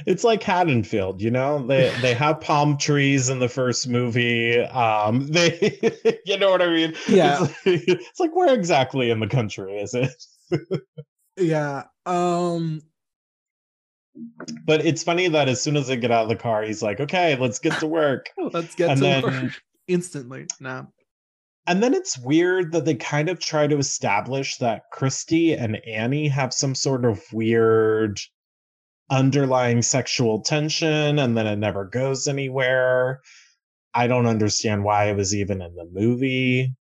It's 0.06 0.24
like 0.24 0.44
Haddonfield, 0.44 1.24
you 1.24 1.32
know? 1.32 1.66
They 1.66 1.92
they 2.02 2.14
have 2.14 2.40
palm 2.40 2.78
trees 2.78 3.30
in 3.30 3.40
the 3.40 3.50
first 3.50 3.88
movie. 3.88 4.60
Um 4.60 5.26
they 5.32 5.80
you 6.26 6.38
know 6.38 6.52
what 6.52 6.62
I 6.62 6.68
mean? 6.68 6.94
Yeah. 7.08 7.40
It's 7.42 7.66
like, 7.66 7.84
it's 7.88 8.20
like 8.20 8.36
where 8.36 8.54
exactly 8.54 9.10
in 9.10 9.20
the 9.20 9.28
country 9.28 9.78
is 9.78 9.96
it? 9.96 10.14
Yeah. 11.38 11.84
Um. 12.06 12.82
But 14.66 14.86
it's 14.86 15.04
funny 15.04 15.30
that 15.30 15.48
as 15.48 15.62
soon 15.62 15.78
as 15.78 15.88
they 15.88 15.96
get 15.96 16.12
out 16.12 16.24
of 16.24 16.30
the 16.30 16.36
car, 16.36 16.64
he's 16.64 16.82
like, 16.84 17.00
"Okay, 17.00 17.38
let's 17.38 17.60
get 17.60 17.80
to 17.80 17.88
work." 17.88 18.30
Let's 18.38 18.76
get 18.76 18.90
And 18.92 18.98
to 19.00 19.04
then- 19.04 19.24
work 19.24 19.62
instantly. 19.88 20.48
No. 20.60 20.88
And 21.68 21.82
then 21.82 21.94
it's 21.94 22.18
weird 22.18 22.72
that 22.72 22.86
they 22.86 22.96
kind 22.96 23.30
of 23.30 23.40
try 23.40 23.68
to 23.68 23.78
establish 23.78 24.58
that 24.58 24.84
Christy 24.92 25.54
and 25.54 25.78
Annie 25.88 26.28
have 26.28 26.54
some 26.54 26.74
sort 26.74 27.06
of 27.06 27.22
weird 27.32 28.20
underlying 29.12 29.82
sexual 29.84 30.42
tension 30.42 31.20
and 31.20 31.38
then 31.38 31.46
it 31.46 31.58
never 31.58 31.86
goes 31.86 32.28
anywhere. 32.28 33.22
I 33.94 34.08
don't 34.08 34.26
understand 34.26 34.84
why 34.84 35.12
it 35.12 35.16
was 35.16 35.36
even 35.36 35.62
in 35.62 35.76
the 35.76 35.86
movie. 35.92 36.74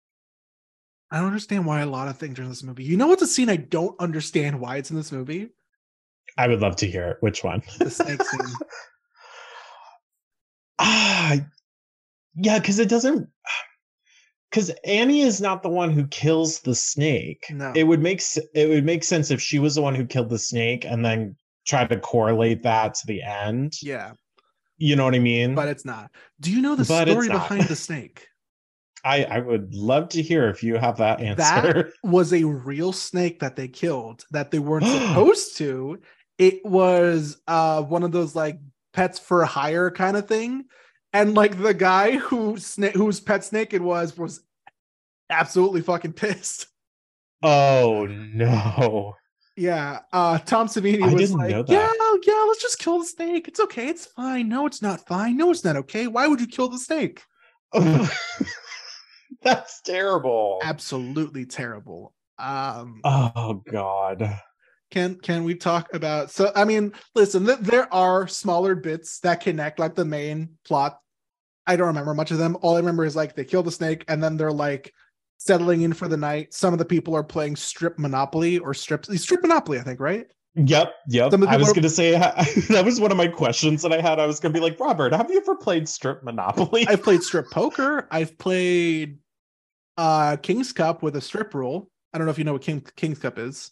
I 1.11 1.17
don't 1.17 1.27
understand 1.27 1.65
why 1.65 1.81
a 1.81 1.85
lot 1.87 2.07
of 2.07 2.17
things 2.17 2.37
are 2.39 2.43
in 2.43 2.49
this 2.49 2.63
movie. 2.63 2.83
You 2.83 2.95
know 2.97 3.07
what's 3.07 3.21
a 3.23 3.27
scene 3.27 3.49
I 3.49 3.55
don't 3.55 3.99
understand 3.99 4.59
why 4.59 4.77
it's 4.77 4.91
in 4.91 4.95
this 4.97 5.11
movie? 5.11 5.49
I 6.37 6.47
would 6.47 6.59
love 6.61 6.75
to 6.77 6.87
hear 6.87 7.07
it. 7.09 7.17
Which 7.21 7.43
one? 7.43 7.61
The 7.79 7.89
snake 7.89 8.21
scene. 8.23 8.41
Ah, 10.81 11.35
yeah, 12.35 12.57
because 12.59 12.79
it 12.79 12.87
doesn't. 12.87 13.27
Because 14.49 14.69
Annie 14.85 15.21
is 15.21 15.41
not 15.41 15.61
the 15.61 15.69
one 15.69 15.91
who 15.91 16.07
kills 16.07 16.61
the 16.61 16.73
snake. 16.73 17.43
No. 17.51 17.73
It 17.75 17.83
would 17.83 18.01
make 18.01 18.21
it 18.55 18.69
would 18.69 18.85
make 18.85 19.03
sense 19.03 19.29
if 19.29 19.41
she 19.41 19.59
was 19.59 19.75
the 19.75 19.81
one 19.81 19.93
who 19.93 20.05
killed 20.05 20.29
the 20.29 20.39
snake 20.39 20.85
and 20.85 21.03
then 21.03 21.35
try 21.67 21.85
to 21.85 21.99
correlate 21.99 22.63
that 22.63 22.93
to 22.95 23.07
the 23.07 23.21
end. 23.21 23.73
Yeah, 23.83 24.13
You 24.77 24.95
know 24.95 25.03
what 25.03 25.15
I 25.15 25.19
mean? 25.19 25.53
but 25.53 25.67
it's 25.67 25.83
not. 25.85 26.09
Do 26.39 26.49
you 26.51 26.61
know 26.61 26.75
the 26.75 26.85
But 26.85 27.09
story 27.09 27.27
behind 27.27 27.63
the 27.63 27.75
snake? 27.75 28.28
I 29.03 29.23
I 29.23 29.39
would 29.39 29.73
love 29.73 30.09
to 30.09 30.21
hear 30.21 30.49
if 30.49 30.63
you 30.63 30.75
have 30.75 30.97
that 30.97 31.21
answer. 31.21 31.35
That 31.43 31.91
was 32.03 32.33
a 32.33 32.43
real 32.43 32.91
snake 32.93 33.39
that 33.39 33.55
they 33.55 33.67
killed 33.67 34.25
that 34.31 34.51
they 34.51 34.59
weren't 34.59 34.85
supposed 35.07 35.57
to. 35.57 35.99
It 36.37 36.65
was 36.65 37.37
uh 37.47 37.81
one 37.83 38.03
of 38.03 38.11
those 38.11 38.35
like 38.35 38.59
pets 38.93 39.19
for 39.19 39.45
hire 39.45 39.91
kind 39.91 40.17
of 40.17 40.27
thing. 40.27 40.65
And 41.13 41.33
like 41.33 41.57
the 41.61 41.73
guy 41.73 42.17
who 42.17 42.53
sna- 42.55 42.93
whose 42.93 43.19
pet 43.19 43.43
snake 43.43 43.73
it 43.73 43.81
was 43.81 44.17
was 44.17 44.41
absolutely 45.29 45.81
fucking 45.81 46.13
pissed. 46.13 46.67
oh 47.41 48.05
no. 48.07 49.15
Yeah, 49.55 49.99
uh 50.13 50.37
Tom 50.39 50.67
Savini 50.67 51.03
I 51.03 51.13
was 51.13 51.33
like, 51.33 51.51
"Yeah, 51.67 51.91
yeah, 52.23 52.45
let's 52.47 52.61
just 52.61 52.79
kill 52.79 52.99
the 52.99 53.05
snake. 53.05 53.47
It's 53.47 53.59
okay. 53.59 53.87
It's 53.87 54.05
fine. 54.05 54.47
No, 54.47 54.65
it's 54.65 54.81
not 54.81 55.05
fine. 55.05 55.35
No, 55.35 55.51
it's 55.51 55.65
not 55.65 55.75
okay. 55.75 56.07
Why 56.07 56.27
would 56.27 56.39
you 56.39 56.47
kill 56.47 56.69
the 56.69 56.77
snake?" 56.79 57.23
That's 59.43 59.81
terrible. 59.81 60.59
Absolutely 60.63 61.45
terrible. 61.45 62.13
Um 62.37 63.01
Oh 63.03 63.61
God. 63.69 64.39
can 64.91 65.15
can 65.15 65.43
we 65.43 65.55
talk 65.55 65.93
about 65.93 66.31
so 66.31 66.51
I 66.55 66.65
mean, 66.65 66.93
listen, 67.15 67.45
th- 67.45 67.59
there 67.59 67.93
are 67.93 68.27
smaller 68.27 68.75
bits 68.75 69.19
that 69.21 69.41
connect 69.41 69.79
like 69.79 69.95
the 69.95 70.05
main 70.05 70.57
plot. 70.65 70.99
I 71.67 71.75
don't 71.75 71.87
remember 71.87 72.13
much 72.13 72.31
of 72.31 72.37
them. 72.37 72.57
All 72.61 72.75
I 72.75 72.79
remember 72.79 73.05
is 73.05 73.15
like 73.15 73.35
they 73.35 73.45
kill 73.45 73.61
the 73.63 73.71
snake 73.71 74.03
and 74.07 74.23
then 74.23 74.37
they're 74.37 74.51
like 74.51 74.91
settling 75.37 75.81
in 75.81 75.93
for 75.93 76.07
the 76.07 76.17
night. 76.17 76.53
Some 76.53 76.73
of 76.73 76.79
the 76.79 76.85
people 76.85 77.15
are 77.15 77.23
playing 77.23 77.55
strip 77.55 77.99
monopoly 77.99 78.57
or 78.59 78.73
strip 78.73 79.05
strip 79.05 79.41
monopoly, 79.41 79.79
I 79.79 79.83
think, 79.83 79.99
right? 79.99 80.25
Yep, 80.55 80.91
yep. 81.07 81.31
Some 81.31 81.43
of 81.43 81.49
the 81.49 81.53
I 81.53 81.57
was 81.57 81.69
are- 81.69 81.73
gonna 81.75 81.89
say 81.89 82.11
that 82.69 82.81
was 82.83 82.99
one 82.99 83.11
of 83.11 83.17
my 83.17 83.27
questions 83.27 83.83
that 83.83 83.93
I 83.93 84.01
had. 84.01 84.19
I 84.19 84.25
was 84.25 84.39
gonna 84.39 84.53
be 84.53 84.59
like, 84.59 84.79
Robert, 84.79 85.13
have 85.13 85.29
you 85.29 85.37
ever 85.37 85.55
played 85.55 85.87
Strip 85.87 86.23
Monopoly? 86.23 86.87
I've 86.87 87.03
played 87.03 87.21
strip 87.21 87.51
poker. 87.51 88.07
I've 88.11 88.37
played 88.39 89.19
uh 89.99 90.37
King's 90.37 90.71
Cup 90.71 91.03
with 91.03 91.17
a 91.17 91.21
strip 91.21 91.53
rule. 91.53 91.89
I 92.13 92.17
don't 92.17 92.25
know 92.25 92.31
if 92.31 92.37
you 92.37 92.45
know 92.45 92.53
what 92.53 92.61
King 92.61 92.81
King's 92.95 93.19
Cup 93.19 93.37
is. 93.37 93.71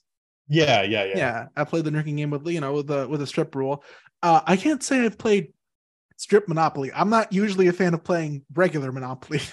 yeah, 0.49 0.83
yeah, 0.83 1.05
yeah. 1.05 1.17
Yeah, 1.17 1.45
I 1.55 1.63
played 1.63 1.85
the 1.85 1.91
drinking 1.91 2.17
game 2.17 2.29
with 2.29 2.45
you 2.47 2.59
know 2.59 2.73
with 2.73 2.87
the 2.87 3.07
with 3.07 3.21
a 3.21 3.27
strip 3.27 3.55
rule. 3.55 3.83
Uh 4.21 4.41
I 4.45 4.57
can't 4.57 4.83
say 4.83 5.05
I've 5.05 5.17
played 5.17 5.53
strip 6.17 6.47
Monopoly. 6.47 6.91
I'm 6.93 7.09
not 7.09 7.31
usually 7.31 7.67
a 7.67 7.73
fan 7.73 7.93
of 7.93 8.03
playing 8.03 8.43
regular 8.53 8.91
Monopoly. 8.91 9.41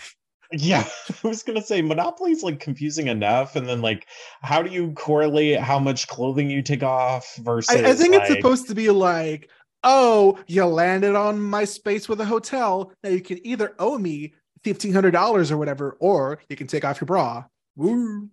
Yeah, 0.52 0.84
I 1.24 1.28
was 1.28 1.42
gonna 1.42 1.62
say 1.62 1.82
Monopoly 1.82 2.30
is 2.32 2.42
like 2.42 2.60
confusing 2.60 3.08
enough, 3.08 3.56
and 3.56 3.66
then 3.66 3.80
like, 3.80 4.06
how 4.42 4.62
do 4.62 4.70
you 4.70 4.92
correlate 4.92 5.58
how 5.58 5.78
much 5.78 6.06
clothing 6.06 6.50
you 6.50 6.62
take 6.62 6.82
off 6.82 7.34
versus? 7.38 7.74
I, 7.74 7.90
I 7.90 7.94
think 7.94 8.14
it's 8.14 8.28
supposed 8.28 8.68
to 8.68 8.74
be 8.74 8.90
like, 8.90 9.50
oh, 9.82 10.38
you 10.46 10.64
landed 10.64 11.16
on 11.16 11.40
my 11.40 11.64
space 11.64 12.08
with 12.08 12.20
a 12.20 12.24
hotel. 12.24 12.92
Now 13.02 13.10
you 13.10 13.20
can 13.20 13.44
either 13.44 13.74
owe 13.78 13.98
me 13.98 14.34
fifteen 14.64 14.92
hundred 14.92 15.12
dollars 15.12 15.52
or 15.52 15.58
whatever, 15.58 15.96
or 16.00 16.40
you 16.48 16.56
can 16.56 16.66
take 16.66 16.84
off 16.84 17.00
your 17.00 17.06
bra. 17.06 17.44
Woo. 17.76 18.30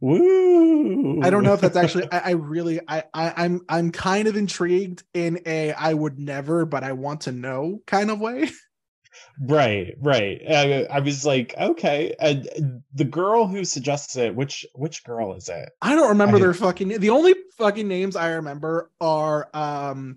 Woo! 0.00 1.20
I 1.22 1.28
don't 1.28 1.44
know 1.44 1.52
if 1.52 1.60
that's 1.60 1.76
actually. 1.76 2.10
I, 2.10 2.18
I 2.18 2.30
really, 2.30 2.80
I, 2.88 3.04
I, 3.12 3.34
I'm, 3.36 3.60
I'm 3.68 3.92
kind 3.92 4.28
of 4.28 4.36
intrigued 4.36 5.02
in 5.12 5.42
a 5.44 5.72
I 5.72 5.92
would 5.92 6.18
never, 6.18 6.64
but 6.64 6.82
I 6.82 6.92
want 6.92 7.22
to 7.22 7.32
know 7.32 7.82
kind 7.86 8.10
of 8.10 8.18
way. 8.18 8.48
right, 9.40 9.94
right. 10.00 10.40
Uh, 10.48 10.86
I 10.90 11.00
was 11.00 11.26
like, 11.26 11.54
okay, 11.58 12.14
and 12.18 12.82
the 12.94 13.04
girl 13.04 13.46
who 13.46 13.62
suggests 13.64 14.16
it, 14.16 14.34
which 14.34 14.64
which 14.74 15.04
girl 15.04 15.34
is 15.34 15.50
it? 15.50 15.68
I 15.82 15.94
don't 15.94 16.08
remember 16.08 16.38
I- 16.38 16.40
their 16.40 16.54
fucking. 16.54 16.88
The 16.88 17.10
only 17.10 17.34
fucking 17.58 17.86
names 17.86 18.16
I 18.16 18.30
remember 18.30 18.90
are 19.02 19.50
um, 19.52 20.16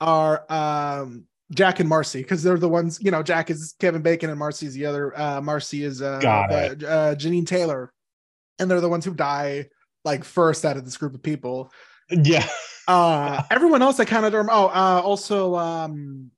are 0.00 0.50
um. 0.50 1.26
Jack 1.52 1.80
and 1.80 1.88
Marcy, 1.88 2.22
because 2.22 2.42
they're 2.42 2.58
the 2.58 2.68
ones, 2.68 2.98
you 3.00 3.10
know, 3.10 3.22
Jack 3.22 3.50
is 3.50 3.74
Kevin 3.80 4.02
Bacon 4.02 4.30
and 4.30 4.38
Marcy's 4.38 4.74
the 4.74 4.86
other. 4.86 5.18
Uh, 5.18 5.40
Marcy 5.40 5.82
is 5.84 6.00
uh, 6.00 6.20
uh, 6.24 6.86
uh, 6.86 7.14
Jeannine 7.16 7.44
Taylor, 7.44 7.92
and 8.58 8.70
they're 8.70 8.80
the 8.80 8.88
ones 8.88 9.04
who 9.04 9.14
die 9.14 9.68
like 10.04 10.24
first 10.24 10.64
out 10.64 10.76
of 10.76 10.84
this 10.84 10.96
group 10.96 11.14
of 11.14 11.22
people. 11.22 11.72
Yeah, 12.10 12.46
Uh, 12.88 13.42
everyone 13.50 13.82
else 13.82 14.00
I 14.00 14.04
kind 14.04 14.24
of 14.26 14.32
don't. 14.32 14.48
Oh, 14.50 14.66
uh, 14.66 15.00
also, 15.04 15.54
um, 15.56 16.30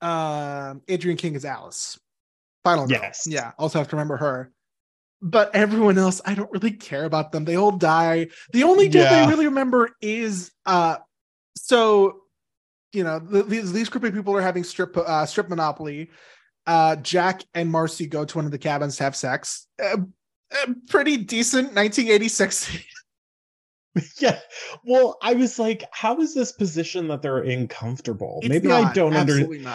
uh, 0.00 0.74
Adrienne 0.90 1.16
King 1.16 1.34
is 1.34 1.44
Alice. 1.44 1.98
Final 2.64 2.86
girl. 2.86 2.98
Yes. 3.00 3.26
Yeah. 3.28 3.52
Also 3.58 3.78
have 3.78 3.88
to 3.88 3.96
remember 3.96 4.16
her. 4.16 4.52
But 5.22 5.54
everyone 5.54 5.98
else, 5.98 6.20
I 6.24 6.34
don't 6.34 6.50
really 6.52 6.72
care 6.72 7.04
about 7.04 7.32
them. 7.32 7.44
They 7.44 7.56
all 7.56 7.72
die. 7.72 8.28
The 8.52 8.64
only 8.64 8.88
dude 8.88 9.02
Yeah. 9.02 9.24
I 9.24 9.28
really 9.28 9.46
remember 9.46 9.90
is 10.00 10.50
uh, 10.66 10.96
so 11.56 12.22
you 12.92 13.04
know 13.04 13.18
the, 13.18 13.42
these 13.42 13.72
these 13.72 13.88
group 13.88 14.04
of 14.04 14.14
people 14.14 14.34
are 14.34 14.40
having 14.40 14.64
strip 14.64 14.96
uh 14.96 15.26
strip 15.26 15.48
monopoly. 15.48 16.10
Uh, 16.66 16.96
Jack 16.96 17.44
and 17.54 17.70
Marcy 17.70 18.06
go 18.06 18.26
to 18.26 18.36
one 18.36 18.44
of 18.44 18.50
the 18.50 18.58
cabins 18.58 18.98
to 18.98 19.04
have 19.04 19.16
sex. 19.16 19.66
Uh, 19.82 19.96
uh, 20.52 20.72
pretty 20.88 21.16
decent 21.16 21.74
1986 21.74 22.78
yeah. 24.18 24.38
Well, 24.84 25.16
I 25.22 25.34
was 25.34 25.58
like, 25.58 25.84
how 25.92 26.20
is 26.20 26.34
this 26.34 26.52
position 26.52 27.08
that 27.08 27.22
they're 27.22 27.42
in 27.42 27.68
comfortable? 27.68 28.40
It's 28.42 28.48
maybe 28.48 28.70
I 28.70 28.92
don't 28.92 29.14
understand. 29.14 29.66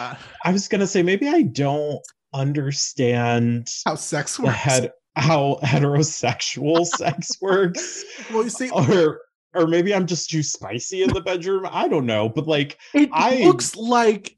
I 0.44 0.52
was 0.52 0.68
gonna 0.68 0.86
say 0.86 1.02
maybe 1.02 1.28
I 1.28 1.42
don't 1.42 2.00
understand 2.32 3.70
how 3.84 3.94
sex 3.96 4.38
works. 4.38 4.54
head 4.56 4.92
how 5.16 5.58
heterosexual 5.62 6.84
sex 6.86 7.40
works, 7.40 8.04
well, 8.32 8.44
you 8.44 8.50
see, 8.50 8.70
or 8.70 9.20
or 9.54 9.66
maybe 9.66 9.94
I'm 9.94 10.06
just 10.06 10.30
too 10.30 10.42
spicy 10.42 11.02
in 11.02 11.12
the 11.12 11.20
bedroom. 11.20 11.66
I 11.70 11.88
don't 11.88 12.06
know, 12.06 12.28
but 12.28 12.46
like, 12.46 12.78
it 12.92 13.10
I- 13.12 13.44
looks 13.44 13.76
like 13.76 14.36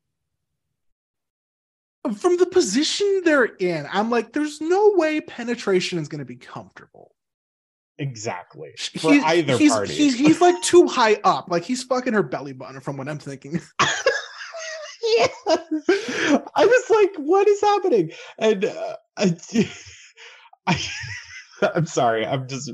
from 2.18 2.36
the 2.36 2.46
position 2.46 3.22
they're 3.24 3.44
in, 3.44 3.86
I'm 3.92 4.10
like, 4.10 4.32
there's 4.32 4.60
no 4.60 4.92
way 4.94 5.20
penetration 5.20 5.98
is 5.98 6.06
going 6.08 6.20
to 6.20 6.24
be 6.24 6.36
comfortable. 6.36 7.14
exactly 7.98 8.72
for 8.98 9.12
He- 9.14 9.20
either 9.20 9.56
he's, 9.58 9.72
party. 9.72 9.94
He's, 9.94 10.16
he's 10.16 10.40
like 10.40 10.60
too 10.62 10.86
high 10.86 11.14
up. 11.24 11.46
Like 11.50 11.64
he's 11.64 11.82
fucking 11.82 12.12
her 12.12 12.22
belly 12.22 12.52
button 12.52 12.80
from 12.80 12.96
what 12.96 13.08
I'm 13.08 13.18
thinking. 13.18 13.60
yeah. 15.18 15.26
I 15.48 16.66
was 16.66 16.90
like, 16.90 17.16
what 17.16 17.48
is 17.48 17.60
happening? 17.60 18.10
And 18.38 18.64
uh, 18.66 18.96
I, 19.16 19.36
I, 20.66 20.80
I'm 21.74 21.86
sorry, 21.86 22.24
I'm 22.26 22.46
just 22.48 22.70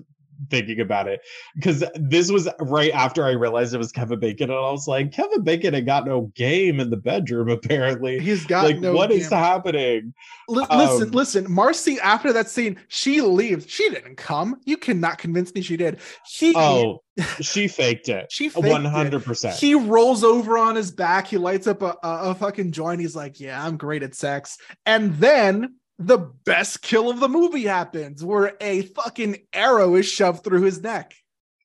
thinking 0.51 0.81
about 0.81 1.09
it 1.09 1.21
because 1.55 1.85
this 1.95 2.31
was 2.31 2.49
right 2.61 2.93
after 2.93 3.25
I 3.25 3.33
realized 3.33 3.75
it 3.75 3.79
was 3.79 3.93
Kevin 3.93 4.19
Bacon, 4.19 4.51
and 4.51 4.59
I 4.59 4.71
was 4.71 4.89
like, 4.89 5.13
Kevin 5.13 5.43
Bacon 5.43 5.75
had 5.75 5.87
got 5.87 6.07
no 6.07 6.33
game 6.35 6.81
in 6.81 6.91
the 6.91 6.97
bedroom, 6.97 7.49
apparently. 7.49 8.19
He's 8.19 8.45
got 8.47 8.65
like, 8.65 8.79
no. 8.79 8.93
what 8.93 9.11
is 9.11 9.29
damn- 9.29 9.39
happening? 9.39 10.15
Li- 10.49 10.67
listen, 10.71 11.09
um, 11.09 11.11
listen. 11.11 11.47
Marcy, 11.51 11.99
after 12.01 12.33
that 12.33 12.49
scene, 12.49 12.79
she 12.89 13.21
leaves. 13.21 13.67
She 13.69 13.89
didn't 13.91 14.17
come. 14.17 14.61
You 14.65 14.77
cannot 14.77 15.19
convince 15.19 15.55
me 15.55 15.63
she 15.63 15.77
did. 15.77 15.99
He, 16.27 16.53
Oh, 16.57 17.03
she 17.41 17.69
faked 17.69 18.09
it. 18.09 18.31
she. 18.31 18.49
One 18.51 18.85
hundred 18.85 19.25
percent. 19.25 19.57
He 19.57 19.75
rolls 19.75 20.25
over 20.25 20.59
on 20.59 20.77
his 20.77 20.91
back. 20.91 21.27
He 21.27 21.37
lights 21.39 21.67
up 21.67 21.83
a, 21.83 21.95
a, 22.03 22.31
a 22.31 22.35
fucking 22.35 22.73
joint. 22.73 23.01
He's 23.01 23.15
like, 23.17 23.39
"Yeah, 23.41 23.65
I'm 23.65 23.77
great 23.77 24.03
at 24.03 24.15
sex." 24.15 24.59
And 24.87 25.15
then 25.17 25.75
the 25.99 26.19
best 26.19 26.83
kill 26.83 27.11
of 27.11 27.21
the 27.21 27.29
movie 27.29 27.65
happens, 27.65 28.25
where 28.25 28.57
a 28.61 28.83
fucking 28.83 29.37
arrow 29.53 29.95
is 29.95 30.07
shoved 30.07 30.45
through 30.45 30.63
his 30.63 30.81
neck. 30.81 31.15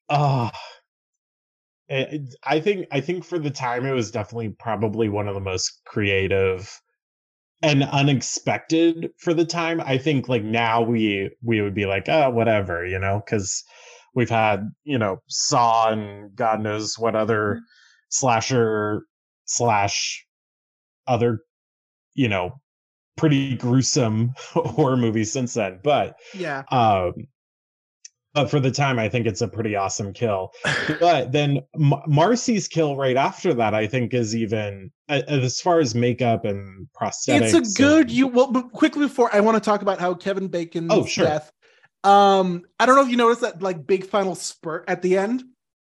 Ah, 0.10 0.52
it- 1.90 2.36
I 2.44 2.60
think 2.60 2.88
I 2.92 3.02
think 3.02 3.24
for 3.26 3.40
the 3.40 3.50
time 3.52 3.86
it 3.86 3.94
was 3.94 4.12
definitely 4.12 4.50
probably 4.50 5.10
one 5.10 5.28
of 5.28 5.34
the 5.36 5.42
most 5.42 5.82
creative 5.86 6.80
and 7.62 7.84
unexpected 7.84 9.12
for 9.20 9.34
the 9.34 9.46
time. 9.46 9.82
I 9.82 9.98
think 9.98 10.30
like 10.30 10.44
now 10.44 10.82
we 10.82 11.32
we 11.44 11.62
would 11.62 11.74
be 11.74 11.86
like, 11.86 12.08
oh, 12.10 12.30
whatever, 12.30 12.86
you 12.86 13.00
know, 13.00 13.22
because 13.26 13.64
we've 14.16 14.30
had 14.30 14.70
you 14.84 14.98
know 14.98 15.22
Saw 15.28 15.90
and 15.92 16.36
God 16.36 16.62
knows 16.62 16.98
what 17.00 17.16
other 17.16 17.62
slasher 18.10 19.04
slash 19.46 20.26
other 21.08 21.42
you 22.16 22.28
know 22.30 22.60
pretty 23.18 23.56
gruesome 23.58 24.34
horror 24.54 24.96
movies 24.96 25.34
since 25.34 25.56
then, 25.56 25.80
but 25.84 26.16
Yeah, 26.34 26.64
um 26.72 27.14
but 28.34 28.52
for 28.52 28.60
the 28.60 28.70
time 28.70 29.00
i 29.00 29.10
think 29.10 29.26
it's 29.26 29.42
a 29.42 29.48
pretty 29.48 29.76
awesome 29.76 30.14
kill 30.14 30.52
but 31.00 31.32
then 31.32 31.60
M- 31.76 31.94
marcy's 32.06 32.68
kill 32.68 32.96
right 32.96 33.18
after 33.18 33.52
that 33.56 33.74
i 33.74 33.88
think 33.88 34.14
is 34.14 34.36
even 34.36 34.92
as 35.10 35.60
far 35.60 35.80
as 35.80 35.96
makeup 35.96 36.46
and 36.46 36.88
prosthetics 37.00 37.56
it's 37.56 37.74
a 37.80 37.82
good 37.82 38.02
and- 38.10 38.12
you. 38.12 38.28
Well, 38.28 38.52
but 38.52 38.72
quickly 38.74 39.08
before 39.08 39.34
I 39.34 39.40
want 39.40 39.56
to 39.56 39.62
talk 39.62 39.82
about 39.82 40.00
how 40.00 40.14
Kevin 40.14 40.50
Bacon's 40.50 40.92
Oh, 40.92 41.06
sure. 41.06 41.26
death. 41.26 41.52
Um, 42.04 42.64
I 42.80 42.86
don't 42.86 42.96
know 42.98 43.02
if 43.04 43.10
you 43.10 43.16
noticed 43.18 43.42
that 43.42 43.62
like 43.62 43.88
big 43.88 44.06
final 44.06 44.36
spurt 44.36 44.84
at 44.90 45.02
the 45.02 45.18
end. 45.18 45.44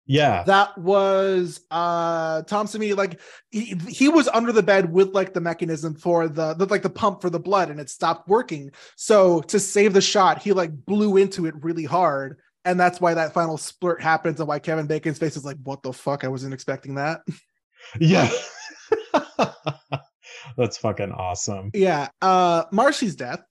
Yeah. 0.09 0.43
That 0.45 0.77
was 0.79 1.61
uh 1.71 2.43
Tom 2.43 2.67
Savini 2.67 2.97
like 2.97 3.21
he, 3.51 3.79
he 3.89 4.09
was 4.09 4.27
under 4.29 4.53
the 4.53 4.63
bed 4.63 4.91
with 4.91 5.11
like 5.11 5.35
the 5.35 5.41
mechanism 5.41 5.95
for 5.95 6.29
the, 6.29 6.55
the 6.55 6.65
like 6.65 6.81
the 6.81 6.91
pump 6.91 7.21
for 7.21 7.29
the 7.29 7.39
blood 7.39 7.69
and 7.69 7.79
it 7.79 7.91
stopped 7.91 8.27
working. 8.27 8.73
So 8.97 9.43
to 9.43 9.61
save 9.61 9.93
the 9.93 10.01
shot 10.01 10.43
he 10.43 10.53
like 10.53 10.73
blew 10.87 11.19
into 11.19 11.45
it 11.45 11.55
really 11.63 11.85
hard. 11.85 12.39
And 12.65 12.81
that's 12.81 13.01
why 13.03 13.15
that 13.15 13.35
final 13.35 13.59
splurt 13.59 14.01
happens 14.01 14.41
and 14.41 14.49
why 14.49 14.59
Kevin 14.59 14.87
Bacon's 14.87 15.19
face 15.19 15.37
is 15.37 15.45
like 15.45 15.59
what 15.63 15.83
the 15.83 15.93
fuck? 15.93 16.25
I 16.25 16.29
wasn't 16.29 16.55
expecting 16.55 16.97
that. 16.97 17.21
Yeah. 18.01 18.29
That's 20.59 20.77
fucking 20.79 21.13
awesome. 21.13 21.71
Yeah. 21.73 22.09
Uh 22.21 22.65
Marcy's 22.73 23.15
death. 23.15 23.43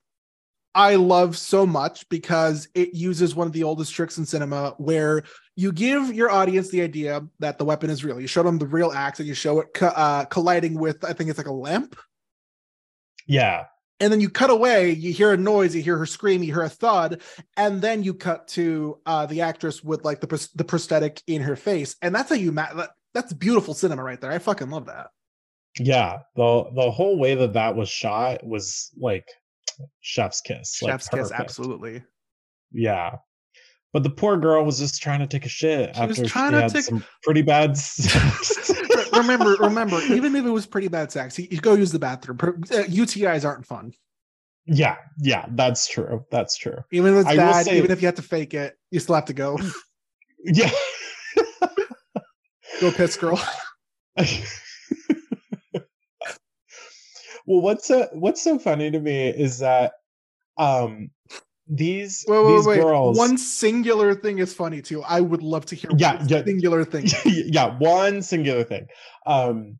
I 0.74 0.94
love 0.94 1.36
so 1.36 1.66
much 1.66 2.08
because 2.08 2.68
it 2.74 2.94
uses 2.94 3.34
one 3.34 3.46
of 3.46 3.52
the 3.52 3.64
oldest 3.64 3.94
tricks 3.94 4.18
in 4.18 4.26
cinema 4.26 4.74
where 4.78 5.24
you 5.58 5.72
give 5.72 6.14
your 6.14 6.30
audience 6.30 6.68
the 6.70 6.80
idea 6.82 7.26
that 7.40 7.58
the 7.58 7.64
weapon 7.64 7.90
is 7.90 8.04
real. 8.04 8.20
You 8.20 8.28
show 8.28 8.44
them 8.44 8.58
the 8.58 8.66
real 8.66 8.92
axe 8.92 9.18
and 9.18 9.26
you 9.26 9.34
show 9.34 9.58
it 9.58 9.68
co- 9.74 9.88
uh, 9.88 10.24
colliding 10.26 10.78
with, 10.78 11.04
I 11.04 11.12
think 11.12 11.28
it's 11.30 11.38
like 11.38 11.48
a 11.48 11.52
lamp. 11.52 11.96
yeah 13.26 13.64
and 14.00 14.12
then 14.12 14.20
you 14.20 14.30
cut 14.30 14.50
away 14.50 14.90
you 14.90 15.12
hear 15.12 15.32
a 15.32 15.36
noise 15.36 15.74
you 15.74 15.82
hear 15.82 15.98
her 15.98 16.06
scream 16.06 16.42
you 16.44 16.52
hear 16.54 16.62
a 16.62 16.68
thud 16.68 17.20
and 17.56 17.82
then 17.82 18.04
you 18.04 18.14
cut 18.14 18.46
to 18.46 19.00
uh 19.06 19.26
the 19.26 19.40
actress 19.40 19.82
with 19.82 20.04
like 20.04 20.20
the 20.20 20.26
pros- 20.28 20.52
the 20.54 20.62
prosthetic 20.64 21.20
in 21.26 21.42
her 21.42 21.56
face 21.56 21.96
and 22.02 22.14
that's 22.14 22.28
how 22.30 22.36
you 22.36 22.52
ma- 22.52 22.86
that's 23.12 23.32
beautiful 23.32 23.74
cinema 23.74 24.02
right 24.02 24.20
there 24.20 24.30
i 24.30 24.38
fucking 24.38 24.70
love 24.70 24.86
that 24.86 25.08
Yeah, 25.80 26.20
the 26.36 26.64
the 26.74 26.90
whole 26.92 27.18
way 27.18 27.34
that 27.34 27.52
that 27.54 27.74
was 27.74 27.88
shot 27.88 28.46
was 28.46 28.90
like 28.96 29.26
chef's 30.00 30.40
kiss. 30.40 30.80
like, 30.80 30.92
chef's 30.92 31.08
kiss 31.08 31.32
absolutely 31.32 32.02
Yeah. 32.72 33.16
But 33.92 34.02
the 34.02 34.10
poor 34.10 34.36
girl 34.36 34.64
was 34.64 34.78
just 34.78 35.00
trying 35.02 35.20
to 35.20 35.26
take 35.26 35.46
a 35.46 35.48
shit 35.48 35.96
She 35.96 36.06
was 36.06 36.18
after 36.18 36.28
trying 36.28 36.50
she 36.50 36.56
to 36.56 36.60
had 36.62 36.72
take- 36.72 36.82
some 36.84 37.04
pretty 37.22 37.42
bad 37.42 37.76
sex. 37.78 38.70
remember 39.14 39.56
remember 39.60 39.98
even 40.02 40.36
if 40.36 40.44
it 40.44 40.50
was 40.50 40.66
pretty 40.66 40.88
bad 40.88 41.10
sex 41.10 41.38
you, 41.38 41.46
go 41.60 41.72
use 41.74 41.90
the 41.90 41.98
bathroom 41.98 42.38
uh, 42.42 42.84
utis 42.84 43.44
aren't 43.44 43.64
fun 43.66 43.92
yeah, 44.70 44.96
yeah, 45.18 45.46
that's 45.52 45.88
true. 45.88 46.26
That's 46.30 46.58
true. 46.58 46.76
even 46.92 47.14
if 47.14 47.20
it's 47.20 47.28
I 47.30 47.36
bad 47.36 47.64
say- 47.64 47.78
even 47.78 47.90
if 47.90 48.02
you 48.02 48.06
have 48.06 48.16
to 48.16 48.22
fake 48.22 48.52
it 48.52 48.76
you 48.90 49.00
still 49.00 49.14
have 49.14 49.24
to 49.24 49.32
go 49.32 49.58
Yeah. 50.44 50.70
go 52.80 52.92
piss 52.92 53.16
girl 53.16 53.40
well, 57.46 57.62
what's 57.62 57.86
so 57.86 58.08
what's 58.12 58.42
so 58.42 58.58
funny 58.58 58.90
to 58.90 59.00
me 59.00 59.28
is 59.28 59.60
that 59.60 59.92
um 60.58 61.10
these 61.68 62.24
wait 62.26 62.44
wait 62.44 62.56
these 62.56 62.66
wait 62.66 62.76
girls 62.80 63.16
one 63.16 63.36
singular 63.36 64.14
thing 64.14 64.38
is 64.38 64.54
funny 64.54 64.80
too 64.80 65.02
i 65.02 65.20
would 65.20 65.42
love 65.42 65.66
to 65.66 65.74
hear 65.74 65.90
Yeah, 65.98 66.16
one 66.16 66.28
yeah. 66.28 66.42
singular 66.44 66.84
thing 66.84 67.06
yeah, 67.24 67.76
one 67.78 68.22
singular 68.22 68.64
thing. 68.64 68.86
Um 69.26 69.78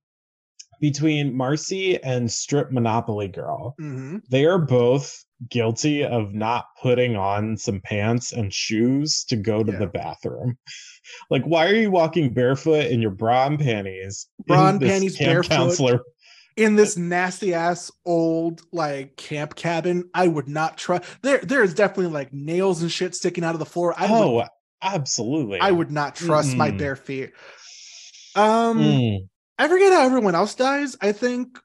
between 0.80 1.36
Marcy 1.36 2.00
and 2.04 2.30
Strip 2.30 2.70
Monopoly 2.70 3.26
Girl, 3.28 3.74
hmm 3.78 4.18
they 4.30 4.44
are 4.44 4.58
both 4.58 5.24
guilty 5.48 6.04
of 6.04 6.34
not 6.34 6.66
putting 6.82 7.16
on 7.16 7.56
some 7.56 7.80
pants 7.80 8.32
and 8.32 8.52
shoes 8.52 9.24
to 9.28 9.36
go 9.36 9.64
to 9.64 9.72
Yeah. 9.72 9.78
the 9.78 9.86
bathroom. 9.86 10.56
like, 11.30 11.42
why 11.44 11.66
are 11.66 11.74
you 11.74 11.90
walking 11.90 12.32
barefoot 12.34 12.86
in 12.86 13.00
your 13.02 13.10
bra 13.10 13.46
and 13.46 13.58
panties? 13.58 14.28
Bra 14.46 14.68
and 14.68 14.80
panties, 14.80 15.16
barefoot. 15.18 15.50
counselor. 15.50 16.00
In 16.58 16.74
this 16.76 16.96
nasty 16.96 17.54
ass 17.54 17.90
old 18.04 18.62
like 18.72 19.16
camp 19.16 19.54
cabin 19.54 20.08
i 20.12 20.26
would 20.26 20.48
not 20.48 20.76
trust 20.76 21.04
there 21.22 21.38
there 21.38 21.62
is 21.62 21.72
definitely 21.72 22.12
like 22.12 22.32
nails 22.32 22.82
and 22.82 22.90
shit 22.90 23.14
sticking 23.14 23.44
out 23.44 23.54
of 23.54 23.60
the 23.60 23.64
floor 23.66 23.94
i 23.96 24.02
would 24.10 24.10
Oh, 24.42 24.44
absolutely. 24.82 25.60
i 25.60 25.70
would 25.70 25.90
not 25.90 26.16
trust 26.16 26.56
my 26.56 26.70
Mm-mm. 26.70 26.78
bare 26.78 26.96
feet 26.96 27.30
um 28.34 28.78
Mm. 28.78 29.28
i 29.58 29.68
forget 29.68 29.92
how 29.92 30.02
everyone 30.04 30.34
else 30.34 30.54
dies 30.54 30.96
i 31.00 31.12
think 31.12 31.58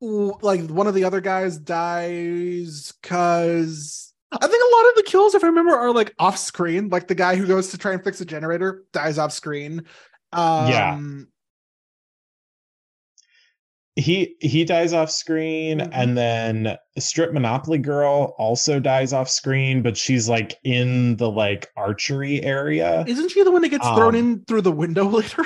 like 0.00 0.62
one 0.70 0.86
of 0.86 0.94
the 0.94 1.04
other 1.04 1.20
guys 1.20 1.58
dies 1.58 2.92
because 3.02 4.12
i 4.32 4.46
think 4.46 4.62
a 4.62 4.76
lot 4.76 4.90
of 4.90 4.94
the 4.96 5.02
kills 5.06 5.34
if 5.34 5.42
i 5.42 5.48
remember 5.48 5.72
are 5.74 5.92
like 5.92 6.14
off 6.18 6.38
screen 6.38 6.88
like 6.88 7.08
the 7.08 7.14
guy 7.14 7.34
who 7.34 7.46
goes 7.46 7.68
to 7.70 7.78
try 7.78 7.92
and 7.92 8.04
fix 8.04 8.20
a 8.20 8.24
generator 8.24 8.84
dies 8.92 9.18
off 9.18 9.32
screen 9.32 9.84
um 10.32 10.68
Yeah. 10.68 10.98
He 13.98 14.36
he 14.40 14.64
dies 14.64 14.92
off 14.92 15.10
screen 15.10 15.80
Mhm. 15.80 15.90
and 15.92 16.16
then 16.16 16.76
strip 16.98 17.32
monopoly 17.32 17.78
girl 17.78 18.34
also 18.38 18.78
dies 18.78 19.12
off 19.12 19.28
screen 19.28 19.82
but 19.82 19.96
she's 19.96 20.28
like 20.28 20.54
in 20.62 21.16
the 21.16 21.28
like 21.28 21.66
archery 21.76 22.40
area. 22.44 23.04
Isn't 23.08 23.30
she 23.30 23.42
the 23.42 23.50
one 23.50 23.62
that 23.62 23.70
gets 23.70 23.86
thrown 23.88 24.14
Um, 24.14 24.16
in 24.16 24.44
through 24.46 24.62
the 24.62 24.72
window 24.72 25.04
later? 25.08 25.44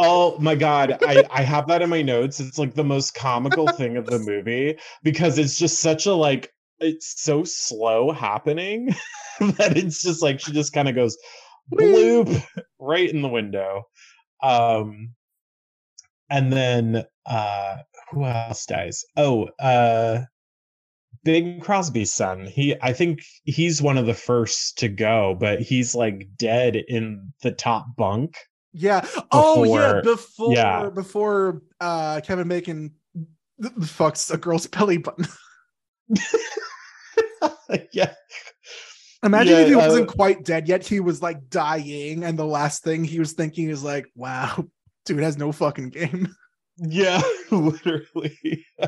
Oh 0.00 0.38
my 0.38 0.54
god 0.54 0.96
i 1.02 1.24
i 1.30 1.42
have 1.42 1.66
that 1.68 1.82
in 1.82 1.90
my 1.90 2.02
notes. 2.02 2.38
It's 2.38 2.58
like 2.58 2.74
the 2.74 2.84
most 2.84 3.14
comical 3.14 3.66
thing 3.78 3.96
of 3.96 4.06
the 4.06 4.20
movie 4.20 4.78
because 5.02 5.38
it's 5.38 5.58
just 5.58 5.80
such 5.80 6.06
a 6.06 6.14
like 6.14 6.52
it's 6.78 7.20
so 7.20 7.42
slow 7.42 8.12
happening 8.12 8.94
that 9.40 9.76
it's 9.76 10.00
just 10.02 10.22
like 10.22 10.38
she 10.38 10.52
just 10.52 10.72
kind 10.72 10.88
of 10.88 10.94
goes 10.94 11.18
bloop 11.72 12.30
right 12.78 13.10
in 13.10 13.22
the 13.22 13.28
window. 13.28 13.82
Um 14.40 15.14
and 16.30 16.52
then 16.52 17.04
uh 17.26 17.76
who 18.10 18.24
else 18.24 18.66
dies 18.66 19.04
oh 19.16 19.48
uh 19.60 20.20
bing 21.24 21.60
crosby's 21.60 22.12
son 22.12 22.46
he 22.46 22.74
i 22.82 22.92
think 22.92 23.20
he's 23.44 23.82
one 23.82 23.98
of 23.98 24.06
the 24.06 24.14
first 24.14 24.78
to 24.78 24.88
go 24.88 25.36
but 25.38 25.60
he's 25.60 25.94
like 25.94 26.28
dead 26.36 26.76
in 26.76 27.32
the 27.42 27.50
top 27.50 27.86
bunk 27.96 28.36
Yeah. 28.72 29.06
oh 29.32 29.64
yeah. 29.64 30.00
Before- 30.02 30.02
Before 30.02 30.54
yeah. 30.54 30.90
before 30.90 31.62
uh 31.80 32.20
Kevin 32.24 32.48
Bacon 32.48 32.92
fucks 33.80 34.32
a 34.32 34.36
girl's 34.38 34.66
belly 34.68 34.98
button. 34.98 35.26
yeah 37.92 38.12
Imagine 39.24 39.52
Yeah, 39.54 39.60
if 39.62 39.68
he 39.68 39.74
uh, 39.74 39.78
wasn't 39.78 40.08
quite 40.08 40.44
dead 40.44 40.68
yet. 40.68 40.86
He 40.86 41.00
was 41.00 41.20
like 41.20 41.50
dying, 41.50 42.22
and 42.22 42.38
the 42.38 42.46
last 42.46 42.84
thing 42.84 43.02
he 43.02 43.18
was 43.18 43.32
thinking 43.32 43.68
is 43.68 43.82
like, 43.82 44.06
"Wow, 44.14 44.64
dude 45.08 45.22
has 45.22 45.36
no 45.36 45.52
fucking 45.52 45.90
game." 45.90 46.34
yeah 46.78 47.20
literally 47.50 48.64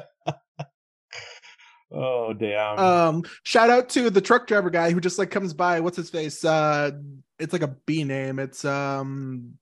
oh 1.90 2.32
damn 2.32 2.78
Um, 2.78 3.24
shout 3.42 3.68
out 3.68 3.88
to 3.90 4.10
the 4.10 4.20
truck 4.20 4.46
driver 4.46 4.70
guy 4.70 4.92
who 4.92 5.00
just 5.00 5.18
like 5.18 5.30
comes 5.30 5.52
by. 5.52 5.80
What's 5.80 5.96
his 5.96 6.10
face? 6.10 6.44
Uh, 6.44 6.92
it's 7.40 7.52
like 7.52 7.62
a 7.62 7.76
B 7.86 8.04
name. 8.04 8.38
It's 8.38 8.64
um. 8.64 9.54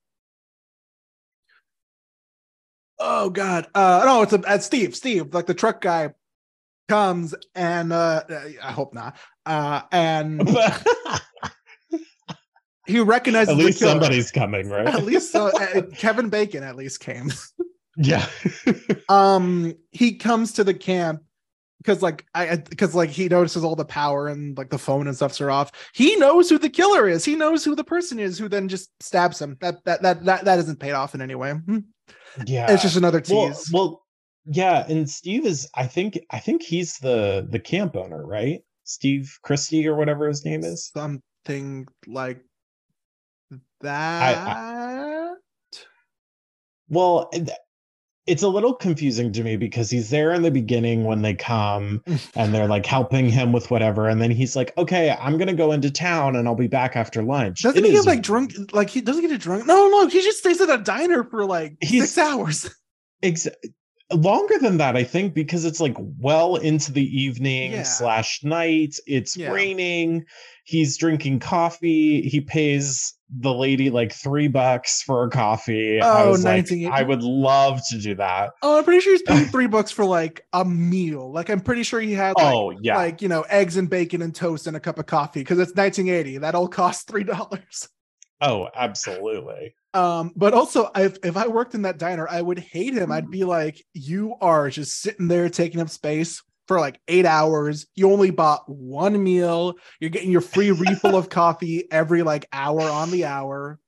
Oh 2.99 3.31
God. 3.31 3.67
Uh, 3.73 4.03
no, 4.05 4.21
it's 4.21 4.33
a 4.33 4.41
it's 4.47 4.65
Steve. 4.65 4.95
Steve, 4.95 5.33
like 5.33 5.47
the 5.47 5.55
truck 5.55 5.81
guy, 5.81 6.13
comes 6.89 7.35
and 7.55 7.93
uh, 7.93 8.23
I 8.61 8.71
hope 8.71 8.93
not. 8.93 9.15
Uh, 9.45 9.81
and 9.91 10.41
he 12.89 12.99
recognizes 12.99 13.49
at 13.49 13.57
least 13.57 13.79
somebody's 13.79 14.31
coming 14.31 14.69
right? 14.69 14.87
At 14.87 15.03
least 15.03 15.35
uh, 15.35 15.45
uh, 15.45 15.81
Kevin 15.95 16.29
Bacon 16.29 16.63
at 16.63 16.75
least 16.75 16.99
came. 16.99 17.31
yeah. 17.97 18.25
Um 19.09 19.73
he 19.89 20.13
comes 20.13 20.53
to 20.53 20.63
the 20.63 20.73
camp 20.73 21.23
because 21.79 22.03
like 22.03 22.27
i 22.35 22.57
because 22.57 22.93
like 22.93 23.09
he 23.09 23.27
notices 23.27 23.63
all 23.63 23.75
the 23.75 23.83
power 23.83 24.27
and 24.27 24.55
like 24.55 24.69
the 24.69 24.77
phone 24.77 25.07
and 25.07 25.15
stuffs 25.15 25.41
are 25.41 25.49
off. 25.49 25.71
He 25.93 26.15
knows 26.17 26.47
who 26.47 26.59
the 26.59 26.69
killer 26.69 27.07
is. 27.07 27.25
He 27.25 27.35
knows 27.35 27.65
who 27.65 27.73
the 27.73 27.83
person 27.83 28.19
is 28.19 28.37
who 28.37 28.47
then 28.47 28.67
just 28.67 28.91
stabs 29.01 29.41
him. 29.41 29.57
That 29.61 29.83
that 29.85 30.03
that 30.03 30.25
that, 30.25 30.45
that 30.45 30.59
isn't 30.59 30.79
paid 30.79 30.91
off 30.91 31.15
in 31.15 31.21
any 31.21 31.33
way. 31.33 31.53
Hmm. 31.53 31.79
yeah. 32.45 32.71
It's 32.71 32.83
just 32.83 32.97
another 32.97 33.23
well, 33.29 33.47
tease. 33.47 33.71
well 33.73 34.03
yeah 34.45 34.85
and 34.87 35.07
steve 35.09 35.45
is 35.45 35.69
i 35.75 35.85
think 35.85 36.17
i 36.31 36.39
think 36.39 36.63
he's 36.63 36.97
the 36.99 37.45
the 37.51 37.59
camp 37.59 37.95
owner 37.95 38.25
right? 38.25 38.61
Steve 38.83 39.37
christy 39.43 39.87
or 39.87 39.95
whatever 39.95 40.27
his 40.27 40.43
name 40.43 40.63
is? 40.63 40.91
Something 40.93 41.87
like 42.07 42.41
that? 43.81 45.33
Well 46.89 47.29
it's 48.25 48.43
a 48.43 48.47
little 48.47 48.75
confusing 48.75 49.31
to 49.33 49.43
me 49.43 49.57
because 49.57 49.89
he's 49.89 50.11
there 50.11 50.31
in 50.33 50.43
the 50.43 50.51
beginning 50.51 51.03
when 51.03 51.23
they 51.23 51.33
come 51.33 52.03
and 52.35 52.53
they're 52.53 52.67
like 52.67 52.85
helping 52.85 53.27
him 53.27 53.51
with 53.51 53.71
whatever 53.71 54.07
and 54.07 54.21
then 54.21 54.29
he's 54.29 54.55
like 54.55 54.71
okay 54.77 55.15
i'm 55.19 55.37
gonna 55.39 55.53
go 55.53 55.71
into 55.71 55.89
town 55.89 56.35
and 56.35 56.47
i'll 56.47 56.53
be 56.55 56.67
back 56.67 56.95
after 56.95 57.23
lunch. 57.23 57.63
Doesn't 57.63 57.83
It 57.83 57.87
he 57.89 57.95
is- 57.95 58.05
get 58.05 58.09
like 58.09 58.21
drunk 58.21 58.53
like 58.71 58.89
he 58.89 59.01
doesn't 59.01 59.27
get 59.27 59.39
drunk? 59.41 59.65
No 59.65 59.87
no 59.89 60.07
he 60.07 60.21
just 60.21 60.39
stays 60.39 60.61
at 60.61 60.69
a 60.69 60.77
diner 60.83 61.23
for 61.23 61.45
like 61.45 61.77
He's- 61.81 62.11
six 62.11 62.17
hours. 62.17 62.69
Ex- 63.23 63.47
longer 64.11 64.57
than 64.59 64.77
that 64.77 64.97
i 64.97 65.03
think 65.03 65.33
because 65.35 65.65
it's 65.65 65.79
like 65.79 65.95
well 66.19 66.55
into 66.55 66.91
the 66.91 67.03
evening 67.03 67.71
Yeah. 67.73 67.83
slash 67.83 68.43
night 68.43 68.95
it's 69.05 69.37
Yeah. 69.37 69.51
raining 69.51 70.25
he's 70.63 70.97
drinking 70.97 71.39
coffee 71.39 72.21
he 72.21 72.41
pays 72.41 73.13
the 73.39 73.53
lady 73.53 73.91
like 73.91 74.11
three 74.11 74.47
bucks 74.47 75.03
for 75.03 75.23
a 75.23 75.29
coffee. 75.29 76.01
I 76.01 76.23
Oh, 76.23 76.31
was 76.31 76.43
like, 76.43 76.67
i 76.91 77.03
would 77.03 77.21
love 77.21 77.79
to 77.89 77.99
do 77.99 78.15
that. 78.15 78.53
Oh 78.63 78.79
i'm 78.79 78.83
pretty 78.83 79.01
sure 79.01 79.13
he's 79.13 79.21
paying 79.21 79.45
three 79.51 79.67
bucks 79.67 79.91
for 79.91 80.03
like 80.03 80.47
a 80.53 80.65
meal. 80.65 81.31
Like 81.31 81.49
i'm 81.51 81.59
pretty 81.61 81.83
sure 81.83 81.99
he 82.01 82.13
had 82.13 82.33
like 82.37 82.51
oh 82.55 82.71
yeah. 82.81 82.95
like 82.97 83.21
you 83.21 83.27
know 83.29 83.41
eggs 83.43 83.77
and 83.77 83.87
bacon 83.87 84.23
and 84.23 84.33
toast 84.33 84.65
and 84.65 84.75
a 84.75 84.79
cup 84.79 84.97
of 84.97 85.05
coffee 85.05 85.41
because 85.41 85.59
it's 85.59 85.75
1980 85.75 86.39
that 86.39 86.55
all 86.55 86.67
costs 86.67 87.03
three 87.03 87.23
dollars. 87.23 87.87
Oh 88.41 88.69
absolutely 88.75 89.75
um 89.93 90.31
but 90.35 90.53
also 90.53 90.89
if, 90.95 91.17
if 91.23 91.35
i 91.35 91.47
worked 91.47 91.73
in 91.73 91.81
that 91.81 91.97
diner 91.97 92.27
i 92.29 92.41
would 92.41 92.59
hate 92.59 92.93
him. 92.93 93.11
I'd 93.11 93.31
be 93.31 93.43
like 93.43 93.83
you 93.93 94.35
are 94.41 94.69
just 94.69 95.01
sitting 95.01 95.27
there 95.27 95.49
taking 95.49 95.81
up 95.81 95.89
space 95.89 96.41
for 96.67 96.79
like 96.79 97.01
eight 97.07 97.25
hours. 97.25 97.87
You 97.95 98.11
only 98.11 98.29
bought 98.29 98.69
one 98.69 99.21
meal. 99.23 99.73
You're 99.99 100.11
getting 100.11 100.29
your 100.29 100.41
free 100.41 100.71
refill 100.71 101.15
of 101.15 101.29
coffee 101.29 101.91
every 101.91 102.21
like 102.21 102.47
hour 102.53 102.81
on 102.81 103.09
the 103.09 103.25
hour 103.25 103.79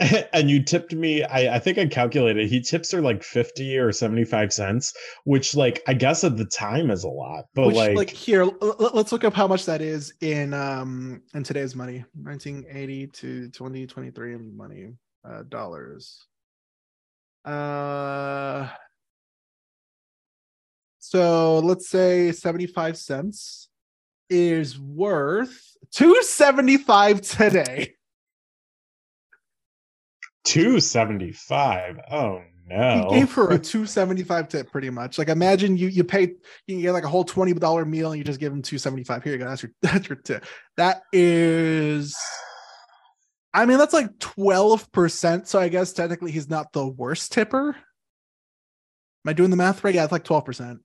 and 0.32 0.48
you 0.50 0.62
tipped 0.62 0.94
me 0.94 1.22
I, 1.24 1.56
I 1.56 1.58
think 1.58 1.78
i 1.78 1.86
calculated 1.86 2.48
he 2.48 2.60
tips 2.60 2.90
her 2.92 3.00
like 3.00 3.22
50 3.22 3.78
or 3.78 3.92
75 3.92 4.52
cents 4.52 4.94
which 5.24 5.54
like 5.54 5.82
i 5.86 5.94
guess 5.94 6.24
at 6.24 6.36
the 6.36 6.46
time 6.46 6.90
is 6.90 7.04
a 7.04 7.08
lot 7.08 7.44
but 7.54 7.66
which 7.66 7.76
like, 7.76 7.96
like, 7.96 8.10
here 8.10 8.42
l- 8.42 8.90
let's 8.94 9.12
look 9.12 9.24
up 9.24 9.34
how 9.34 9.46
much 9.46 9.66
that 9.66 9.80
is 9.82 10.12
in 10.20 10.54
um 10.54 11.22
in 11.34 11.42
today's 11.42 11.76
money 11.76 12.04
1980 12.14 13.06
to 13.08 13.48
2023 13.50 14.36
money 14.36 14.92
uh 15.28 15.42
dollars 15.48 16.26
uh 17.44 18.68
So 21.00 21.58
let's 21.60 21.88
say 21.88 22.30
75 22.30 22.96
cents 22.96 23.68
is 24.28 24.78
worth 24.78 25.76
275 25.92 27.20
today. 27.22 27.94
275. 30.44 32.00
Oh 32.10 32.40
no. 32.66 33.08
He 33.10 33.20
gave 33.20 33.32
her 33.34 33.50
a 33.50 33.58
275 33.58 34.48
tip 34.48 34.70
pretty 34.70 34.90
much. 34.90 35.18
Like 35.18 35.28
imagine 35.28 35.76
you 35.76 35.88
you 35.88 36.04
pay 36.04 36.34
you 36.66 36.80
get 36.80 36.92
like 36.92 37.04
a 37.04 37.08
whole 37.08 37.24
$20 37.24 37.86
meal 37.86 38.12
and 38.12 38.18
you 38.18 38.24
just 38.24 38.40
give 38.40 38.52
him 38.52 38.62
275. 38.62 39.22
Here 39.22 39.32
you 39.32 39.38
go. 39.38 39.46
That's 39.46 39.62
your 39.62 39.72
that's 39.82 40.08
your 40.08 40.16
tip. 40.16 40.44
That 40.76 41.02
is 41.12 42.16
I 43.52 43.66
mean 43.66 43.78
that's 43.78 43.94
like 43.94 44.16
12%. 44.18 45.46
So 45.46 45.58
I 45.58 45.68
guess 45.68 45.92
technically 45.92 46.30
he's 46.30 46.48
not 46.48 46.72
the 46.72 46.86
worst 46.86 47.32
tipper. 47.32 47.70
Am 47.70 49.28
I 49.28 49.32
doing 49.32 49.50
the 49.50 49.56
math 49.56 49.84
right? 49.84 49.94
Yeah, 49.94 50.04
it's 50.04 50.12
like 50.12 50.24
12%. 50.24 50.78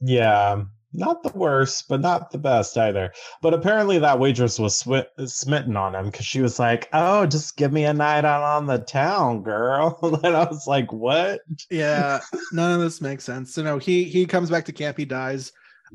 Yeah, 0.00 0.62
not 0.92 1.22
the 1.22 1.32
worst, 1.34 1.86
but 1.88 2.00
not 2.00 2.30
the 2.30 2.38
best 2.38 2.76
either. 2.78 3.12
But 3.42 3.54
apparently, 3.54 3.98
that 3.98 4.18
waitress 4.18 4.58
was 4.58 4.82
swi 4.82 5.06
smitten 5.28 5.76
on 5.76 5.94
him 5.94 6.06
because 6.06 6.26
she 6.26 6.40
was 6.40 6.58
like, 6.58 6.88
"Oh, 6.92 7.26
just 7.26 7.56
give 7.56 7.72
me 7.72 7.84
a 7.84 7.92
night 7.92 8.24
out 8.24 8.42
on 8.42 8.66
the 8.66 8.78
town, 8.78 9.42
girl." 9.42 9.98
and 10.24 10.36
I 10.36 10.44
was 10.44 10.66
like, 10.66 10.92
"What?" 10.92 11.40
Yeah, 11.70 12.20
none 12.52 12.72
of 12.72 12.80
this 12.80 13.00
makes 13.00 13.24
sense. 13.24 13.54
So 13.54 13.62
no, 13.62 13.78
he 13.78 14.04
he 14.04 14.26
comes 14.26 14.50
back 14.50 14.64
to 14.66 14.72
camp, 14.72 14.96
he 14.96 15.04
dies. 15.04 15.52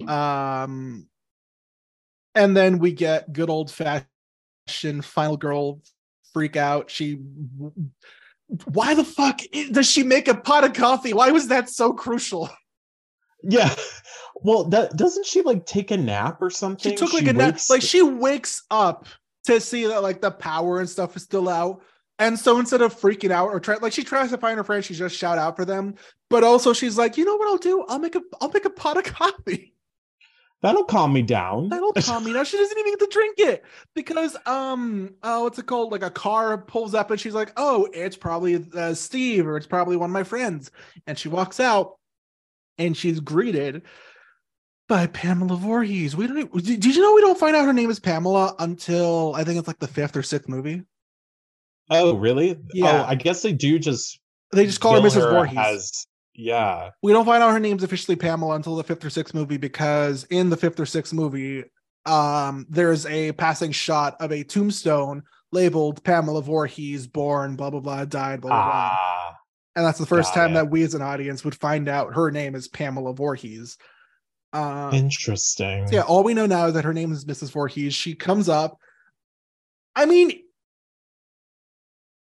Um 0.07 1.07
and 2.35 2.57
then 2.57 2.79
we 2.79 2.91
get 2.91 3.31
good 3.31 3.49
old 3.49 3.71
fashioned 3.71 5.05
final 5.05 5.37
girl 5.37 5.81
freak 6.33 6.55
out. 6.55 6.89
She 6.89 7.19
why 8.65 8.93
the 8.93 9.03
fuck 9.03 9.41
does 9.71 9.89
she 9.89 10.03
make 10.03 10.27
a 10.27 10.35
pot 10.35 10.63
of 10.63 10.73
coffee? 10.73 11.13
Why 11.13 11.31
was 11.31 11.47
that 11.47 11.69
so 11.69 11.93
crucial? 11.93 12.49
Yeah. 13.43 13.73
Well, 14.41 14.65
that, 14.65 14.95
doesn't 14.97 15.25
she 15.25 15.41
like 15.41 15.65
take 15.65 15.91
a 15.91 15.97
nap 15.97 16.41
or 16.41 16.49
something? 16.49 16.91
She 16.91 16.97
took 16.97 17.13
like 17.13 17.27
a 17.27 17.33
nap. 17.33 17.59
Like 17.69 17.81
she 17.81 18.01
wakes 18.01 18.63
up 18.71 19.05
to 19.45 19.59
see 19.59 19.85
that 19.87 20.03
like 20.03 20.21
the 20.21 20.31
power 20.31 20.79
and 20.79 20.89
stuff 20.89 21.15
is 21.15 21.23
still 21.23 21.49
out. 21.49 21.81
And 22.19 22.37
so 22.37 22.59
instead 22.59 22.81
of 22.81 22.97
freaking 22.99 23.31
out 23.31 23.49
or 23.49 23.59
try 23.59 23.75
like 23.75 23.93
she 23.93 24.03
tries 24.03 24.29
to 24.29 24.37
find 24.37 24.57
her 24.57 24.63
friends, 24.63 24.85
she 24.85 24.93
just 24.93 25.15
shout 25.15 25.37
out 25.37 25.55
for 25.55 25.65
them. 25.65 25.95
But 26.29 26.43
also 26.43 26.73
she's 26.73 26.97
like, 26.97 27.17
you 27.17 27.25
know 27.25 27.35
what 27.35 27.47
I'll 27.47 27.57
do? 27.57 27.85
I'll 27.87 27.99
make 27.99 28.15
a 28.15 28.21
I'll 28.39 28.49
make 28.49 28.65
a 28.65 28.69
pot 28.69 28.97
of 28.97 29.03
coffee. 29.03 29.73
That'll 30.61 30.85
calm 30.85 31.11
me 31.11 31.23
down. 31.23 31.67
That'll 31.67 31.91
calm 31.91 32.23
me 32.23 32.31
down. 32.31 32.45
She 32.45 32.57
doesn't 32.57 32.77
even 32.77 32.93
get 32.93 32.99
to 32.99 33.09
drink 33.11 33.35
it 33.39 33.63
because 33.95 34.37
um 34.45 35.15
oh 35.23 35.43
what's 35.43 35.59
it 35.59 35.65
called? 35.65 35.91
Like 35.91 36.03
a 36.03 36.09
car 36.09 36.57
pulls 36.57 36.93
up 36.93 37.11
and 37.11 37.19
she's 37.19 37.33
like, 37.33 37.51
oh, 37.57 37.89
it's 37.93 38.15
probably 38.15 38.65
uh, 38.73 38.93
Steve 38.93 39.45
or 39.45 39.57
it's 39.57 39.67
probably 39.67 39.97
one 39.97 40.09
of 40.09 40.13
my 40.13 40.23
friends. 40.23 40.71
And 41.07 41.17
she 41.17 41.27
walks 41.27 41.59
out 41.59 41.97
and 42.77 42.95
she's 42.95 43.19
greeted 43.19 43.83
by 44.87 45.07
Pamela 45.07 45.55
Voorhees. 45.55 46.15
We 46.15 46.27
don't. 46.27 46.63
Did 46.63 46.85
you 46.85 47.01
know 47.01 47.13
we 47.13 47.21
don't 47.21 47.39
find 47.39 47.55
out 47.55 47.65
her 47.65 47.73
name 47.73 47.89
is 47.89 47.99
Pamela 47.99 48.55
until 48.59 49.33
I 49.35 49.43
think 49.43 49.59
it's 49.59 49.67
like 49.67 49.79
the 49.79 49.87
fifth 49.87 50.15
or 50.15 50.23
sixth 50.23 50.49
movie? 50.49 50.83
Oh, 51.89 52.15
really? 52.15 52.57
Yeah. 52.73 53.03
Oh, 53.03 53.05
I 53.07 53.15
guess 53.15 53.41
they 53.41 53.53
do 53.53 53.79
just. 53.79 54.19
They 54.51 54.65
just 54.65 54.81
call 54.81 54.93
her 54.93 55.01
Mrs. 55.01 55.29
Voorhees. 55.29 55.57
As, 55.57 56.07
yeah. 56.35 56.91
We 57.01 57.11
don't 57.11 57.25
find 57.25 57.43
out 57.43 57.51
her 57.51 57.59
name's 57.59 57.83
officially 57.83 58.15
Pamela 58.15 58.55
until 58.55 58.75
the 58.75 58.83
fifth 58.83 59.03
or 59.03 59.09
sixth 59.09 59.33
movie 59.33 59.57
because 59.57 60.25
in 60.25 60.49
the 60.49 60.57
fifth 60.57 60.79
or 60.79 60.85
sixth 60.85 61.13
movie, 61.13 61.63
um, 62.05 62.65
there's 62.69 63.05
a 63.05 63.31
passing 63.33 63.71
shot 63.71 64.15
of 64.19 64.31
a 64.31 64.43
tombstone 64.43 65.23
labeled 65.51 66.03
Pamela 66.03 66.41
Voorhees, 66.41 67.07
born, 67.07 67.55
blah 67.55 67.69
blah 67.69 67.79
blah, 67.79 68.05
died, 68.05 68.41
blah 68.41 68.49
blah 68.49 68.63
blah. 68.63 68.91
Ah. 68.93 69.35
And 69.75 69.85
that's 69.85 69.99
the 69.99 70.05
first 70.05 70.33
time 70.33 70.51
it. 70.51 70.53
that 70.55 70.69
we 70.69 70.83
as 70.83 70.93
an 70.93 71.01
audience 71.01 71.43
would 71.43 71.55
find 71.55 71.87
out 71.87 72.13
her 72.13 72.29
name 72.29 72.53
is 72.53 72.67
Pamela 72.67 73.13
Voorhees. 73.13 73.77
Uh, 74.53 74.91
Interesting. 74.93 75.87
so 75.87 75.95
yeah, 75.95 76.01
all 76.03 76.23
we 76.23 76.33
know 76.33 76.45
now 76.45 76.67
is 76.67 76.73
that 76.75 76.85
her 76.85 76.93
name 76.93 77.11
is 77.11 77.25
Mrs. 77.25 77.51
Voorhees. 77.51 77.93
She 77.93 78.13
comes 78.13 78.47
up. 78.47 78.77
I 79.95 80.05
mean, 80.05 80.31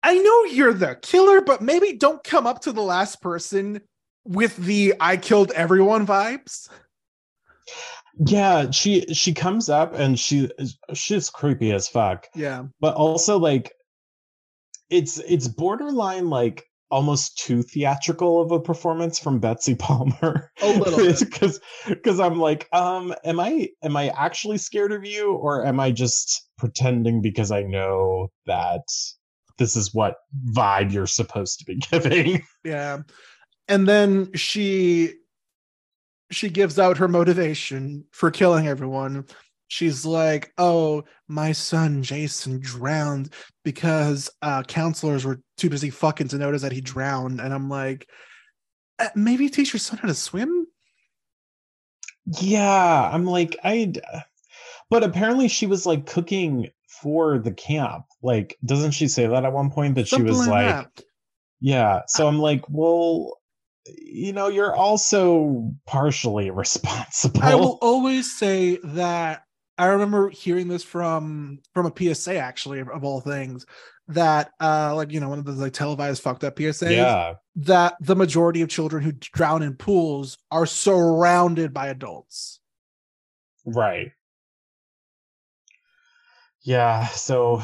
I 0.04 0.18
know 0.18 0.44
you're 0.46 0.74
the 0.74 0.96
killer, 1.02 1.42
but 1.42 1.62
maybe 1.62 1.94
don't 1.94 2.24
come 2.24 2.48
up 2.48 2.62
to 2.62 2.72
the 2.72 2.82
last 2.82 3.22
person 3.22 3.82
with 4.26 4.56
the 4.58 4.94
I 5.00 5.18
killed 5.18 5.52
everyone 5.52 6.06
vibes. 6.06 6.70
Yeah, 8.26 8.70
she 8.72 9.02
she 9.14 9.34
comes 9.34 9.70
up 9.70 9.94
and 9.96 10.20
she 10.20 10.50
she's 10.94 11.30
creepy 11.30 11.72
as 11.72 11.88
fuck. 11.88 12.28
Yeah. 12.36 12.66
But 12.80 12.96
also 12.96 13.40
like 13.40 13.74
it's 14.90 15.20
it's 15.20 15.48
borderline 15.48 16.30
like 16.30 16.69
almost 16.92 17.38
too 17.38 17.62
theatrical 17.62 18.42
of 18.42 18.52
a 18.52 18.60
performance 18.60 19.20
from 19.20 19.40
Betsy 19.40 19.76
Palmer. 19.76 20.52
A 20.62 20.68
little 20.68 20.98
bit. 20.98 21.20
Because 21.30 21.60
because 21.88 22.20
I'm 22.20 22.40
like, 22.40 22.68
um, 22.74 23.14
am 23.24 23.40
I 23.40 23.70
am 23.84 23.96
I 23.96 24.10
actually 24.10 24.58
scared 24.58 24.92
of 24.92 25.06
you 25.06 25.34
or 25.34 25.66
am 25.66 25.80
I 25.80 25.92
just 25.92 26.50
pretending 26.58 27.22
because 27.22 27.52
I 27.52 27.64
know 27.64 28.30
that 28.46 28.82
this 29.58 29.76
is 29.76 29.94
what 29.94 30.16
vibe 30.52 30.92
you're 30.92 31.08
supposed 31.08 31.60
to 31.60 31.66
be 31.66 31.76
giving? 31.92 32.44
Yeah. 32.64 33.00
And 33.68 33.88
then 33.88 34.34
she 34.34 35.14
she 36.32 36.50
gives 36.50 36.78
out 36.78 36.98
her 36.98 37.08
motivation 37.08 38.06
for 38.12 38.32
killing 38.32 38.68
everyone. 38.68 39.26
She's 39.70 40.04
like, 40.04 40.52
"Oh, 40.58 41.04
my 41.28 41.52
son 41.52 42.04
Jason 42.04 42.60
drowned 42.60 43.34
because 43.64 44.30
uh 44.42 44.64
counselors 44.64 45.26
were 45.26 45.40
too 45.58 45.70
busy 45.70 45.92
fucking 45.92 46.28
to 46.30 46.38
notice 46.38 46.64
that 46.64 46.72
he 46.72 46.82
drowned." 46.82 47.40
And 47.40 47.54
I'm 47.54 47.70
like, 47.70 48.10
"Uh, 48.98 49.10
maybe 49.16 49.48
teach 49.48 49.72
your 49.72 49.80
son 49.80 50.00
how 50.00 50.08
to 50.08 50.16
swim? 50.16 50.68
Yeah, 52.26 53.10
I'm 53.14 53.26
like 53.26 53.58
I 53.64 53.94
but 54.90 55.04
apparently 55.04 55.48
she 55.48 55.68
was 55.68 55.86
like 55.86 56.08
cooking 56.08 56.70
for 57.02 57.38
the 57.38 57.52
camp. 57.52 58.06
Like 58.24 58.58
doesn't 58.66 58.92
she 58.92 59.08
say 59.08 59.28
that 59.28 59.46
at 59.46 59.54
one 59.54 59.70
point 59.70 59.96
that 59.96 60.08
she 60.08 60.22
was 60.22 60.48
like 60.48 60.66
that. 60.66 61.04
Yeah, 61.62 62.02
so 62.08 62.28
I'm 62.28 62.40
like, 62.40 62.64
well, 62.70 63.38
you 63.86 64.34
know, 64.34 64.48
you're 64.48 64.76
also 64.76 65.72
partially 65.86 66.50
responsible. 66.50 67.44
I 67.44 67.54
will 67.54 67.78
always 67.84 68.36
say 68.36 68.80
that 68.84 69.44
I 69.80 69.88
remember 69.88 70.30
hearing 70.30 70.68
this 70.68 70.84
from 70.84 71.60
from 71.74 71.86
a 71.88 72.14
PSA 72.14 72.36
actually 72.36 72.80
of 72.82 73.04
all 73.04 73.22
things 73.22 73.66
that 74.10 74.52
uh 74.60 74.94
like 74.96 75.12
you 75.12 75.20
know 75.20 75.30
one 75.30 75.40
of 75.40 75.46
those 75.46 75.58
like 75.58 75.74
televised 75.74 76.22
fucked 76.22 76.44
up 76.44 76.56
PSAs 76.58 76.92
Yeah. 76.92 77.36
that 77.56 77.96
the 78.02 78.16
majority 78.16 78.62
of 78.62 78.70
children 78.70 79.04
who 79.04 79.12
drown 79.14 79.64
in 79.64 79.76
pools 79.76 80.38
are 80.52 80.66
surrounded 80.66 81.74
by 81.74 81.88
adults. 81.88 82.60
Right. 83.66 84.12
Yeah, 86.62 87.08
so 87.08 87.62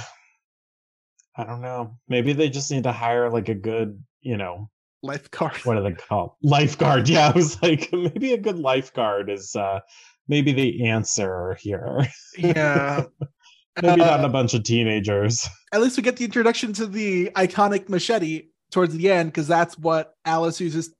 I 1.35 1.43
don't 1.43 1.61
know. 1.61 1.97
Maybe 2.07 2.33
they 2.33 2.49
just 2.49 2.71
need 2.71 2.83
to 2.83 2.91
hire 2.91 3.29
like 3.29 3.49
a 3.49 3.55
good, 3.55 4.01
you 4.21 4.37
know, 4.37 4.69
Lifeguard. 5.03 5.57
what 5.65 5.75
do 5.75 5.83
they 5.83 5.91
call 5.93 6.37
lifeguard? 6.41 7.09
Yeah, 7.09 7.27
I 7.29 7.31
was 7.31 7.61
like, 7.61 7.89
maybe 7.91 8.33
a 8.33 8.37
good 8.37 8.57
lifeguard 8.57 9.29
is 9.29 9.55
uh 9.55 9.81
maybe 10.27 10.51
the 10.51 10.87
answer 10.87 11.57
here. 11.59 12.07
Yeah. 12.37 13.05
maybe 13.81 14.01
not 14.01 14.21
Uh, 14.21 14.27
a 14.27 14.29
bunch 14.29 14.53
of 14.53 14.63
teenagers. 14.63 15.47
At 15.73 15.81
least 15.81 15.97
we 15.97 16.03
get 16.03 16.17
the 16.17 16.25
introduction 16.25 16.73
to 16.73 16.85
the 16.85 17.31
iconic 17.35 17.89
machete 17.89 18.47
towards 18.71 18.95
the 18.95 19.11
end 19.11 19.31
because 19.31 19.47
that's 19.47 19.77
what 19.77 20.13
Alice 20.25 20.59
uses 20.59 20.93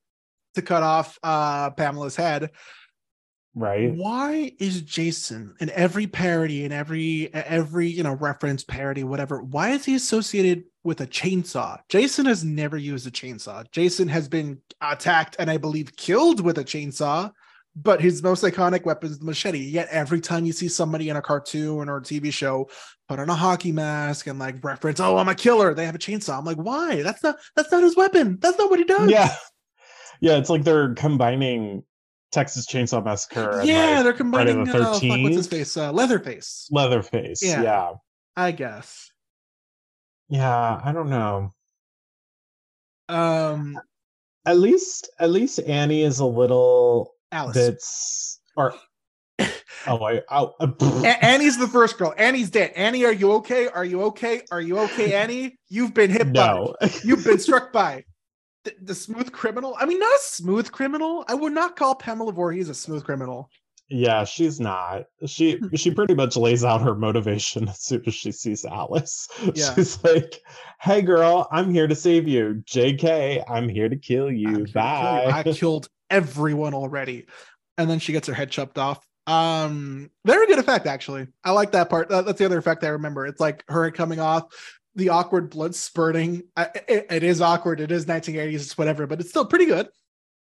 to 0.54 0.62
cut 0.62 0.82
off 0.82 1.18
uh 1.22 1.70
Pamela's 1.70 2.16
head. 2.16 2.50
Right. 3.54 3.94
Why 3.94 4.52
is 4.58 4.82
Jason 4.82 5.54
in 5.60 5.70
every 5.70 6.06
parody 6.06 6.64
and 6.64 6.74
every 6.74 7.32
every 7.32 7.88
you 7.88 8.02
know 8.02 8.12
reference 8.14 8.62
parody 8.64 9.02
whatever? 9.02 9.42
Why 9.42 9.70
is 9.70 9.84
he 9.86 9.94
associated 9.94 10.64
with 10.84 11.00
a 11.00 11.06
chainsaw? 11.06 11.78
Jason 11.88 12.26
has 12.26 12.44
never 12.44 12.76
used 12.76 13.06
a 13.06 13.10
chainsaw. 13.10 13.64
Jason 13.72 14.08
has 14.08 14.28
been 14.28 14.58
attacked 14.82 15.36
and 15.38 15.50
I 15.50 15.56
believe 15.56 15.96
killed 15.96 16.40
with 16.40 16.58
a 16.58 16.64
chainsaw, 16.64 17.32
but 17.76 18.00
his 18.00 18.22
most 18.22 18.42
iconic 18.42 18.84
weapon 18.86 19.10
is 19.10 19.18
the 19.18 19.24
machete. 19.26 19.58
Yet 19.58 19.88
every 19.90 20.20
time 20.20 20.44
you 20.46 20.52
see 20.52 20.68
somebody 20.68 21.10
in 21.10 21.16
a 21.16 21.22
cartoon 21.22 21.88
or 21.88 21.98
a 21.98 22.00
TV 22.02 22.32
show 22.32 22.68
put 23.08 23.20
on 23.20 23.28
a 23.28 23.34
hockey 23.34 23.70
mask 23.70 24.26
and 24.26 24.38
like 24.38 24.64
reference, 24.64 24.98
"Oh, 24.98 25.18
I'm 25.18 25.28
a 25.28 25.34
killer," 25.34 25.74
they 25.74 25.84
have 25.86 25.94
a 25.94 25.98
chainsaw. 25.98 26.38
I'm 26.38 26.44
like, 26.44 26.56
why? 26.56 27.02
That's 27.02 27.22
not 27.22 27.36
that's 27.54 27.70
not 27.70 27.82
his 27.82 27.94
weapon. 27.96 28.38
That's 28.40 28.58
not 28.58 28.70
what 28.70 28.78
he 28.78 28.84
does. 28.84 29.10
Yeah. 29.10 29.34
Yeah, 30.18 30.38
it's 30.38 30.48
like 30.48 30.64
they're 30.64 30.94
combining 30.94 31.84
Texas 32.32 32.66
Chainsaw 32.66 33.04
Massacre 33.04 33.58
and 33.58 33.68
yeah, 33.68 33.96
like 33.96 34.04
they're 34.04 34.12
combining. 34.14 34.64
the 34.64 34.72
Uh, 34.72 34.94
fuck, 34.98 35.02
what's 35.02 35.36
his 35.36 35.46
face? 35.46 35.76
Uh, 35.76 35.92
Leatherface. 35.92 36.68
Leatherface. 36.72 37.42
Yeah. 37.42 37.62
yeah. 37.62 37.90
I 38.34 38.52
guess. 38.52 39.10
Yeah, 40.30 40.80
I 40.82 40.92
don't 40.92 41.10
know. 41.10 41.52
Um, 43.10 43.78
At 44.46 44.58
least 44.58 45.10
at 45.18 45.28
least 45.30 45.60
Annie 45.60 46.02
is 46.02 46.18
a 46.20 46.24
little 46.26 47.12
Alice. 47.32 47.56
bits 47.56 48.40
or 48.56 48.74
oh 49.86 50.04
I 50.04 50.22
uh, 50.28 50.48
A- 50.60 51.24
Annie's 51.24 51.58
the 51.58 51.68
first 51.68 51.98
girl. 51.98 52.14
Annie's 52.16 52.50
dead. 52.50 52.72
Annie, 52.74 53.04
are 53.04 53.12
you 53.12 53.32
okay? 53.32 53.68
Are 53.68 53.84
you 53.84 54.02
okay? 54.04 54.42
Are 54.50 54.60
you 54.60 54.78
okay, 54.80 55.14
Annie? 55.14 55.58
You've 55.68 55.94
been 55.94 56.10
hit 56.10 56.28
no. 56.28 56.74
by. 56.80 56.90
You've 57.04 57.24
been 57.24 57.38
struck 57.38 57.72
by. 57.72 58.04
the, 58.64 58.74
the 58.82 58.94
smooth 58.94 59.32
criminal. 59.32 59.76
I 59.78 59.86
mean, 59.86 59.98
not 59.98 60.14
a 60.14 60.22
smooth 60.22 60.70
criminal. 60.72 61.24
I 61.28 61.34
would 61.34 61.52
not 61.52 61.76
call 61.76 61.94
Pamela 61.94 62.32
Voorhees 62.32 62.68
a 62.68 62.74
smooth 62.74 63.04
criminal. 63.04 63.48
Yeah, 63.88 64.24
she's 64.24 64.58
not. 64.58 65.04
She 65.26 65.60
she 65.74 65.92
pretty 65.92 66.14
much 66.14 66.36
lays 66.36 66.64
out 66.64 66.82
her 66.82 66.94
motivation 66.94 67.68
as 67.68 67.80
soon 67.80 68.02
as 68.06 68.14
she 68.14 68.32
sees 68.32 68.64
Alice. 68.64 69.28
Yeah. 69.54 69.74
She's 69.74 70.02
like, 70.02 70.40
"Hey, 70.80 71.02
girl, 71.02 71.48
I'm 71.52 71.72
here 71.72 71.86
to 71.86 71.94
save 71.94 72.26
you. 72.26 72.62
Jk, 72.66 73.44
I'm 73.48 73.68
here 73.68 73.88
to 73.88 73.96
kill 73.96 74.30
you. 74.30 74.48
I'm 74.48 74.54
here 74.54 74.64
to 74.64 74.68
kill 74.68 74.68
you. 74.68 74.72
Bye." 74.72 75.30
I 75.32 75.42
killed 75.44 75.88
everyone 76.10 76.74
already. 76.74 77.26
And 77.78 77.88
then 77.90 77.98
she 77.98 78.12
gets 78.12 78.26
her 78.28 78.34
head 78.34 78.50
chopped 78.50 78.78
off. 78.78 79.06
Um, 79.26 80.10
very 80.24 80.46
good 80.46 80.58
effect, 80.58 80.86
actually. 80.86 81.26
I 81.44 81.50
like 81.50 81.72
that 81.72 81.90
part. 81.90 82.08
That- 82.08 82.26
that's 82.26 82.38
the 82.38 82.44
other 82.46 82.58
effect 82.58 82.84
I 82.84 82.88
remember. 82.88 83.26
It's 83.26 83.40
like 83.40 83.64
her 83.68 83.90
coming 83.90 84.20
off, 84.20 84.44
the 84.94 85.08
awkward 85.10 85.50
blood 85.50 85.74
spurting. 85.74 86.42
I, 86.56 86.68
it- 86.88 87.06
it 87.10 87.22
is 87.22 87.40
awkward. 87.40 87.80
It 87.80 87.90
is 87.90 88.06
1980s. 88.06 88.54
It's 88.54 88.78
whatever, 88.78 89.06
but 89.06 89.20
it's 89.20 89.30
still 89.30 89.44
pretty 89.46 89.66
good. 89.66 89.88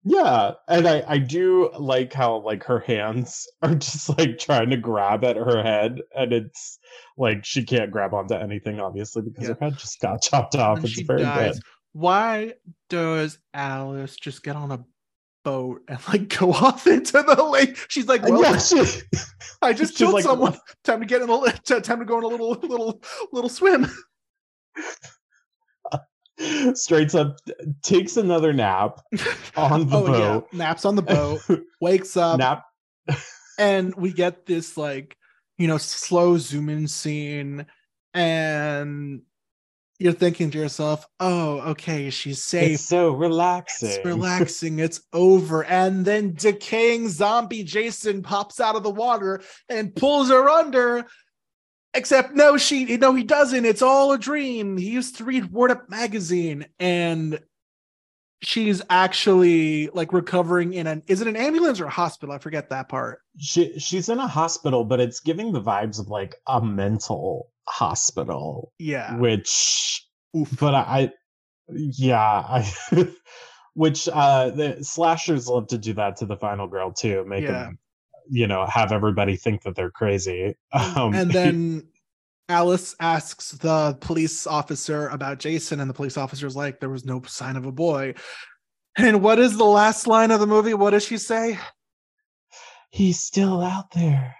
Yeah, 0.04 0.52
and 0.68 0.86
I 0.86 1.02
I 1.08 1.18
do 1.18 1.70
like 1.76 2.12
how 2.12 2.36
like 2.42 2.62
her 2.64 2.78
hands 2.78 3.46
are 3.62 3.74
just 3.74 4.08
like 4.16 4.38
trying 4.38 4.70
to 4.70 4.76
grab 4.76 5.24
at 5.24 5.36
her 5.36 5.60
head, 5.62 6.00
and 6.14 6.32
it's 6.32 6.78
like 7.16 7.44
she 7.44 7.64
can't 7.64 7.90
grab 7.90 8.14
onto 8.14 8.34
anything 8.34 8.78
obviously 8.80 9.22
because 9.22 9.48
Yeah. 9.48 9.54
her 9.60 9.70
head 9.70 9.78
just 9.78 10.00
got 10.00 10.22
chopped 10.22 10.54
off. 10.54 10.78
And 10.78 10.86
It's 10.86 11.00
very 11.00 11.22
dies. 11.22 11.54
good. 11.54 11.62
Why 11.94 12.54
does 12.88 13.38
Alice 13.52 14.14
just 14.16 14.44
get 14.44 14.54
on 14.54 14.70
a 14.70 14.84
boat 15.48 15.82
and 15.88 15.98
like 16.08 16.38
go 16.38 16.52
off 16.66 16.86
into 16.86 17.22
the 17.22 17.42
lake? 17.42 17.76
She's 17.88 18.06
like, 18.06 18.22
uh, 18.22 18.28
well, 18.30 18.42
yeah, 18.42 18.58
she, 18.58 18.82
I 19.62 19.72
just 19.72 19.94
killed 19.98 20.14
like, 20.14 20.24
someone. 20.24 20.56
Time 20.84 21.00
to 21.00 21.06
get 21.06 21.22
in 21.22 21.30
a 21.30 21.50
time 21.80 21.98
to 22.00 22.04
go 22.04 22.18
on 22.18 22.24
a 22.24 22.26
little 22.26 22.50
little 22.50 23.02
little 23.32 23.50
swim. 23.50 23.90
straight 26.74 27.14
up 27.14 27.36
takes 27.82 28.16
another 28.16 28.52
nap 28.52 29.00
on 29.56 29.88
the 29.88 29.96
oh 29.96 30.06
boat. 30.06 30.46
yeah, 30.52 30.58
naps 30.58 30.84
on 30.84 30.94
the 30.94 31.02
boat, 31.02 31.40
wakes 31.80 32.16
up, 32.16 32.38
Nap. 32.38 32.64
and 33.58 33.94
we 33.96 34.12
get 34.12 34.46
this 34.46 34.76
like 34.76 35.16
you 35.56 35.66
know 35.66 35.78
slow 35.78 36.38
zoom 36.38 36.68
in 36.68 36.86
scene, 36.86 37.66
and 38.14 39.22
you're 39.98 40.12
thinking 40.12 40.50
to 40.50 40.58
yourself, 40.58 41.06
"Oh, 41.18 41.60
okay, 41.70 42.10
she's 42.10 42.42
safe." 42.42 42.74
It's 42.74 42.84
so 42.84 43.12
relaxing. 43.12 43.90
It's 43.90 43.98
relaxing. 44.04 44.78
It's 44.78 45.00
over. 45.12 45.64
And 45.64 46.04
then 46.04 46.34
decaying 46.34 47.08
zombie 47.08 47.64
Jason 47.64 48.22
pops 48.22 48.60
out 48.60 48.76
of 48.76 48.82
the 48.82 48.90
water 48.90 49.42
and 49.68 49.94
pulls 49.94 50.28
her 50.28 50.48
under. 50.48 51.04
Except 51.94 52.34
no, 52.34 52.56
she 52.56 52.96
no, 52.98 53.14
he 53.14 53.24
doesn't. 53.24 53.64
It's 53.64 53.82
all 53.82 54.12
a 54.12 54.18
dream. 54.18 54.76
He 54.76 54.90
used 54.90 55.16
to 55.16 55.24
read 55.24 55.50
Word 55.50 55.70
Up 55.70 55.88
magazine, 55.88 56.66
and 56.78 57.40
she's 58.42 58.80
actually 58.90 59.88
like 59.88 60.12
recovering 60.12 60.72
in 60.72 60.86
an 60.86 61.02
is 61.06 61.20
it 61.20 61.26
an 61.26 61.36
ambulance 61.36 61.80
or 61.80 61.86
a 61.86 61.90
hospital? 61.90 62.34
I 62.34 62.38
forget 62.38 62.70
that 62.70 62.88
part. 62.88 63.20
She 63.38 63.78
she's 63.78 64.08
in 64.08 64.18
a 64.18 64.26
hospital, 64.28 64.84
but 64.84 65.00
it's 65.00 65.20
giving 65.20 65.52
the 65.52 65.60
vibes 65.62 65.98
of 65.98 66.08
like 66.08 66.36
a 66.46 66.60
mental 66.64 67.50
hospital, 67.68 68.72
Yeah. 68.78 69.16
which 69.16 70.04
but 70.60 70.74
I, 70.74 70.80
I 70.80 71.12
yeah, 71.70 72.20
I 72.20 72.72
which 73.74 74.08
uh 74.12 74.50
the 74.50 74.82
slashers 74.82 75.48
love 75.48 75.66
to 75.68 75.78
do 75.78 75.92
that 75.94 76.16
to 76.18 76.26
the 76.26 76.36
final 76.36 76.66
girl 76.68 76.92
too, 76.92 77.24
make 77.26 77.44
Yeah. 77.44 77.52
them 77.64 77.78
you 78.30 78.46
know, 78.46 78.66
have 78.66 78.92
everybody 78.92 79.36
think 79.36 79.62
that 79.62 79.74
they're 79.74 79.90
crazy. 79.90 80.54
Um 80.72 81.14
and 81.14 81.30
then 81.30 81.88
Alice 82.48 82.94
asks 82.98 83.50
the 83.52 83.96
police 84.00 84.46
officer 84.46 85.08
about 85.08 85.38
Jason, 85.38 85.80
and 85.80 85.88
the 85.88 85.94
police 85.94 86.16
officer's 86.16 86.56
like, 86.56 86.80
there 86.80 86.88
was 86.88 87.04
no 87.04 87.22
sign 87.26 87.56
of 87.56 87.66
a 87.66 87.72
boy. 87.72 88.14
And 88.96 89.22
what 89.22 89.38
is 89.38 89.56
the 89.56 89.64
last 89.64 90.06
line 90.06 90.30
of 90.30 90.40
the 90.40 90.46
movie? 90.46 90.74
What 90.74 90.90
does 90.90 91.04
she 91.04 91.18
say? 91.18 91.58
he's 92.90 93.20
still 93.20 93.60
out 93.60 93.90
there. 93.92 94.36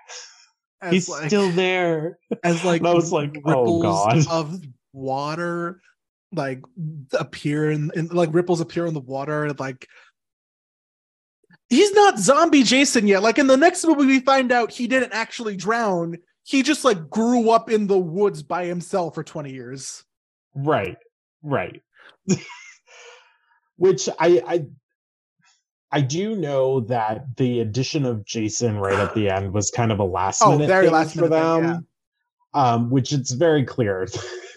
As 0.81 0.93
he's 0.93 1.09
like, 1.09 1.27
still 1.27 1.51
there. 1.51 2.19
as 2.45 2.65
like 2.65 2.81
And 2.81 2.89
I 2.89 2.95
was 2.95 3.13
like, 3.13 3.37
oh, 3.45 3.51
ripples 3.51 3.83
God. 3.83 4.27
of 4.31 4.61
water 4.93 5.81
like 6.33 6.63
appear 7.19 7.71
in, 7.71 7.91
in 7.95 8.09
like 8.09 8.33
ripples 8.33 8.61
appear 8.61 8.87
in 8.87 8.93
the 8.93 9.01
water 9.01 9.51
like 9.55 9.89
he's 11.71 11.93
not 11.93 12.19
zombie 12.19 12.63
Jason 12.63 13.07
yet. 13.07 13.23
Like 13.23 13.39
in 13.39 13.47
the 13.47 13.57
next 13.57 13.85
movie, 13.85 14.07
we 14.07 14.21
find 14.21 14.53
out 14.53 14.73
he 14.73 14.87
didn't 14.87 15.13
actually 15.13 15.57
drown. 15.57 16.17
He 16.49 16.63
just 16.63 16.83
like 16.83 17.11
grew 17.11 17.51
up 17.51 17.71
in 17.71 17.87
the 17.89 17.99
woods 17.99 18.43
by 18.43 18.65
himself 18.65 19.15
for 19.15 19.23
20 19.23 19.53
years. 19.53 20.05
Right. 20.55 20.97
Right. 21.43 21.83
Which 23.77 24.09
I 24.19 24.43
I 24.47 24.67
I 25.93 26.01
do 26.01 26.35
know 26.37 26.81
that 26.81 27.37
the 27.37 27.61
addition 27.61 28.07
of 28.07 28.25
Jason 28.25 28.79
right 28.79 28.99
at 28.99 29.15
the 29.15 29.29
end 29.29 29.53
was 29.53 29.71
kind 29.71 29.93
of 29.93 29.99
a 30.01 30.05
last 30.05 30.41
Oh, 30.43 30.53
minute 30.53 30.69
very 30.69 30.87
thing 30.87 30.95
last 30.95 31.15
for 31.15 31.29
minute 31.29 31.39
thing, 31.55 31.63
them. 31.63 31.87
Um, 32.55 32.91
which 32.91 33.13
it's 33.13 33.33
very 33.33 33.63
clear 33.65 34.09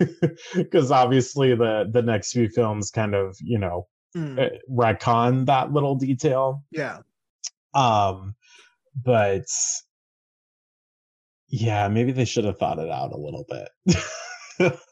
because 0.55 0.91
obviously 0.91 1.53
the 1.55 1.89
the 1.91 2.01
next 2.01 2.31
few 2.31 2.47
films 2.47 2.89
kind 2.89 3.13
of 3.15 3.35
you 3.41 3.57
know 3.59 3.87
Mm, 4.15 4.37
uh, 4.37 4.49
retcon 4.69 5.45
that 5.45 5.71
little 5.71 5.95
detail. 5.95 6.65
yeah. 6.69 6.97
Um, 7.73 8.35
but 9.05 9.45
yeah, 11.51 11.87
maybe 11.87 12.11
they 12.11 12.25
should 12.25 12.45
have 12.45 12.57
thought 12.57 12.79
it 12.79 12.89
out 12.89 13.11
a 13.11 13.17
little 13.17 13.45
bit. 13.47 14.73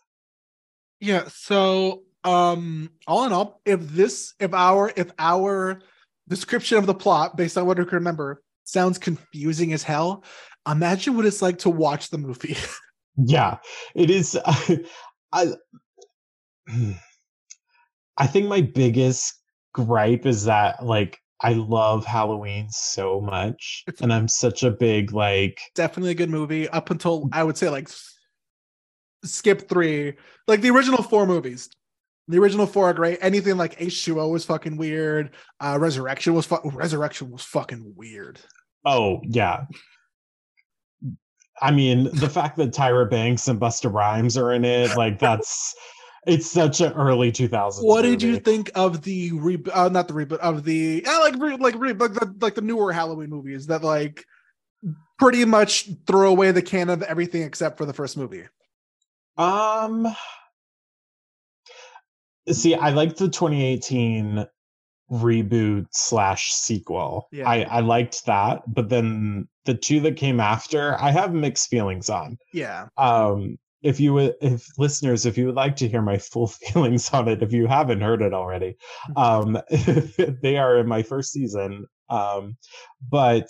Yeah. 1.01 1.29
So, 1.29 2.03
um, 2.25 2.91
all 3.07 3.25
in 3.25 3.31
all, 3.31 3.61
if 3.63 3.79
this, 3.79 4.33
if 4.37 4.53
our, 4.53 4.91
if 4.97 5.11
our 5.17 5.79
description 6.27 6.77
of 6.77 6.87
the 6.87 6.93
plot 6.93 7.37
based 7.37 7.57
on 7.57 7.65
what 7.65 7.79
I 7.79 7.85
can 7.85 7.95
remember 7.95 8.43
sounds 8.65 8.97
confusing 8.97 9.71
as 9.71 9.81
hell, 9.81 10.25
imagine 10.69 11.15
what 11.15 11.25
it's 11.25 11.41
like 11.41 11.59
to 11.59 11.69
watch 11.69 12.09
the 12.09 12.17
movie. 12.17 12.57
yeah 13.25 13.57
it 13.95 14.09
is 14.09 14.37
i 15.33 15.53
i 18.17 18.27
think 18.27 18.47
my 18.47 18.61
biggest 18.61 19.33
gripe 19.73 20.25
is 20.25 20.45
that 20.45 20.85
like 20.85 21.19
i 21.41 21.53
love 21.53 22.05
halloween 22.05 22.67
so 22.69 23.21
much 23.21 23.83
and 24.01 24.11
i'm 24.11 24.27
such 24.27 24.63
a 24.63 24.71
big 24.71 25.11
like 25.13 25.59
Definitely 25.75 26.11
a 26.11 26.15
good 26.15 26.29
movie 26.29 26.67
up 26.69 26.89
until 26.91 27.29
I 27.31 27.43
would 27.43 27.57
say 27.57 27.69
like 27.69 27.89
skip 29.23 29.67
three, 29.69 30.13
like 30.47 30.61
the 30.61 30.69
original 30.69 31.03
four 31.03 31.25
movies. 31.25 31.69
The 32.27 32.37
original 32.39 32.65
four 32.67 32.89
are 32.89 32.93
great. 32.93 33.17
Anything 33.21 33.57
like 33.57 33.79
H2O 33.79 34.31
was 34.31 34.45
fucking 34.45 34.77
weird. 34.77 35.31
Uh, 35.59 35.77
Resurrection 35.79 36.33
was 36.33 36.45
fu- 36.45 36.61
Resurrection 36.63 37.31
was 37.31 37.41
fucking 37.43 37.93
weird. 37.95 38.39
oh 38.85 39.19
yeah 39.25 39.65
i 41.61 41.71
mean 41.71 42.05
the 42.13 42.29
fact 42.29 42.55
that 42.57 42.71
tyra 42.71 43.09
banks 43.09 43.47
and 43.49 43.59
busta 43.59 43.91
rhymes 43.93 44.37
are 44.37 44.53
in 44.53 44.63
it 44.63 44.95
like 44.95 45.19
that's 45.19 45.75
it's 46.27 46.51
such 46.51 46.81
an 46.81 46.93
early 46.93 47.31
2000s 47.31 47.83
What 47.83 48.03
did 48.03 48.21
you 48.21 48.39
think 48.39 48.71
of 48.75 49.01
the 49.03 49.31
re? 49.33 49.61
Uh, 49.73 49.89
not 49.89 50.07
the 50.07 50.13
reboot 50.13 50.39
of 50.39 50.63
the 50.63 51.05
uh, 51.05 51.19
like 51.21 51.35
re, 51.37 51.55
like 51.55 51.75
re, 51.75 51.93
like 51.93 52.13
the 52.13 52.35
like 52.41 52.55
the 52.55 52.61
newer 52.61 52.91
Halloween 52.91 53.29
movies 53.29 53.67
that 53.67 53.83
like 53.83 54.25
pretty 55.17 55.45
much 55.45 55.89
throw 56.07 56.29
away 56.29 56.51
the 56.51 56.61
can 56.61 56.89
of 56.89 57.01
everything 57.03 57.43
except 57.43 57.77
for 57.77 57.85
the 57.85 57.93
first 57.93 58.17
movie. 58.17 58.43
Um 59.37 60.07
see, 62.49 62.75
I 62.75 62.89
like 62.89 63.15
the 63.15 63.29
2018 63.29 64.45
reboot 65.11 65.87
slash 65.91 66.51
sequel. 66.51 67.27
Yeah. 67.31 67.49
I, 67.49 67.63
I 67.63 67.79
liked 67.79 68.25
that, 68.25 68.61
but 68.67 68.89
then 68.89 69.47
the 69.65 69.73
two 69.73 69.99
that 70.01 70.17
came 70.17 70.39
after, 70.39 70.95
I 70.99 71.11
have 71.11 71.33
mixed 71.33 71.69
feelings 71.69 72.09
on. 72.09 72.37
Yeah, 72.53 72.87
Um 72.97 73.57
if 73.81 73.99
you 73.99 74.13
would 74.13 74.35
if 74.41 74.67
listeners, 74.77 75.25
if 75.25 75.37
you 75.37 75.47
would 75.47 75.55
like 75.55 75.75
to 75.77 75.87
hear 75.87 76.01
my 76.01 76.17
full 76.17 76.47
feelings 76.47 77.09
on 77.11 77.27
it, 77.27 77.43
if 77.43 77.53
you 77.53 77.67
haven't 77.67 78.01
heard 78.01 78.21
it 78.21 78.33
already, 78.33 78.75
um 79.15 79.57
they 80.41 80.57
are 80.57 80.77
in 80.77 80.87
my 80.87 81.03
first 81.03 81.31
season. 81.31 81.85
Um 82.09 82.57
but 83.09 83.49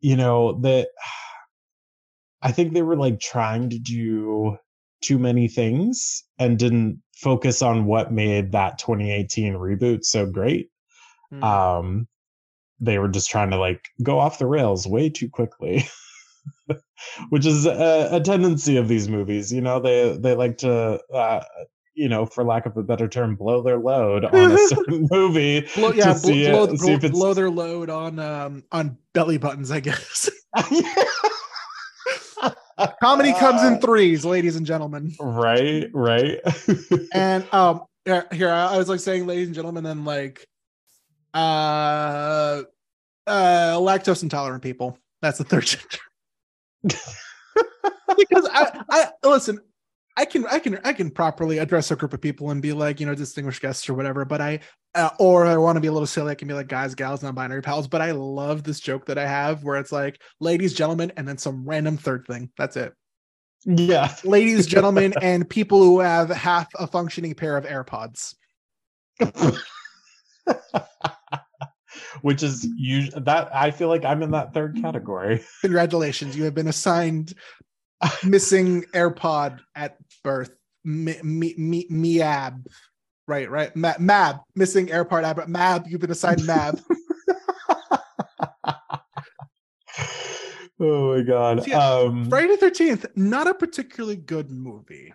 you 0.00 0.16
know, 0.16 0.60
the 0.60 0.88
I 2.42 2.52
think 2.52 2.72
they 2.72 2.82
were 2.82 2.96
like 2.96 3.18
trying 3.18 3.70
to 3.70 3.78
do 3.78 4.56
too 5.02 5.18
many 5.18 5.48
things 5.48 6.24
and 6.38 6.58
didn't 6.58 7.02
focus 7.16 7.62
on 7.62 7.86
what 7.86 8.12
made 8.12 8.52
that 8.52 8.78
2018 8.78 9.54
reboot 9.54 10.04
so 10.04 10.26
great. 10.26 10.70
Mm. 11.32 11.42
Um, 11.42 12.08
they 12.80 12.98
were 12.98 13.08
just 13.08 13.30
trying 13.30 13.50
to 13.50 13.56
like 13.56 13.88
go 14.02 14.18
off 14.18 14.38
the 14.38 14.46
rails 14.46 14.86
way 14.86 15.08
too 15.08 15.28
quickly, 15.28 15.84
which 17.30 17.46
is 17.46 17.66
a, 17.66 18.08
a 18.12 18.20
tendency 18.20 18.76
of 18.76 18.88
these 18.88 19.08
movies. 19.08 19.52
You 19.52 19.60
know, 19.60 19.80
they 19.80 20.16
they 20.16 20.34
like 20.34 20.58
to, 20.58 21.00
uh, 21.12 21.44
you 21.94 22.08
know, 22.08 22.26
for 22.26 22.44
lack 22.44 22.66
of 22.66 22.76
a 22.76 22.82
better 22.82 23.08
term, 23.08 23.36
blow 23.36 23.62
their 23.62 23.78
load 23.78 24.24
on 24.32 24.52
a 24.52 24.58
certain 24.68 25.08
movie. 25.10 25.66
blow, 25.74 25.92
yeah, 25.92 26.12
see 26.12 26.50
blow, 26.50 26.64
it- 26.64 26.66
blow, 26.68 26.76
see 26.76 26.92
if 26.92 27.12
blow, 27.12 27.34
their 27.34 27.50
load 27.50 27.90
on 27.90 28.18
um 28.18 28.64
on 28.72 28.98
belly 29.12 29.38
buttons, 29.38 29.70
I 29.70 29.80
guess. 29.80 30.30
Comedy 33.00 33.32
comes 33.32 33.62
in 33.62 33.80
threes, 33.80 34.24
ladies 34.24 34.56
and 34.56 34.66
gentlemen. 34.66 35.14
right, 35.18 35.88
right. 35.94 36.38
And 37.12 37.46
um, 37.52 37.84
here, 38.04 38.50
I 38.50 38.76
was 38.76 38.88
like 38.88 39.00
saying, 39.00 39.26
ladies 39.26 39.46
and 39.46 39.54
gentlemen, 39.54 39.82
then 39.82 40.04
like, 40.04 40.46
uh, 41.32 42.64
uh, 43.26 43.76
lactose 43.78 44.22
intolerant 44.22 44.62
people. 44.62 44.98
That's 45.22 45.38
the 45.38 45.44
third 45.44 45.64
gender. 45.64 45.98
Because 46.82 48.48
I, 48.52 48.82
I 48.90 49.28
listen. 49.28 49.60
I 50.18 50.24
can, 50.24 50.46
I 50.46 50.60
can, 50.60 50.80
I 50.82 50.94
can 50.94 51.10
properly 51.10 51.58
address 51.58 51.90
a 51.90 51.96
group 51.96 52.14
of 52.14 52.22
people 52.22 52.50
and 52.50 52.62
be 52.62 52.72
like, 52.72 53.00
you 53.00 53.06
know, 53.06 53.14
distinguished 53.14 53.60
guests 53.60 53.86
or 53.86 53.92
whatever. 53.92 54.24
But 54.24 54.40
I, 54.40 54.60
uh, 54.94 55.10
or 55.18 55.44
I 55.44 55.58
want 55.58 55.76
to 55.76 55.80
be 55.80 55.88
a 55.88 55.92
little 55.92 56.06
silly. 56.06 56.30
I 56.30 56.34
can 56.34 56.48
be 56.48 56.54
like 56.54 56.68
guys, 56.68 56.94
gals, 56.94 57.22
non-binary 57.22 57.60
pals. 57.60 57.86
But 57.86 58.00
I 58.00 58.12
love 58.12 58.62
this 58.62 58.80
joke 58.80 59.04
that 59.06 59.18
I 59.18 59.26
have 59.26 59.62
where 59.62 59.76
it's 59.76 59.92
like, 59.92 60.18
ladies, 60.40 60.72
gentlemen, 60.72 61.12
and 61.18 61.28
then 61.28 61.36
some 61.36 61.68
random 61.68 61.98
third 61.98 62.26
thing. 62.26 62.50
That's 62.56 62.78
it. 62.78 62.94
Yeah. 63.66 64.14
Ladies, 64.24 64.66
gentlemen, 64.68 65.12
and 65.20 65.48
people 65.48 65.82
who 65.82 66.00
have 66.00 66.30
half 66.30 66.68
a 66.76 66.86
functioning 66.86 67.34
pair 67.34 67.58
of 67.58 67.66
AirPods. 67.66 68.36
Which 72.22 72.42
is 72.42 72.66
you 72.76 73.10
that 73.12 73.54
I 73.54 73.70
feel 73.70 73.88
like 73.88 74.04
I'm 74.04 74.22
in 74.22 74.30
that 74.32 74.54
third 74.54 74.78
category. 74.80 75.44
Congratulations, 75.62 76.36
you 76.36 76.44
have 76.44 76.54
been 76.54 76.68
assigned 76.68 77.34
missing 78.24 78.82
AirPod 78.94 79.60
at 79.74 79.96
birth. 80.22 80.50
Mi- 80.84 81.20
mi- 81.22 81.54
mi- 81.58 81.88
Miab. 81.90 82.64
Right, 83.26 83.50
right. 83.50 83.74
Ma- 83.74 83.94
Mab, 83.98 84.36
missing 84.54 84.86
AirPod 84.86 85.24
at 85.24 85.48
Mab, 85.48 85.86
you've 85.88 86.00
been 86.00 86.12
assigned 86.12 86.46
Mab. 86.46 86.80
oh 90.80 91.16
my 91.16 91.22
god. 91.22 91.62
So, 91.64 91.68
yeah, 91.68 91.88
um 91.88 92.28
Friday 92.28 92.56
the 92.56 92.66
13th, 92.66 93.06
not 93.16 93.46
a 93.46 93.54
particularly 93.54 94.16
good 94.16 94.50
movie. 94.50 95.12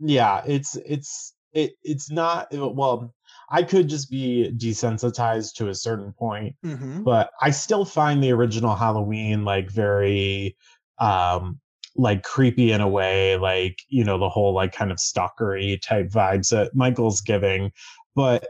yeah 0.00 0.42
it's 0.46 0.76
it's 0.84 1.34
it 1.52 1.74
it's 1.82 2.10
not 2.10 2.48
well 2.52 3.14
i 3.50 3.62
could 3.62 3.88
just 3.88 4.10
be 4.10 4.52
desensitized 4.56 5.54
to 5.54 5.68
a 5.68 5.74
certain 5.74 6.12
point 6.12 6.54
Mhm. 6.64 7.04
but 7.04 7.30
i 7.40 7.50
still 7.50 7.84
find 7.84 8.22
the 8.22 8.32
original 8.32 8.74
halloween 8.74 9.44
like 9.44 9.70
very 9.70 10.56
um 10.98 11.60
like 11.96 12.22
creepy 12.24 12.72
in 12.72 12.80
a 12.80 12.88
way 12.88 13.36
like 13.36 13.78
you 13.88 14.04
know 14.04 14.18
the 14.18 14.28
whole 14.28 14.52
like 14.52 14.72
kind 14.72 14.90
of 14.90 14.98
stalkery 14.98 15.80
type 15.80 16.08
vibes 16.08 16.50
that 16.50 16.74
michael's 16.74 17.20
giving 17.20 17.70
but 18.16 18.46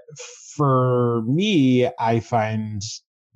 for 0.57 1.23
me 1.27 1.89
i 1.99 2.21
find 2.21 2.83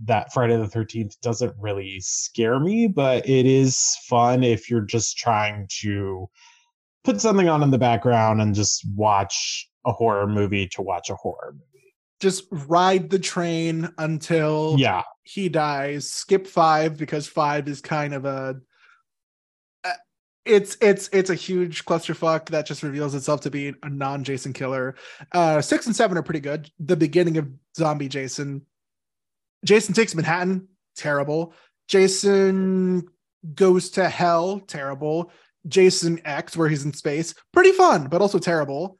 that 0.02 0.32
friday 0.32 0.56
the 0.56 0.64
13th 0.64 1.20
doesn't 1.20 1.52
really 1.58 1.98
scare 2.00 2.58
me 2.60 2.86
but 2.86 3.28
it 3.28 3.44
is 3.46 3.96
fun 4.08 4.42
if 4.44 4.70
you're 4.70 4.80
just 4.80 5.18
trying 5.18 5.66
to 5.68 6.26
put 7.04 7.20
something 7.20 7.48
on 7.48 7.62
in 7.62 7.70
the 7.70 7.78
background 7.78 8.40
and 8.40 8.54
just 8.54 8.86
watch 8.94 9.67
a 9.84 9.92
horror 9.92 10.26
movie 10.26 10.66
to 10.68 10.82
watch 10.82 11.10
a 11.10 11.14
horror 11.14 11.52
movie 11.52 11.94
Just 12.20 12.44
ride 12.50 13.10
the 13.10 13.18
train 13.18 13.88
until 13.98 14.76
yeah 14.78 15.02
he 15.22 15.48
dies. 15.48 16.10
Skip 16.10 16.46
five 16.46 16.96
because 16.96 17.26
five 17.26 17.68
is 17.68 17.80
kind 17.82 18.14
of 18.14 18.24
a. 18.24 18.56
uh, 19.84 19.92
It's 20.46 20.76
it's 20.80 21.10
it's 21.12 21.28
a 21.30 21.34
huge 21.34 21.84
clusterfuck 21.84 22.46
that 22.46 22.64
just 22.66 22.82
reveals 22.82 23.14
itself 23.14 23.42
to 23.42 23.50
be 23.50 23.74
a 23.82 23.90
non-Jason 23.90 24.54
killer. 24.54 24.94
Uh, 25.32 25.60
six 25.60 25.86
and 25.86 25.94
seven 25.94 26.16
are 26.16 26.22
pretty 26.22 26.40
good. 26.40 26.70
The 26.80 26.96
beginning 26.96 27.36
of 27.36 27.46
Zombie 27.76 28.08
Jason, 28.08 28.62
Jason 29.64 29.94
takes 29.94 30.14
Manhattan, 30.14 30.68
terrible. 30.96 31.52
Jason 31.88 33.06
goes 33.54 33.90
to 33.90 34.08
hell, 34.08 34.60
terrible. 34.60 35.30
Jason 35.66 36.20
X, 36.24 36.56
where 36.56 36.68
he's 36.68 36.84
in 36.86 36.92
space, 36.94 37.34
pretty 37.52 37.72
fun, 37.72 38.06
but 38.08 38.22
also 38.22 38.38
terrible. 38.38 38.98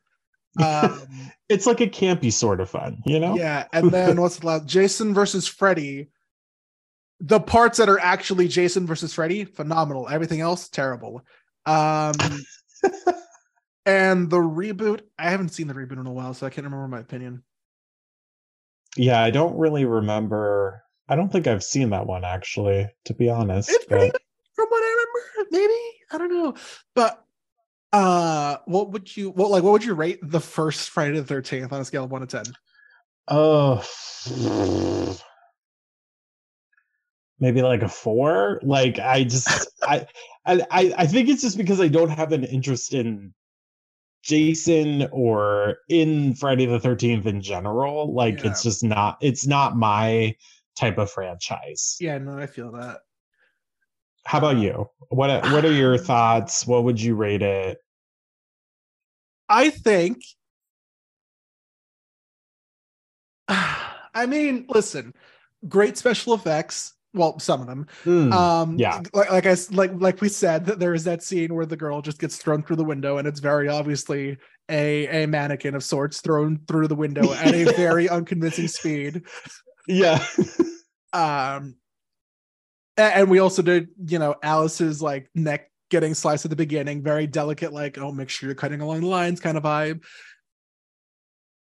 Um, 0.62 1.06
it's 1.48 1.66
like 1.66 1.80
a 1.80 1.86
campy 1.86 2.32
sort 2.32 2.60
of 2.60 2.68
fun 2.70 3.02
you 3.06 3.18
know 3.20 3.36
yeah, 3.36 3.66
and 3.72 3.90
then 3.90 4.20
what's 4.20 4.38
the 4.38 4.46
last? 4.46 4.66
Jason 4.66 5.14
versus 5.14 5.46
Freddy. 5.46 6.08
The 7.20 7.40
parts 7.40 7.78
that 7.78 7.88
are 7.88 7.98
actually 7.98 8.46
Jason 8.48 8.86
versus 8.86 9.12
Freddy, 9.14 9.44
phenomenal. 9.44 10.08
Everything 10.08 10.40
else, 10.40 10.68
terrible. 10.68 11.22
Um, 11.66 12.12
and 13.86 14.30
the 14.30 14.36
reboot, 14.38 15.00
I 15.18 15.30
haven't 15.30 15.48
seen 15.48 15.66
the 15.66 15.74
reboot 15.74 15.98
in 16.00 16.06
a 16.06 16.12
while, 16.12 16.32
so 16.34 16.46
I 16.46 16.50
can't 16.50 16.64
remember 16.64 16.86
my 16.88 17.00
opinion. 17.00 17.42
yeah 18.96 19.20
i 19.22 19.30
don't 19.30 19.56
really 19.58 19.84
remember 19.84 20.82
i 21.08 21.14
don't 21.16 21.30
think 21.30 21.46
i've 21.46 21.62
seen 21.62 21.90
that 21.90 22.06
one 22.06 22.24
actually 22.24 22.88
to 23.04 23.14
be 23.14 23.28
honest 23.28 23.68
It's 23.70 23.84
pretty 23.84 24.06
but- 24.06 24.12
good 24.12 24.22
from 24.54 24.66
what 24.70 24.80
I 24.82 24.88
remember. 24.88 25.50
Maybe 25.52 25.80
I 26.10 26.18
don't 26.18 26.32
know, 26.32 26.54
but 26.94 27.24
uh, 27.92 28.56
what 28.66 28.90
would 28.90 29.16
you 29.16 29.30
what 29.30 29.50
like 29.50 29.62
what 29.62 29.72
would 29.72 29.84
you 29.84 29.94
rate 29.94 30.18
the 30.22 30.40
first 30.40 30.90
Friday 30.90 31.16
the 31.18 31.24
Thirteenth 31.24 31.72
on 31.72 31.80
a 31.80 31.84
scale 31.84 32.04
of 32.04 32.10
one 32.10 32.20
to 32.20 32.26
ten? 32.26 32.44
Oh, 33.28 33.84
maybe 37.40 37.62
like 37.62 37.82
a 37.82 37.88
four. 37.88 38.60
Like 38.62 38.98
I 38.98 39.24
just, 39.24 39.68
I, 39.82 40.06
I, 40.44 40.62
I 40.70 40.94
I 40.98 41.06
think 41.06 41.28
it's 41.28 41.42
just 41.42 41.56
because 41.56 41.80
I 41.80 41.88
don't 41.88 42.10
have 42.10 42.32
an 42.32 42.44
interest 42.44 42.94
in 42.94 43.34
Jason 44.22 45.08
or 45.12 45.78
in 45.88 46.34
Friday 46.34 46.66
the 46.66 46.80
Thirteenth 46.80 47.26
in 47.26 47.40
general. 47.40 48.12
Like 48.12 48.44
it's 48.44 48.62
just 48.62 48.82
not, 48.82 49.18
it's 49.20 49.46
not 49.46 49.76
my 49.76 50.34
type 50.76 50.98
of 50.98 51.10
franchise. 51.10 51.96
Yeah, 52.00 52.18
no, 52.18 52.38
I 52.38 52.46
feel 52.46 52.72
that. 52.72 53.00
How 54.28 54.36
about 54.36 54.58
you? 54.58 54.86
What 55.08 55.30
are- 55.30 55.54
What 55.54 55.64
are 55.64 55.72
your 55.72 55.96
thoughts? 56.10 56.66
What 56.66 56.84
would 56.84 57.00
you 57.00 57.14
rate 57.14 57.40
it? 57.40 57.78
I 59.48 59.70
think. 59.70 60.18
I 63.48 64.26
mean, 64.26 64.66
listen, 64.68 65.14
great 65.68 65.96
special 65.96 66.34
effects. 66.34 66.94
Well, 67.14 67.38
some 67.38 67.62
of 67.62 67.66
them. 67.66 67.86
Hmm, 68.04 68.32
Um, 68.34 68.76
yeah. 68.78 69.00
like 69.14 69.30
like 69.32 69.46
I 69.46 69.56
like 69.70 69.92
like 69.94 70.20
we 70.20 70.28
said, 70.28 70.66
that 70.66 70.78
there 70.78 70.92
is 70.92 71.04
that 71.04 71.22
scene 71.22 71.54
where 71.54 71.64
the 71.64 71.76
girl 71.76 72.02
just 72.02 72.18
gets 72.18 72.36
thrown 72.36 72.62
through 72.62 72.76
the 72.76 72.84
window, 72.84 73.16
and 73.16 73.26
it's 73.26 73.40
very 73.40 73.66
obviously 73.68 74.36
a 74.68 75.24
a 75.24 75.26
mannequin 75.26 75.74
of 75.74 75.82
sorts 75.82 76.20
thrown 76.20 76.60
through 76.68 76.88
the 76.88 76.94
window 76.94 77.32
at 77.32 77.54
a 77.54 77.64
very 77.76 78.10
unconvincing 78.10 78.68
speed. 78.68 79.22
yeah. 79.86 80.22
Um, 81.14 81.76
and 82.98 83.30
we 83.30 83.38
also 83.38 83.62
did, 83.62 83.88
you 84.06 84.18
know, 84.18 84.34
Alice's 84.42 85.00
like 85.00 85.30
neck 85.34 85.70
getting 85.90 86.12
sliced 86.14 86.44
at 86.44 86.50
the 86.50 86.56
beginning, 86.56 87.02
very 87.02 87.26
delicate, 87.26 87.72
like 87.72 87.96
oh, 87.98 88.12
make 88.12 88.28
sure 88.28 88.48
you're 88.48 88.54
cutting 88.54 88.80
along 88.80 89.00
the 89.00 89.06
lines 89.06 89.40
kind 89.40 89.56
of 89.56 89.62
vibe. 89.62 90.02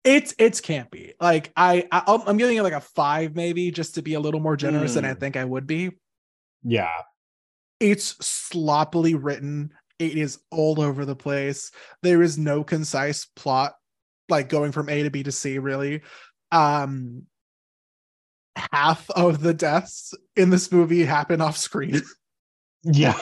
It's 0.05 0.35
it's 0.39 0.61
campy. 0.61 1.12
Like 1.20 1.53
I, 1.57 1.87
I 1.93 2.03
I'm- 2.07 2.23
I'm 2.27 2.37
giving 2.37 2.57
it 2.57 2.62
like 2.62 2.73
a 2.73 2.81
five 2.81 3.37
maybe, 3.37 3.70
just 3.70 3.95
to 3.95 4.03
be 4.03 4.14
a 4.14 4.20
little 4.20 4.41
more 4.41 4.57
generous 4.57 4.95
than 4.95 5.05
I 5.05 5.14
Mm. 5.14 5.20
think 5.20 5.37
I 5.37 5.45
would 5.45 5.66
be. 5.66 5.91
yeah. 6.64 6.93
it's 7.81 8.14
sloppily 8.25 9.14
written 9.16 9.70
it 9.99 10.16
is 10.16 10.39
all 10.53 10.81
over 10.81 11.05
the 11.05 11.16
place 11.16 11.73
there 12.03 12.23
is 12.23 12.39
no 12.39 12.62
concise 12.62 13.25
plot 13.37 13.73
like 14.29 14.49
going 14.49 14.70
from 14.70 14.89
a 14.89 15.03
to 15.03 15.11
b 15.11 15.23
to 15.25 15.33
c 15.33 15.59
really 15.59 16.01
um 16.53 17.27
half 18.57 19.09
of 19.11 19.40
the 19.40 19.55
deaths 19.55 20.14
in 20.36 20.50
this 20.50 20.70
movie 20.72 21.05
happen 21.05 21.40
off 21.40 21.57
screen 21.57 22.03
Yeah. 22.82 23.18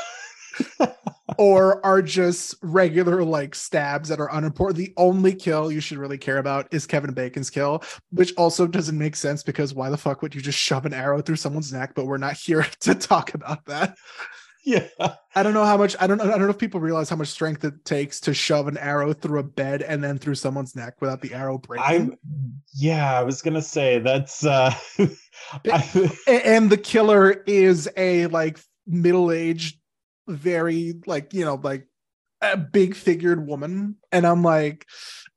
or 1.38 1.84
are 1.86 2.02
just 2.02 2.54
regular 2.62 3.22
like 3.22 3.54
stabs 3.54 4.08
that 4.08 4.20
are 4.20 4.34
unimportant. 4.34 4.76
The 4.78 4.92
only 4.96 5.34
kill 5.34 5.70
you 5.72 5.80
should 5.80 5.98
really 5.98 6.18
care 6.18 6.38
about 6.38 6.66
is 6.72 6.86
kevin 6.86 7.12
bacon's 7.14 7.50
kill 7.50 7.82
which 8.10 8.34
also 8.36 8.66
doesn't 8.66 8.98
make 8.98 9.16
sense 9.16 9.42
because 9.42 9.72
why 9.72 9.88
the 9.88 9.96
fuck 9.96 10.20
would 10.22 10.34
you 10.34 10.40
just 10.40 10.58
shove 10.58 10.86
an 10.86 10.92
arrow 10.94 11.22
through 11.22 11.36
someone's 11.36 11.72
neck? 11.72 11.92
But 11.94 12.06
we're 12.06 12.18
not 12.18 12.34
here 12.34 12.66
to 12.80 12.94
talk 12.94 13.34
about 13.34 13.64
that 13.66 13.96
Yeah. 14.64 14.86
I 15.34 15.42
don't 15.42 15.54
know 15.54 15.64
how 15.64 15.76
much 15.76 15.96
I 16.00 16.06
don't 16.06 16.18
know 16.18 16.24
I 16.24 16.30
don't 16.30 16.42
know 16.42 16.50
if 16.50 16.58
people 16.58 16.80
realize 16.80 17.08
how 17.08 17.16
much 17.16 17.28
strength 17.28 17.64
it 17.64 17.84
takes 17.84 18.20
to 18.20 18.34
shove 18.34 18.68
an 18.68 18.76
arrow 18.76 19.12
through 19.12 19.40
a 19.40 19.42
bed 19.42 19.82
and 19.82 20.02
then 20.02 20.18
through 20.18 20.34
someone's 20.34 20.76
neck 20.76 21.00
without 21.00 21.20
the 21.22 21.32
arrow 21.32 21.58
breaking. 21.58 21.86
I'm 21.86 22.16
yeah, 22.74 23.18
I 23.18 23.22
was 23.22 23.40
gonna 23.42 23.62
say 23.62 23.98
that's 23.98 24.44
uh 24.44 24.74
I- 25.70 26.10
and 26.26 26.68
the 26.70 26.76
killer 26.76 27.42
is 27.46 27.88
a 27.96 28.26
like 28.26 28.60
middle-aged, 28.86 29.78
very 30.28 30.94
like 31.06 31.32
you 31.32 31.44
know 31.44 31.54
like 31.62 31.86
a 32.42 32.56
big 32.56 32.94
figured 32.94 33.46
woman, 33.46 33.96
and 34.12 34.26
I'm 34.26 34.42
like, 34.42 34.86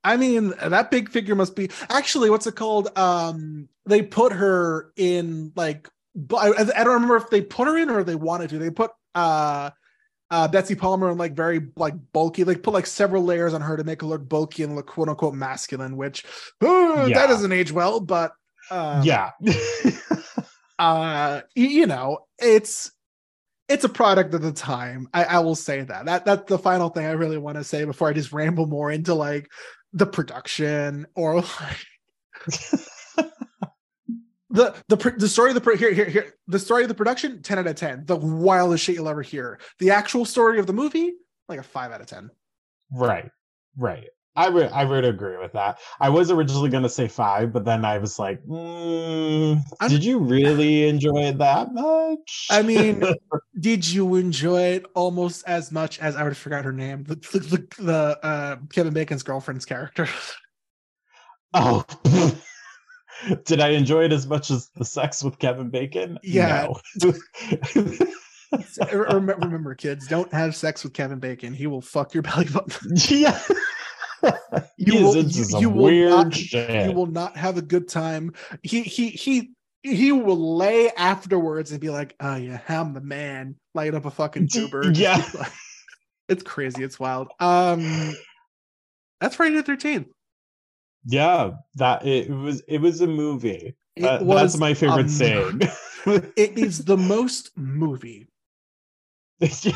I 0.02 0.16
mean 0.16 0.54
that 0.60 0.90
big 0.90 1.08
figure 1.10 1.34
must 1.34 1.54
be 1.56 1.70
actually 1.88 2.30
what's 2.30 2.46
it 2.46 2.56
called? 2.56 2.96
Um, 2.98 3.68
they 3.86 4.02
put 4.02 4.32
her 4.32 4.92
in 4.96 5.52
like 5.56 5.88
I, 6.36 6.52
I 6.76 6.84
don't 6.84 6.94
remember 6.94 7.16
if 7.16 7.30
they 7.30 7.42
put 7.42 7.66
her 7.68 7.76
in 7.76 7.90
or 7.90 8.04
they 8.04 8.14
wanted 8.14 8.50
to. 8.50 8.58
They 8.58 8.70
put 8.70 8.90
uh 9.14 9.70
uh 10.30 10.48
Betsy 10.48 10.74
Palmer 10.74 11.10
and 11.10 11.18
like 11.18 11.34
very 11.34 11.60
like 11.76 11.94
bulky, 12.12 12.44
like 12.44 12.62
put 12.62 12.74
like 12.74 12.86
several 12.86 13.22
layers 13.24 13.54
on 13.54 13.60
her 13.60 13.76
to 13.76 13.84
make 13.84 14.00
her 14.00 14.06
look 14.06 14.28
bulky 14.28 14.62
and 14.62 14.74
look 14.74 14.86
quote 14.86 15.08
unquote 15.08 15.34
masculine, 15.34 15.96
which 15.96 16.24
uh, 16.62 17.06
Yeah. 17.08 17.14
that 17.14 17.26
doesn't 17.28 17.52
age 17.52 17.72
well, 17.72 18.00
but 18.00 18.32
um, 18.70 19.02
yeah. 19.04 19.30
uh 20.78 21.40
you 21.54 21.86
know 21.86 22.18
it's 22.38 22.90
it's 23.68 23.84
a 23.84 23.88
product 23.88 24.34
of 24.34 24.42
the 24.42 24.52
time. 24.52 25.08
I, 25.14 25.24
I 25.24 25.38
will 25.38 25.54
say 25.54 25.82
that. 25.82 26.04
That 26.06 26.24
that's 26.24 26.48
the 26.48 26.58
final 26.58 26.88
thing 26.90 27.06
I 27.06 27.12
really 27.12 27.38
want 27.38 27.56
to 27.56 27.64
say 27.64 27.84
before 27.84 28.08
I 28.08 28.12
just 28.12 28.32
ramble 28.32 28.66
more 28.66 28.90
into 28.90 29.14
like 29.14 29.50
the 29.92 30.06
production 30.06 31.06
or 31.14 31.36
like 31.36 31.86
the 34.54 34.74
the 34.88 35.14
the 35.18 35.28
story 35.28 35.50
of 35.50 35.62
the 35.62 35.76
here 35.76 35.92
here 35.92 36.06
here 36.06 36.34
the 36.46 36.58
story 36.58 36.82
of 36.82 36.88
the 36.88 36.94
production 36.94 37.42
10 37.42 37.58
out 37.58 37.66
of 37.66 37.76
10 37.76 38.06
the 38.06 38.16
wildest 38.16 38.84
shit 38.84 38.94
you'll 38.94 39.08
ever 39.08 39.22
hear 39.22 39.58
the 39.78 39.90
actual 39.90 40.24
story 40.24 40.58
of 40.58 40.66
the 40.66 40.72
movie 40.72 41.12
like 41.48 41.60
a 41.60 41.62
5 41.62 41.92
out 41.92 42.00
of 42.00 42.06
10 42.06 42.30
Right, 42.92 43.30
right. 43.76 44.08
I 44.36 44.48
would 44.48 44.66
I 44.72 44.84
would 44.84 45.04
agree 45.04 45.36
with 45.36 45.52
that. 45.52 45.78
I 46.00 46.08
was 46.08 46.28
originally 46.28 46.68
going 46.68 46.82
to 46.82 46.88
say 46.88 47.06
five, 47.06 47.52
but 47.52 47.64
then 47.64 47.84
I 47.84 47.98
was 47.98 48.18
like, 48.18 48.44
mm, 48.44 49.60
did 49.88 50.02
you 50.02 50.18
really 50.18 50.88
enjoy 50.88 51.26
it 51.26 51.38
that 51.38 51.72
much? 51.72 52.48
I 52.50 52.62
mean, 52.62 53.04
did 53.60 53.86
you 53.86 54.16
enjoy 54.16 54.62
it 54.62 54.86
almost 54.94 55.44
as 55.46 55.70
much 55.70 56.00
as 56.00 56.16
I 56.16 56.24
would 56.24 56.30
have 56.30 56.38
forgot 56.38 56.64
her 56.64 56.72
name 56.72 57.04
the 57.04 57.14
the, 57.14 57.38
the, 57.38 57.82
the 57.82 58.26
uh, 58.26 58.56
Kevin 58.72 58.92
Bacon's 58.92 59.22
girlfriend's 59.22 59.64
character 59.64 60.08
oh, 61.54 61.84
did 63.44 63.60
I 63.60 63.70
enjoy 63.70 64.04
it 64.04 64.12
as 64.12 64.26
much 64.26 64.50
as 64.50 64.68
the 64.76 64.84
sex 64.84 65.22
with 65.24 65.38
Kevin 65.38 65.70
Bacon? 65.70 66.18
Yeah. 66.22 66.68
No. 67.02 67.12
Rem- 68.92 69.26
remember 69.26 69.74
kids 69.74 70.06
don't 70.06 70.32
have 70.32 70.54
sex 70.54 70.84
with 70.84 70.92
Kevin 70.92 71.18
Bacon 71.18 71.52
he 71.52 71.66
will 71.66 71.80
fuck 71.80 72.14
your 72.14 72.22
belly 72.22 72.44
button 72.44 72.92
yeah. 73.08 73.40
You 74.76 74.92
he 74.92 75.02
will- 75.02 75.16
you- 75.16 75.58
you 75.60 75.70
will 75.70 76.10
not- 76.24 76.34
shit. 76.34 76.86
you 76.88 76.92
will 76.92 77.06
not 77.06 77.36
have 77.36 77.56
a 77.58 77.62
good 77.62 77.88
time. 77.88 78.32
He 78.62 78.82
he 78.82 79.08
he 79.08 79.50
he 79.82 80.12
will 80.12 80.56
lay 80.56 80.90
afterwards 80.96 81.70
and 81.72 81.78
be 81.80 81.90
like, 81.90 82.14
"Oh 82.20 82.36
yeah, 82.36 82.60
I'm 82.70 82.94
the 82.94 83.02
man." 83.02 83.56
Light 83.74 83.94
up 83.94 84.06
a 84.06 84.10
fucking 84.10 84.48
tuber. 84.48 84.90
Yeah. 84.92 85.22
it's 86.28 86.42
crazy. 86.42 86.82
It's 86.82 86.98
wild. 86.98 87.28
Um, 87.38 88.14
that's 89.20 89.36
Friday 89.36 89.56
the 89.56 89.62
Thirteenth. 89.62 90.06
Yeah, 91.06 91.52
that 91.76 92.06
it 92.06 92.30
was 92.30 92.62
it 92.68 92.80
was 92.80 93.00
a 93.00 93.06
movie. 93.06 93.74
It 93.96 94.02
That- 94.02 94.24
was 94.24 94.52
that's 94.52 94.58
my 94.58 94.74
favorite 94.74 95.10
saying. 95.10 95.60
It 96.06 96.58
is 96.58 96.84
the 96.84 96.98
most 96.98 97.50
movie. 97.56 98.28
it 99.40 99.74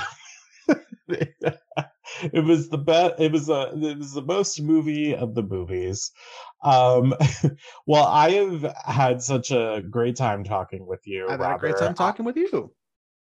was 2.45 2.69
the 2.69 2.79
best 2.79 3.15
it 3.19 3.33
was 3.33 3.49
a 3.49 3.73
it 3.75 3.99
was 3.99 4.13
the 4.13 4.23
most 4.23 4.61
movie 4.61 5.15
of 5.15 5.35
the 5.35 5.43
movies 5.43 6.11
um 6.63 7.15
well 7.87 8.07
i 8.07 8.31
have 8.31 8.63
had 8.85 9.23
such 9.23 9.51
a 9.51 9.83
great 9.91 10.17
time 10.17 10.45
talking 10.45 10.87
with 10.87 11.07
you 11.07 11.27
I've 11.29 11.41
had 11.41 11.57
a 11.57 11.59
great 11.59 11.77
time 11.77 11.95
talking 11.95 12.25
with 12.25 12.37
you. 12.37 12.73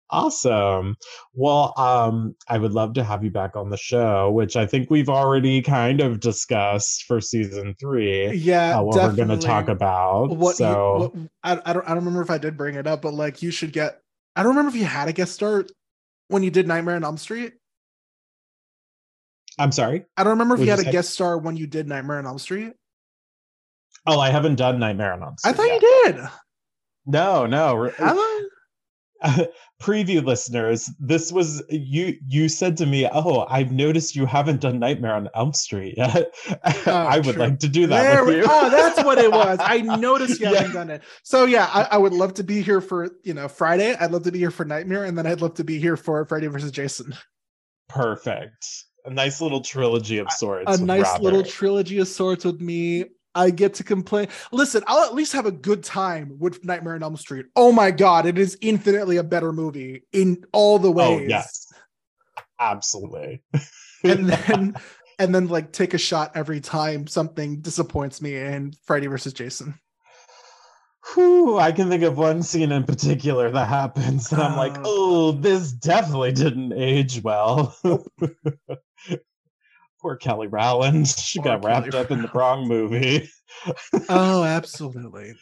Awesome 0.10 0.96
well 1.34 1.74
um 1.78 2.34
i 2.48 2.58
would 2.58 2.72
love 2.72 2.94
to 2.94 3.04
have 3.04 3.24
you 3.24 3.30
back 3.30 3.56
on 3.58 3.70
the 3.70 3.76
show 3.78 4.32
which 4.32 4.56
i 4.56 4.66
think 4.66 4.90
we've 4.90 5.10
already 5.10 5.62
kind 5.62 6.00
of 6.00 6.20
discussed 6.22 7.04
for 7.04 7.20
season 7.20 7.76
three 7.80 8.32
Yeah, 8.34 8.80
uh, 8.80 8.84
what 8.84 8.96
we're 8.96 9.16
going 9.16 9.28
to 9.28 9.38
talk 9.38 9.68
about 9.68 10.30
What, 10.30 10.52
you- 10.52 10.66
so 10.66 11.12
what 11.14 11.30
I, 11.44 11.62
I 11.70 11.74
don't 11.74 11.84
I 11.86 11.90
don't 11.90 11.98
remember 12.06 12.22
if 12.22 12.30
I 12.30 12.38
did 12.38 12.56
bring 12.58 12.76
it 12.76 12.88
up, 12.88 13.02
but 13.02 13.14
like 13.14 13.42
you 13.42 13.52
should 13.52 13.74
get. 13.74 14.00
I 14.36 14.44
don't 14.44 14.52
remember 14.56 14.70
if 14.70 14.76
you 14.76 14.86
had 14.86 15.08
a 15.10 15.14
guest 15.14 15.34
star 15.34 15.66
when 16.30 16.42
you 16.44 16.52
did 16.52 16.68
Nightmare 16.68 16.96
on 16.96 17.04
Elm 17.04 17.18
Street. 17.18 17.54
i'm 19.60 19.72
sorry 19.72 20.06
I 20.16 20.24
don't 20.24 20.32
remember 20.32 20.56
if 20.56 20.60
you 20.60 20.66
you 20.68 20.72
had 20.72 20.80
a 20.88 20.92
guest 20.92 21.10
star 21.12 21.38
when 21.38 21.58
you 21.58 21.68
did 21.68 21.88
Nightmare 21.88 22.18
on 22.20 22.26
Elm 22.26 22.40
Street. 22.40 22.74
oh 24.06 24.20
i 24.20 24.30
haven't 24.30 24.56
done 24.56 24.80
nightmare 24.80 25.14
on 25.14 25.24
elm 25.24 25.36
I 25.44 25.52
Street 25.52 25.56
thought 25.58 25.82
yet. 25.82 25.82
you 25.82 26.04
did. 26.14 26.30
no 27.08 27.46
no 27.46 27.90
Have 27.98 28.18
I? 28.18 28.48
preview 29.82 30.24
listeners 30.24 30.90
this 31.00 31.32
was 31.32 31.64
you 31.70 32.16
you 32.28 32.50
said 32.50 32.76
to 32.78 32.86
me 32.86 33.08
oh 33.12 33.46
i've 33.50 33.72
noticed 33.72 34.16
you 34.16 34.26
haven't 34.26 34.62
done 34.62 34.80
nightmare 34.80 35.14
on 35.14 35.30
elm 35.36 35.54
street 35.54 35.96
yet 35.98 36.34
oh, 36.88 36.92
i 36.92 37.18
would 37.18 37.34
true. 37.36 37.44
like 37.44 37.60
to 37.60 37.68
do 37.68 37.88
that 37.88 38.02
There 38.04 38.26
with 38.26 38.36
we- 38.36 38.42
you 38.42 38.48
oh, 38.50 38.70
that's 38.70 39.04
what 39.04 39.18
it 39.18 39.32
was. 39.32 39.58
I 39.62 39.82
noticed 39.98 40.40
you 40.40 40.48
Yeah. 40.50 40.58
haven't 40.58 40.74
done 40.74 40.90
it. 40.90 41.02
So 41.24 41.46
yeah, 41.46 41.70
I, 41.74 41.84
I 41.92 41.98
would 41.98 42.14
love 42.14 42.34
to 42.36 42.44
be 42.44 42.62
here 42.62 42.82
for 42.82 43.10
you 43.24 43.34
know 43.34 43.48
Friday. 43.48 43.96
I'd 44.00 44.12
love 44.12 44.24
to 44.24 44.32
be 44.32 44.40
here 44.40 44.52
for 44.52 44.66
Nightmare, 44.66 45.06
and 45.06 45.18
then 45.18 45.26
I'd 45.28 45.42
love 45.42 45.54
to 45.56 45.64
be 45.64 45.80
here 45.80 45.98
for 45.98 46.24
Freddy 46.26 46.48
versus 46.48 46.72
Jason. 46.72 47.14
perfect 47.90 48.86
a 49.06 49.10
nice 49.10 49.40
little 49.42 49.62
trilogy 49.62 50.18
of 50.18 50.30
sorts 50.32 50.66
A 50.68 50.72
with 50.72 50.82
nice 50.82 51.20
little 51.20 51.44
trilogy 51.44 52.00
of 52.00 52.08
sorts 52.08 52.44
with 52.46 52.60
me. 52.60 53.06
I 53.38 53.52
get 53.52 53.76
to 53.76 53.84
complain. 53.84 54.28
Listen, 54.52 54.84
I'll 54.88 55.06
at 55.06 55.16
least 55.16 55.34
have 55.34 55.46
a 55.46 55.52
good 55.52 55.84
time 55.84 56.36
with 56.40 56.66
Nightmare 56.66 56.96
on 56.96 57.04
Elm 57.04 57.16
Street. 57.16 57.46
Oh 57.56 57.72
my 57.72 57.92
god, 57.92 58.26
it 58.26 58.38
is 58.38 58.58
infinitely 58.62 59.18
a 59.18 59.24
better 59.24 59.54
movie 59.54 60.04
in 60.12 60.44
all 60.52 60.80
the 60.80 60.90
oh, 60.90 60.92
ways. 60.92 61.22
oh 61.22 61.26
yes 61.28 61.68
absolutely 62.60 63.42
and 64.04 64.30
then 64.30 64.76
and 65.20 65.34
then 65.34 65.48
like 65.48 65.72
take 65.72 65.94
a 65.94 65.98
shot 65.98 66.32
every 66.36 66.60
time 66.60 67.08
something 67.08 67.60
disappoints 67.62 68.22
me 68.22 68.36
in 68.36 68.72
Freddy 68.86 69.08
versus 69.08 69.34
Jason. 69.34 69.74
Whew, 71.14 71.58
I 71.58 71.72
can 71.72 71.90
think 71.90 72.04
of 72.04 72.18
one 72.18 72.44
scene 72.44 72.72
in 72.72 72.84
particular 72.84 73.50
that 73.50 73.68
happens, 73.68 74.32
and 74.32 74.42
I'm 74.42 74.58
like, 74.58 74.76
Oh. 74.80 75.30
oh, 75.30 75.32
this 75.32 75.72
definitely 75.72 76.34
didn't 76.34 76.74
age 76.74 77.24
well. 77.24 77.76
Poor 80.08 80.16
Kelly 80.16 80.48
Rowland. 80.48 81.06
She 81.18 81.40
Poor 81.40 81.52
got 81.58 81.66
wrapped 81.66 81.92
Kelly 81.92 82.04
up 82.06 82.12
in 82.12 82.22
the 82.22 82.32
wrong 82.34 82.66
movie. 82.66 83.30
Oh, 84.08 84.42
absolutely. 84.46 85.34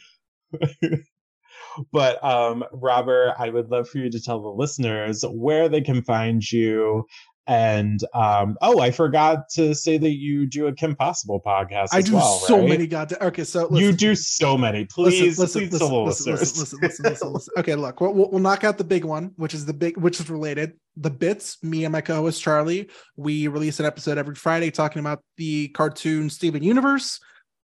but 1.92 2.24
um 2.24 2.64
robert 2.72 3.34
i 3.38 3.50
would 3.50 3.68
love 3.70 3.86
for 3.86 3.98
you 3.98 4.10
to 4.10 4.20
tell 4.20 4.40
the 4.40 4.48
listeners 4.48 5.22
where 5.30 5.68
they 5.68 5.82
can 5.82 6.02
find 6.02 6.50
you 6.50 7.04
and 7.46 8.04
um 8.14 8.56
oh 8.60 8.80
i 8.80 8.90
forgot 8.90 9.48
to 9.48 9.74
say 9.74 9.98
that 9.98 10.12
you 10.12 10.46
do 10.46 10.66
a 10.66 10.72
kim 10.72 10.94
possible 10.96 11.40
podcast 11.40 11.88
I 11.92 12.02
do 12.02 12.14
well, 12.14 12.38
so 12.38 12.58
right? 12.58 12.68
many 12.68 12.86
goddamn. 12.86 13.18
Okay, 13.20 13.44
so 13.44 13.74
you 13.76 13.92
do 13.92 14.14
so 14.14 14.56
many 14.58 14.84
please 14.84 15.38
listen, 15.38 15.62
please 15.62 15.72
listen, 15.72 15.88
the 15.88 15.94
listen, 15.94 16.32
listen, 16.32 16.60
listen, 16.60 16.78
listen, 16.82 17.04
listen, 17.04 17.32
listen. 17.32 17.54
Okay, 17.58 17.74
look, 17.74 18.00
we'll, 18.00 18.12
we'll 18.12 18.30
we'll 18.30 18.40
knock 18.40 18.64
out 18.64 18.78
the 18.78 18.84
big 18.84 19.04
one, 19.04 19.32
which 19.36 19.54
is 19.54 19.64
the 19.64 19.72
big, 19.72 19.96
which 19.96 20.20
is 20.20 20.28
related. 20.30 20.74
The 20.96 21.10
bits. 21.10 21.62
Me 21.62 21.84
and 21.84 21.92
my 21.92 22.00
co-host 22.00 22.42
Charlie, 22.42 22.90
we 23.16 23.48
release 23.48 23.80
an 23.80 23.86
episode 23.86 24.18
every 24.18 24.34
Friday 24.34 24.70
talking 24.70 25.00
about 25.00 25.22
the 25.36 25.68
cartoon 25.68 26.30
Steven 26.30 26.62
Universe. 26.62 27.20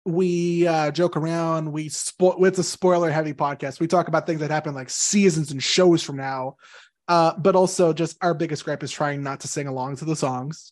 We 0.06 0.68
uh, 0.68 0.92
joke 0.92 1.16
around. 1.16 1.72
We 1.72 1.90
spoil. 1.90 2.44
It's 2.46 2.60
a 2.60 2.64
spoiler-heavy 2.64 3.34
podcast. 3.34 3.80
We 3.80 3.88
talk 3.88 4.08
about 4.08 4.26
things 4.26 4.40
that 4.40 4.52
happen 4.52 4.74
like 4.74 4.90
seasons 4.90 5.52
and 5.52 5.62
shows 5.62 6.04
from 6.04 6.18
now. 6.18 6.56
Uh, 7.12 7.34
but 7.38 7.58
also, 7.58 7.92
just 7.92 8.16
our 8.24 8.34
biggest 8.34 8.64
gripe 8.64 8.82
is 8.84 8.90
trying 8.90 9.22
not 9.22 9.42
to 9.42 9.48
sing 9.50 9.68
along 9.68 9.98
to 9.98 10.06
the 10.06 10.16
songs. 10.16 10.72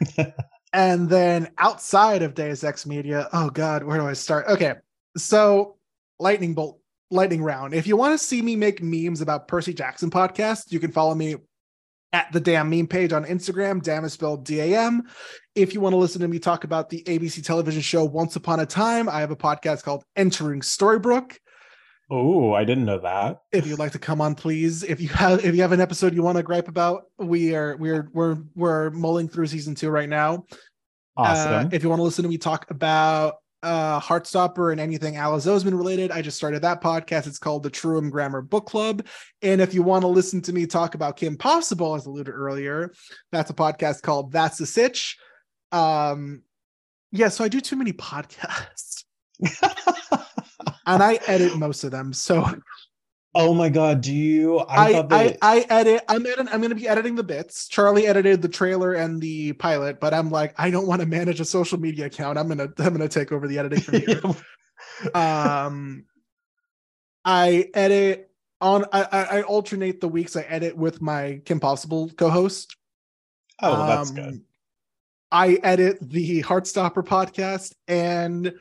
and 0.72 1.10
then 1.10 1.50
outside 1.58 2.22
of 2.22 2.32
Deus 2.32 2.64
Ex 2.64 2.86
Media, 2.86 3.28
oh 3.34 3.50
God, 3.50 3.84
where 3.84 3.98
do 3.98 4.06
I 4.06 4.14
start? 4.14 4.46
Okay, 4.48 4.76
so 5.18 5.76
lightning 6.18 6.54
bolt, 6.54 6.80
lightning 7.10 7.42
round. 7.42 7.74
If 7.74 7.86
you 7.86 7.98
want 7.98 8.18
to 8.18 8.26
see 8.26 8.40
me 8.40 8.56
make 8.56 8.82
memes 8.82 9.20
about 9.20 9.46
Percy 9.46 9.74
Jackson 9.74 10.08
podcast, 10.08 10.72
you 10.72 10.80
can 10.80 10.90
follow 10.90 11.14
me 11.14 11.36
at 12.14 12.32
the 12.32 12.40
damn 12.40 12.70
meme 12.70 12.86
page 12.86 13.12
on 13.12 13.26
Instagram. 13.26 13.82
Damn 13.82 14.06
is 14.06 14.14
spelled 14.14 14.46
D-A-M. 14.46 15.02
If 15.54 15.74
you 15.74 15.82
want 15.82 15.92
to 15.92 15.98
listen 15.98 16.22
to 16.22 16.28
me 16.28 16.38
talk 16.38 16.64
about 16.64 16.88
the 16.88 17.02
ABC 17.02 17.44
television 17.44 17.82
show 17.82 18.06
Once 18.06 18.36
Upon 18.36 18.60
a 18.60 18.64
Time, 18.64 19.06
I 19.06 19.20
have 19.20 19.30
a 19.30 19.36
podcast 19.36 19.82
called 19.82 20.02
Entering 20.16 20.62
Storybrooke. 20.62 21.36
Oh 22.10 22.52
i 22.52 22.64
didn't 22.64 22.84
know 22.84 22.98
that 22.98 23.42
If 23.52 23.66
you'd 23.66 23.78
like 23.78 23.92
to 23.92 23.98
come 23.98 24.20
on, 24.20 24.34
please. 24.34 24.82
If 24.82 25.00
you 25.00 25.08
have 25.10 25.44
if 25.44 25.54
you 25.54 25.62
have 25.62 25.72
an 25.72 25.80
episode 25.80 26.14
you 26.14 26.22
want 26.22 26.36
to 26.36 26.42
gripe 26.42 26.68
about, 26.68 27.04
we 27.18 27.54
are 27.54 27.76
we're 27.76 28.08
we're 28.12 28.38
we're 28.54 28.90
mulling 28.90 29.28
through 29.28 29.46
season 29.46 29.74
two 29.74 29.90
right 29.90 30.08
now. 30.08 30.44
awesome 31.16 31.66
Uh, 31.66 31.68
if 31.72 31.82
you 31.82 31.88
want 31.88 32.00
to 32.00 32.04
listen 32.04 32.22
to 32.22 32.28
me 32.28 32.38
talk 32.38 32.70
about 32.70 33.36
uh 33.62 34.00
Heartstopper 34.00 34.72
and 34.72 34.80
anything 34.80 35.16
Alice 35.16 35.46
Oseman 35.46 35.76
related, 35.78 36.10
I 36.10 36.20
just 36.20 36.36
started 36.36 36.62
that 36.62 36.82
podcast. 36.82 37.26
It's 37.26 37.38
called 37.38 37.62
the 37.62 37.70
Truham 37.70 38.10
Grammar 38.10 38.42
Book 38.42 38.66
Club. 38.66 39.06
And 39.40 39.60
if 39.60 39.72
you 39.72 39.82
want 39.82 40.02
to 40.02 40.08
listen 40.08 40.42
to 40.42 40.52
me 40.52 40.66
talk 40.66 40.94
about 40.94 41.16
Kim 41.16 41.36
Possible, 41.36 41.94
as 41.94 42.06
alluded 42.06 42.34
earlier, 42.34 42.92
that's 43.30 43.50
a 43.50 43.54
podcast 43.54 44.02
called 44.02 44.32
That's 44.32 44.58
the 44.58 44.66
Sitch. 44.66 45.16
Um, 45.70 46.42
yeah, 47.12 47.28
so 47.28 47.44
I 47.44 47.48
do 47.48 47.60
too 47.60 47.76
many 47.76 47.92
podcasts 47.92 49.04
and 50.86 51.02
I 51.02 51.18
edit 51.26 51.56
most 51.56 51.84
of 51.84 51.90
them. 51.90 52.12
So 52.12 52.46
oh 53.34 53.54
my 53.54 53.70
god 53.70 54.02
do 54.02 54.12
you 54.12 54.58
i, 54.58 54.88
I, 54.88 54.92
thought 54.92 55.12
I, 55.12 55.38
I, 55.40 55.66
edit. 55.70 56.04
I'm 56.08 56.26
edit, 56.26 56.48
I'm 56.52 56.60
going 56.60 56.68
to 56.68 56.74
be 56.76 56.86
editing 56.86 57.14
the 57.14 57.22
bits. 57.22 57.66
Charlie 57.66 58.06
edited 58.06 58.42
the 58.42 58.48
trailer 58.48 58.92
and 58.92 59.20
the 59.22 59.54
pilot, 59.54 60.00
but 60.00 60.12
I'm 60.12 60.30
like, 60.30 60.54
I 60.58 60.70
don't 60.70 60.86
want 60.86 61.00
to 61.00 61.06
manage 61.06 61.40
a 61.40 61.44
social 61.44 61.80
media 61.80 62.06
account. 62.06 62.38
I'm 62.38 62.48
gonna 62.48 62.68
I'm 62.78 62.92
gonna 62.92 63.08
take 63.08 63.32
over 63.32 63.48
the 63.48 63.58
editing 63.58 63.80
from 63.80 64.00
here. 64.00 64.20
um, 65.14 66.04
I 67.24 67.70
edit 67.74 68.30
on. 68.60 68.84
I, 68.92 69.02
I 69.02 69.24
I 69.38 69.42
alternate 69.42 70.00
the 70.00 70.08
weeks 70.08 70.36
I 70.36 70.42
edit 70.42 70.76
with 70.76 71.00
my 71.00 71.40
Kim 71.44 71.60
Possible 71.60 72.10
co-host. 72.10 72.76
oh 73.62 73.72
well, 73.72 73.86
that's 73.86 74.10
Um, 74.10 74.16
good 74.16 74.42
I 75.32 75.58
edit 75.62 75.96
the 76.02 76.42
Heartstopper 76.42 77.02
podcast 77.02 77.72
and 77.88 78.52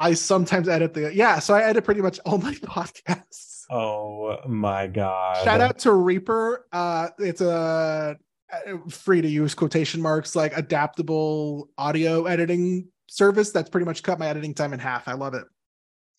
I 0.00 0.14
sometimes 0.14 0.68
edit 0.68 0.94
the 0.94 1.14
yeah. 1.14 1.38
So 1.38 1.54
I 1.54 1.62
edit 1.62 1.84
pretty 1.84 2.00
much 2.00 2.20
all 2.24 2.38
my 2.48 2.54
podcasts. 2.54 3.64
Oh 3.70 4.38
my 4.46 4.86
god! 4.86 5.44
Shout 5.44 5.60
out 5.60 5.78
to 5.80 5.92
Reaper. 5.92 6.66
Uh, 6.72 7.08
it's 7.18 7.40
a 7.40 8.18
uh, 8.52 8.78
free 8.88 9.20
to 9.20 9.28
use 9.28 9.54
quotation 9.54 10.00
marks 10.00 10.34
like 10.34 10.56
adaptable 10.56 11.68
audio 11.76 12.24
editing 12.24 12.88
service 13.08 13.50
that's 13.50 13.68
pretty 13.68 13.84
much 13.84 14.02
cut 14.02 14.18
my 14.18 14.26
editing 14.26 14.54
time 14.54 14.72
in 14.72 14.78
half. 14.78 15.08
I 15.08 15.14
love 15.14 15.34
it. 15.34 15.44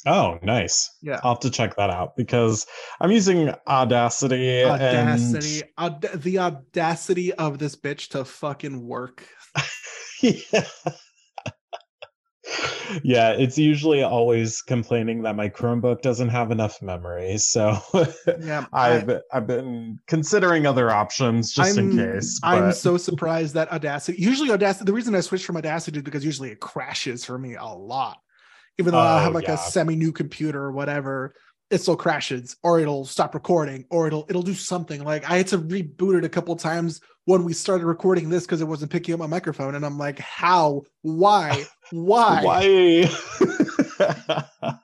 Oh, 0.06 0.40
nice. 0.42 0.90
Yeah. 1.02 1.20
I'll 1.24 1.34
have 1.34 1.42
to 1.42 1.50
check 1.50 1.76
that 1.76 1.90
out 1.90 2.16
because 2.16 2.66
I'm 3.02 3.12
using 3.12 3.54
Audacity. 3.68 4.64
Audacity, 4.64 5.64
aud- 5.78 6.08
the 6.16 6.40
audacity 6.40 7.34
of 7.34 7.60
this 7.60 7.76
bitch 7.76 8.10
to 8.10 8.24
fucking 8.24 8.88
work. 8.88 9.28
Yeah. 10.22 10.64
yeah, 13.04 13.32
it's 13.32 13.58
usually 13.58 14.04
always 14.04 14.62
complaining 14.62 15.22
that 15.24 15.36
my 15.36 15.50
Chromebook 15.50 16.02
doesn't 16.02 16.30
have 16.30 16.52
enough 16.52 16.82
memory. 16.82 17.38
So 17.38 17.78
Yeah, 18.42 18.66
I've 18.74 19.10
I've 19.32 19.48
been 19.48 20.00
considering 20.08 20.66
other 20.66 20.92
options 20.92 21.54
just 21.54 21.78
in 21.78 21.96
case. 21.96 22.40
I'm 22.44 22.72
so 22.72 22.98
surprised 22.98 23.54
that 23.56 23.72
Audacity. 23.72 24.22
Usually, 24.22 24.52
Audacity. 24.52 24.86
The 24.86 24.94
reason 24.94 25.16
I 25.16 25.22
switched 25.22 25.46
from 25.46 25.58
Audacity 25.58 25.98
is 25.98 26.04
because 26.04 26.26
usually 26.26 26.50
it 26.52 26.60
crashes 26.60 27.26
for 27.26 27.38
me 27.38 27.56
a 27.56 27.66
lot. 27.66 28.20
Even 28.78 28.94
though 28.94 29.00
I 29.00 29.20
Oh, 29.20 29.24
have 29.26 29.34
like 29.34 29.48
yeah. 29.48 29.56
a 29.56 29.58
semi-new 29.58 30.14
computer 30.14 30.62
or 30.64 30.72
whatever, 30.72 31.36
it 31.70 31.82
still 31.82 31.96
crashes, 31.96 32.56
or 32.64 32.80
it'll 32.80 33.06
stop 33.06 33.34
recording, 33.34 33.86
or 33.90 34.08
it'll 34.08 34.26
it'll 34.30 34.42
do 34.42 34.54
something. 34.54 35.04
Like 35.04 35.30
I 35.30 35.38
had 35.38 35.48
to 35.48 35.58
reboot 35.58 36.18
it 36.18 36.26
a 36.26 36.30
couple 36.30 36.56
times 36.56 37.02
when 37.26 37.44
we 37.44 37.54
started 37.54 37.86
recording 37.86 38.30
this 38.30 38.46
because 38.46 38.62
it 38.62 38.68
wasn't 38.68 38.92
picking 38.92 39.14
up 39.14 39.20
my 39.20 39.28
microphone, 39.28 39.76
and 39.76 39.86
I'm 39.86 39.98
like, 39.98 40.20
how? 40.20 40.84
Why? 41.02 41.66
Why? 41.92 42.44
Why? 44.00 44.76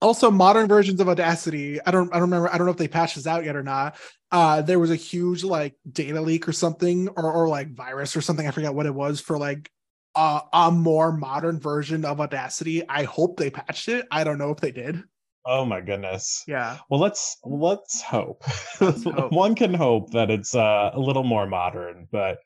also 0.00 0.30
modern 0.30 0.66
versions 0.66 1.00
of 1.00 1.08
audacity 1.08 1.78
i 1.84 1.90
don't 1.90 2.08
i 2.10 2.14
don't 2.14 2.22
remember 2.22 2.52
i 2.52 2.56
don't 2.56 2.66
know 2.66 2.72
if 2.72 2.78
they 2.78 2.88
patched 2.88 3.16
this 3.16 3.26
out 3.26 3.44
yet 3.44 3.56
or 3.56 3.62
not 3.62 3.96
uh 4.32 4.62
there 4.62 4.78
was 4.78 4.90
a 4.90 4.96
huge 4.96 5.44
like 5.44 5.74
data 5.90 6.20
leak 6.20 6.48
or 6.48 6.52
something 6.52 7.08
or 7.08 7.30
or 7.30 7.48
like 7.48 7.74
virus 7.74 8.16
or 8.16 8.20
something 8.20 8.46
i 8.46 8.50
forgot 8.50 8.74
what 8.74 8.86
it 8.86 8.94
was 8.94 9.20
for 9.20 9.38
like 9.38 9.70
uh, 10.16 10.40
a 10.52 10.72
more 10.72 11.12
modern 11.12 11.60
version 11.60 12.04
of 12.04 12.20
audacity 12.20 12.86
i 12.88 13.04
hope 13.04 13.36
they 13.36 13.50
patched 13.50 13.88
it 13.88 14.06
i 14.10 14.24
don't 14.24 14.38
know 14.38 14.50
if 14.50 14.58
they 14.58 14.72
did 14.72 15.04
oh 15.46 15.64
my 15.64 15.80
goodness. 15.80 16.44
yeah 16.46 16.78
Well, 16.88 17.00
let's 17.00 17.36
let's 17.44 18.02
hope. 18.02 18.42
hope. 18.78 19.32
One 19.32 19.54
can 19.54 19.74
hope 19.74 20.10
that 20.12 20.30
it's 20.30 20.54
uh, 20.54 20.90
a 20.92 21.00
little 21.00 21.24
more 21.24 21.46
modern, 21.46 22.08
but 22.10 22.38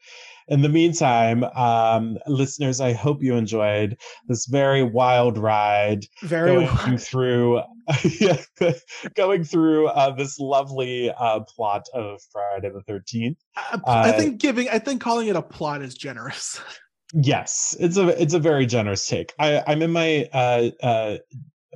in 0.48 0.60
the 0.60 0.68
meantime, 0.68 1.42
um, 1.44 2.18
listeners, 2.26 2.80
I 2.80 2.92
hope 2.92 3.22
you 3.22 3.34
enjoyed 3.34 3.96
this 4.28 4.46
very 4.46 4.82
wild 4.82 5.38
ride 5.38 6.04
very 6.22 6.66
going 6.66 6.98
through, 6.98 7.62
going 9.14 9.44
through 9.44 9.86
uh, 9.88 10.14
this 10.14 10.38
lovely 10.38 11.10
uh, 11.10 11.40
plot 11.40 11.86
of 11.94 12.20
Friday 12.30 12.70
the 12.70 12.82
Thirteenth. 12.86 13.38
I, 13.56 13.80
I 13.86 14.12
think 14.12 14.40
giving 14.40 14.68
i 14.68 14.78
think 14.78 15.00
calling 15.00 15.28
it 15.28 15.36
a 15.36 15.42
plot 15.42 15.80
is 15.80 15.94
generous 15.94 16.60
Yes, 17.14 17.76
it's 17.78 17.96
a 17.96 18.20
it's 18.20 18.34
a 18.34 18.40
very 18.40 18.66
generous 18.66 19.06
take. 19.06 19.32
I, 19.38 19.62
I'm 19.68 19.82
in 19.82 19.92
my 19.92 20.28
uh, 20.32 20.70
uh, 20.82 21.18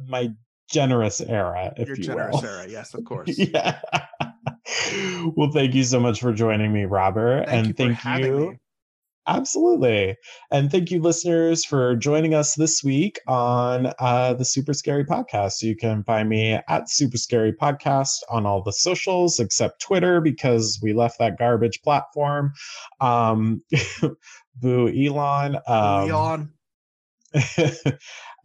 my 0.05 0.31
generous 0.69 1.21
era, 1.21 1.73
if 1.77 1.89
your 1.89 1.97
you 1.97 2.03
generous 2.03 2.43
will. 2.43 2.49
era 2.49 2.67
yes 2.69 2.95
of 2.95 3.05
course 3.05 3.39
yeah. 3.39 3.79
well, 5.37 5.51
thank 5.51 5.75
you 5.75 5.85
so 5.85 6.01
much 6.01 6.21
for 6.21 6.33
joining 6.33 6.73
me, 6.73 6.85
Robert. 6.85 7.47
Thank 7.47 7.57
and 7.57 7.67
you 7.69 7.73
thank 7.95 8.25
you. 8.25 8.51
me. 8.51 8.59
Absolutely. 9.27 10.17
And 10.51 10.71
thank 10.73 10.91
you, 10.91 11.03
listeners, 11.03 11.65
for 11.65 11.95
joining 11.97 12.33
us 12.33 12.55
this 12.55 12.83
week 12.83 13.21
on 13.27 13.93
uh, 13.99 14.33
the 14.35 14.45
Super 14.45 14.73
Scary 14.73 15.05
Podcast. 15.05 15.61
You 15.61 15.77
can 15.77 16.03
find 16.05 16.31
me 16.31 16.59
at 16.67 16.89
Super 16.89 17.19
Scary 17.19 17.53
Podcast 17.53 18.21
on 18.31 18.47
all 18.47 18.63
the 18.63 18.73
socials 18.73 19.39
except 19.39 19.83
Twitter 19.83 20.23
because 20.23 20.81
we 20.83 20.95
left 20.95 21.19
that 21.19 21.39
garbage 21.39 21.83
platform. 21.83 22.53
Um, 23.01 23.61
boo, 24.57 24.89
Elon. 24.89 25.59
Um, 25.67 26.05
Leon. 26.07 26.53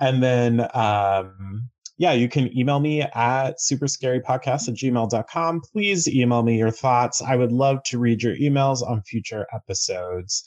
and 0.01 0.21
then 0.21 0.67
um 0.73 1.69
yeah 1.97 2.11
you 2.11 2.27
can 2.27 2.55
email 2.57 2.79
me 2.79 3.01
at 3.01 3.57
superscarypodcast 3.59 4.67
at 4.67 4.75
gmail.com 4.75 5.61
please 5.71 6.07
email 6.07 6.43
me 6.43 6.57
your 6.57 6.71
thoughts. 6.71 7.21
I 7.21 7.35
would 7.35 7.51
love 7.51 7.83
to 7.85 7.99
read 7.99 8.21
your 8.21 8.35
emails 8.35 8.87
on 8.87 9.01
future 9.03 9.47
episodes. 9.53 10.43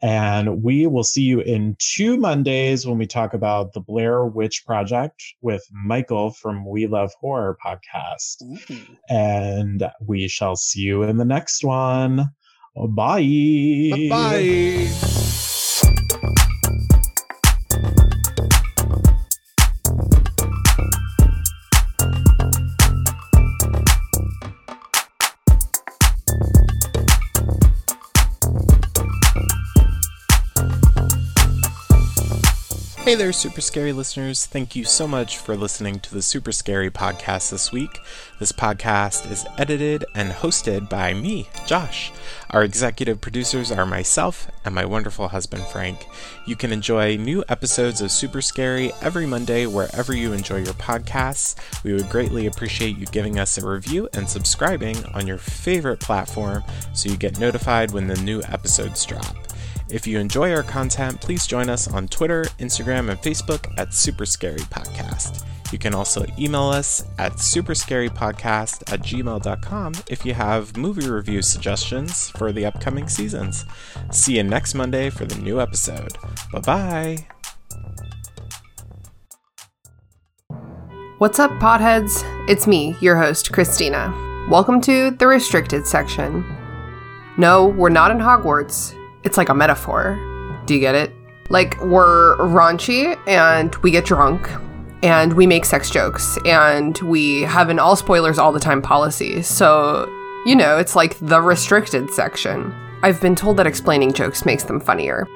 And 0.00 0.62
we 0.62 0.86
will 0.86 1.02
see 1.02 1.22
you 1.22 1.40
in 1.40 1.76
two 1.80 2.16
mondays 2.16 2.86
when 2.86 2.98
we 2.98 3.06
talk 3.06 3.34
about 3.34 3.72
the 3.72 3.80
blair 3.80 4.24
witch 4.24 4.64
project 4.64 5.22
with 5.40 5.64
michael 5.72 6.30
from 6.30 6.64
we 6.64 6.86
love 6.86 7.12
horror 7.20 7.56
podcast. 7.64 8.36
And 9.08 9.90
we 10.06 10.28
shall 10.28 10.54
see 10.54 10.80
you 10.80 11.02
in 11.02 11.16
the 11.16 11.24
next 11.24 11.64
one. 11.64 12.26
Bye. 12.76 14.06
Bye 14.08 15.27
Hey 33.08 33.14
there, 33.14 33.32
Super 33.32 33.62
Scary 33.62 33.94
listeners. 33.94 34.44
Thank 34.44 34.76
you 34.76 34.84
so 34.84 35.08
much 35.08 35.38
for 35.38 35.56
listening 35.56 35.98
to 36.00 36.12
the 36.12 36.20
Super 36.20 36.52
Scary 36.52 36.90
podcast 36.90 37.50
this 37.50 37.72
week. 37.72 38.00
This 38.38 38.52
podcast 38.52 39.30
is 39.30 39.46
edited 39.56 40.04
and 40.14 40.30
hosted 40.30 40.90
by 40.90 41.14
me, 41.14 41.48
Josh. 41.66 42.12
Our 42.50 42.64
executive 42.64 43.18
producers 43.18 43.72
are 43.72 43.86
myself 43.86 44.50
and 44.62 44.74
my 44.74 44.84
wonderful 44.84 45.28
husband, 45.28 45.62
Frank. 45.72 46.06
You 46.46 46.54
can 46.54 46.70
enjoy 46.70 47.16
new 47.16 47.42
episodes 47.48 48.02
of 48.02 48.10
Super 48.10 48.42
Scary 48.42 48.92
every 49.00 49.24
Monday 49.24 49.64
wherever 49.64 50.14
you 50.14 50.34
enjoy 50.34 50.58
your 50.58 50.74
podcasts. 50.74 51.54
We 51.84 51.94
would 51.94 52.10
greatly 52.10 52.46
appreciate 52.46 52.98
you 52.98 53.06
giving 53.06 53.38
us 53.38 53.56
a 53.56 53.66
review 53.66 54.10
and 54.12 54.28
subscribing 54.28 55.02
on 55.14 55.26
your 55.26 55.38
favorite 55.38 56.00
platform 56.00 56.62
so 56.92 57.08
you 57.08 57.16
get 57.16 57.40
notified 57.40 57.90
when 57.90 58.06
the 58.06 58.16
new 58.16 58.42
episodes 58.42 59.02
drop. 59.06 59.34
If 59.90 60.06
you 60.06 60.18
enjoy 60.18 60.52
our 60.52 60.62
content, 60.62 61.20
please 61.20 61.46
join 61.46 61.70
us 61.70 61.88
on 61.88 62.08
Twitter, 62.08 62.44
Instagram, 62.58 63.10
and 63.10 63.18
Facebook 63.20 63.72
at 63.78 63.94
Super 63.94 64.26
Scary 64.26 64.58
Podcast. 64.58 65.44
You 65.72 65.78
can 65.78 65.94
also 65.94 66.26
email 66.38 66.68
us 66.68 67.04
at 67.18 67.32
superscarypodcast 67.32 68.92
at 68.92 69.00
gmail.com 69.00 69.94
if 70.08 70.24
you 70.24 70.34
have 70.34 70.76
movie 70.76 71.08
review 71.08 71.42
suggestions 71.42 72.30
for 72.30 72.52
the 72.52 72.66
upcoming 72.66 73.08
seasons. 73.08 73.64
See 74.10 74.36
you 74.36 74.42
next 74.42 74.74
Monday 74.74 75.10
for 75.10 75.24
the 75.24 75.36
new 75.36 75.60
episode. 75.60 76.16
Bye 76.52 76.60
bye. 76.60 77.26
What's 81.18 81.38
up, 81.38 81.50
potheads? 81.52 82.22
It's 82.48 82.66
me, 82.66 82.96
your 83.00 83.16
host, 83.16 83.52
Christina. 83.52 84.14
Welcome 84.50 84.80
to 84.82 85.10
the 85.12 85.26
restricted 85.26 85.86
section. 85.86 86.44
No, 87.36 87.66
we're 87.66 87.88
not 87.90 88.10
in 88.10 88.18
Hogwarts. 88.18 88.97
It's 89.28 89.36
like 89.36 89.50
a 89.50 89.54
metaphor. 89.54 90.18
Do 90.64 90.72
you 90.72 90.80
get 90.80 90.94
it? 90.94 91.12
Like, 91.50 91.78
we're 91.82 92.34
raunchy 92.38 93.14
and 93.28 93.74
we 93.76 93.90
get 93.90 94.06
drunk 94.06 94.48
and 95.02 95.34
we 95.34 95.46
make 95.46 95.66
sex 95.66 95.90
jokes 95.90 96.38
and 96.46 96.96
we 97.00 97.42
have 97.42 97.68
an 97.68 97.78
all 97.78 97.94
spoilers 97.94 98.38
all 98.38 98.52
the 98.52 98.58
time 98.58 98.80
policy. 98.80 99.42
So, 99.42 100.10
you 100.46 100.56
know, 100.56 100.78
it's 100.78 100.96
like 100.96 101.18
the 101.18 101.42
restricted 101.42 102.10
section. 102.10 102.72
I've 103.02 103.20
been 103.20 103.34
told 103.34 103.58
that 103.58 103.66
explaining 103.66 104.14
jokes 104.14 104.46
makes 104.46 104.64
them 104.64 104.80
funnier. 104.80 105.26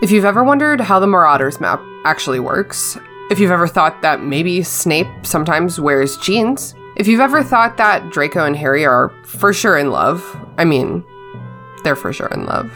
If 0.00 0.10
you've 0.10 0.24
ever 0.24 0.42
wondered 0.42 0.80
how 0.80 0.98
the 0.98 1.06
Marauders 1.06 1.60
map 1.60 1.82
actually 2.06 2.40
works, 2.40 2.96
if 3.30 3.38
you've 3.38 3.50
ever 3.50 3.68
thought 3.68 4.00
that 4.00 4.22
maybe 4.22 4.62
Snape 4.62 5.26
sometimes 5.26 5.78
wears 5.78 6.16
jeans, 6.16 6.74
if 6.96 7.06
you've 7.06 7.20
ever 7.20 7.42
thought 7.42 7.76
that 7.76 8.08
Draco 8.08 8.46
and 8.46 8.56
Harry 8.56 8.86
are 8.86 9.10
for 9.26 9.52
sure 9.52 9.76
in 9.76 9.90
love, 9.90 10.34
I 10.56 10.64
mean, 10.64 11.04
they're 11.84 11.94
for 11.94 12.14
sure 12.14 12.28
in 12.28 12.46
love. 12.46 12.72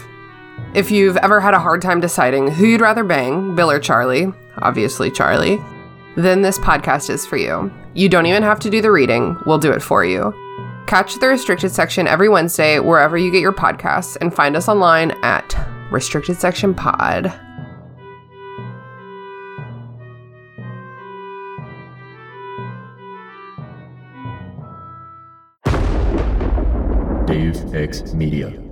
If 0.74 0.90
you've 0.90 1.16
ever 1.18 1.40
had 1.40 1.55
a 1.55 1.59
hard 1.59 1.80
time 1.80 2.01
deciding 2.01 2.51
who 2.51 2.66
you'd 2.66 2.80
rather 2.80 3.05
bang, 3.05 3.55
Bill 3.55 3.70
or 3.70 3.80
Charlie, 3.80 4.26
obviously 4.59 5.10
Charlie, 5.10 5.59
then 6.16 6.43
this 6.43 6.59
podcast 6.59 7.09
is 7.09 7.26
for 7.26 7.36
you. 7.36 7.72
You 7.94 8.09
don't 8.09 8.26
even 8.26 8.43
have 8.43 8.60
to 8.60 8.70
do 8.70 8.82
the 8.82 8.90
reading, 8.90 9.38
we'll 9.47 9.59
do 9.59 9.72
it 9.72 9.82
for 9.82 10.05
you. 10.05 10.34
Catch 10.86 11.14
the 11.16 11.28
restricted 11.28 11.72
section 11.72 12.06
every 12.06 12.28
Wednesday 12.28 12.78
wherever 12.78 13.16
you 13.16 13.32
get 13.32 13.40
your 13.40 13.52
podcasts 13.52 14.16
and 14.20 14.34
find 14.34 14.55
us 14.55 14.68
online 14.68 15.12
at 15.22 15.56
Restricted 15.90 16.36
Section 16.36 16.74
Pod. 16.74 17.32
Deus 27.26 27.64
Ex 27.74 28.12
Media. 28.12 28.65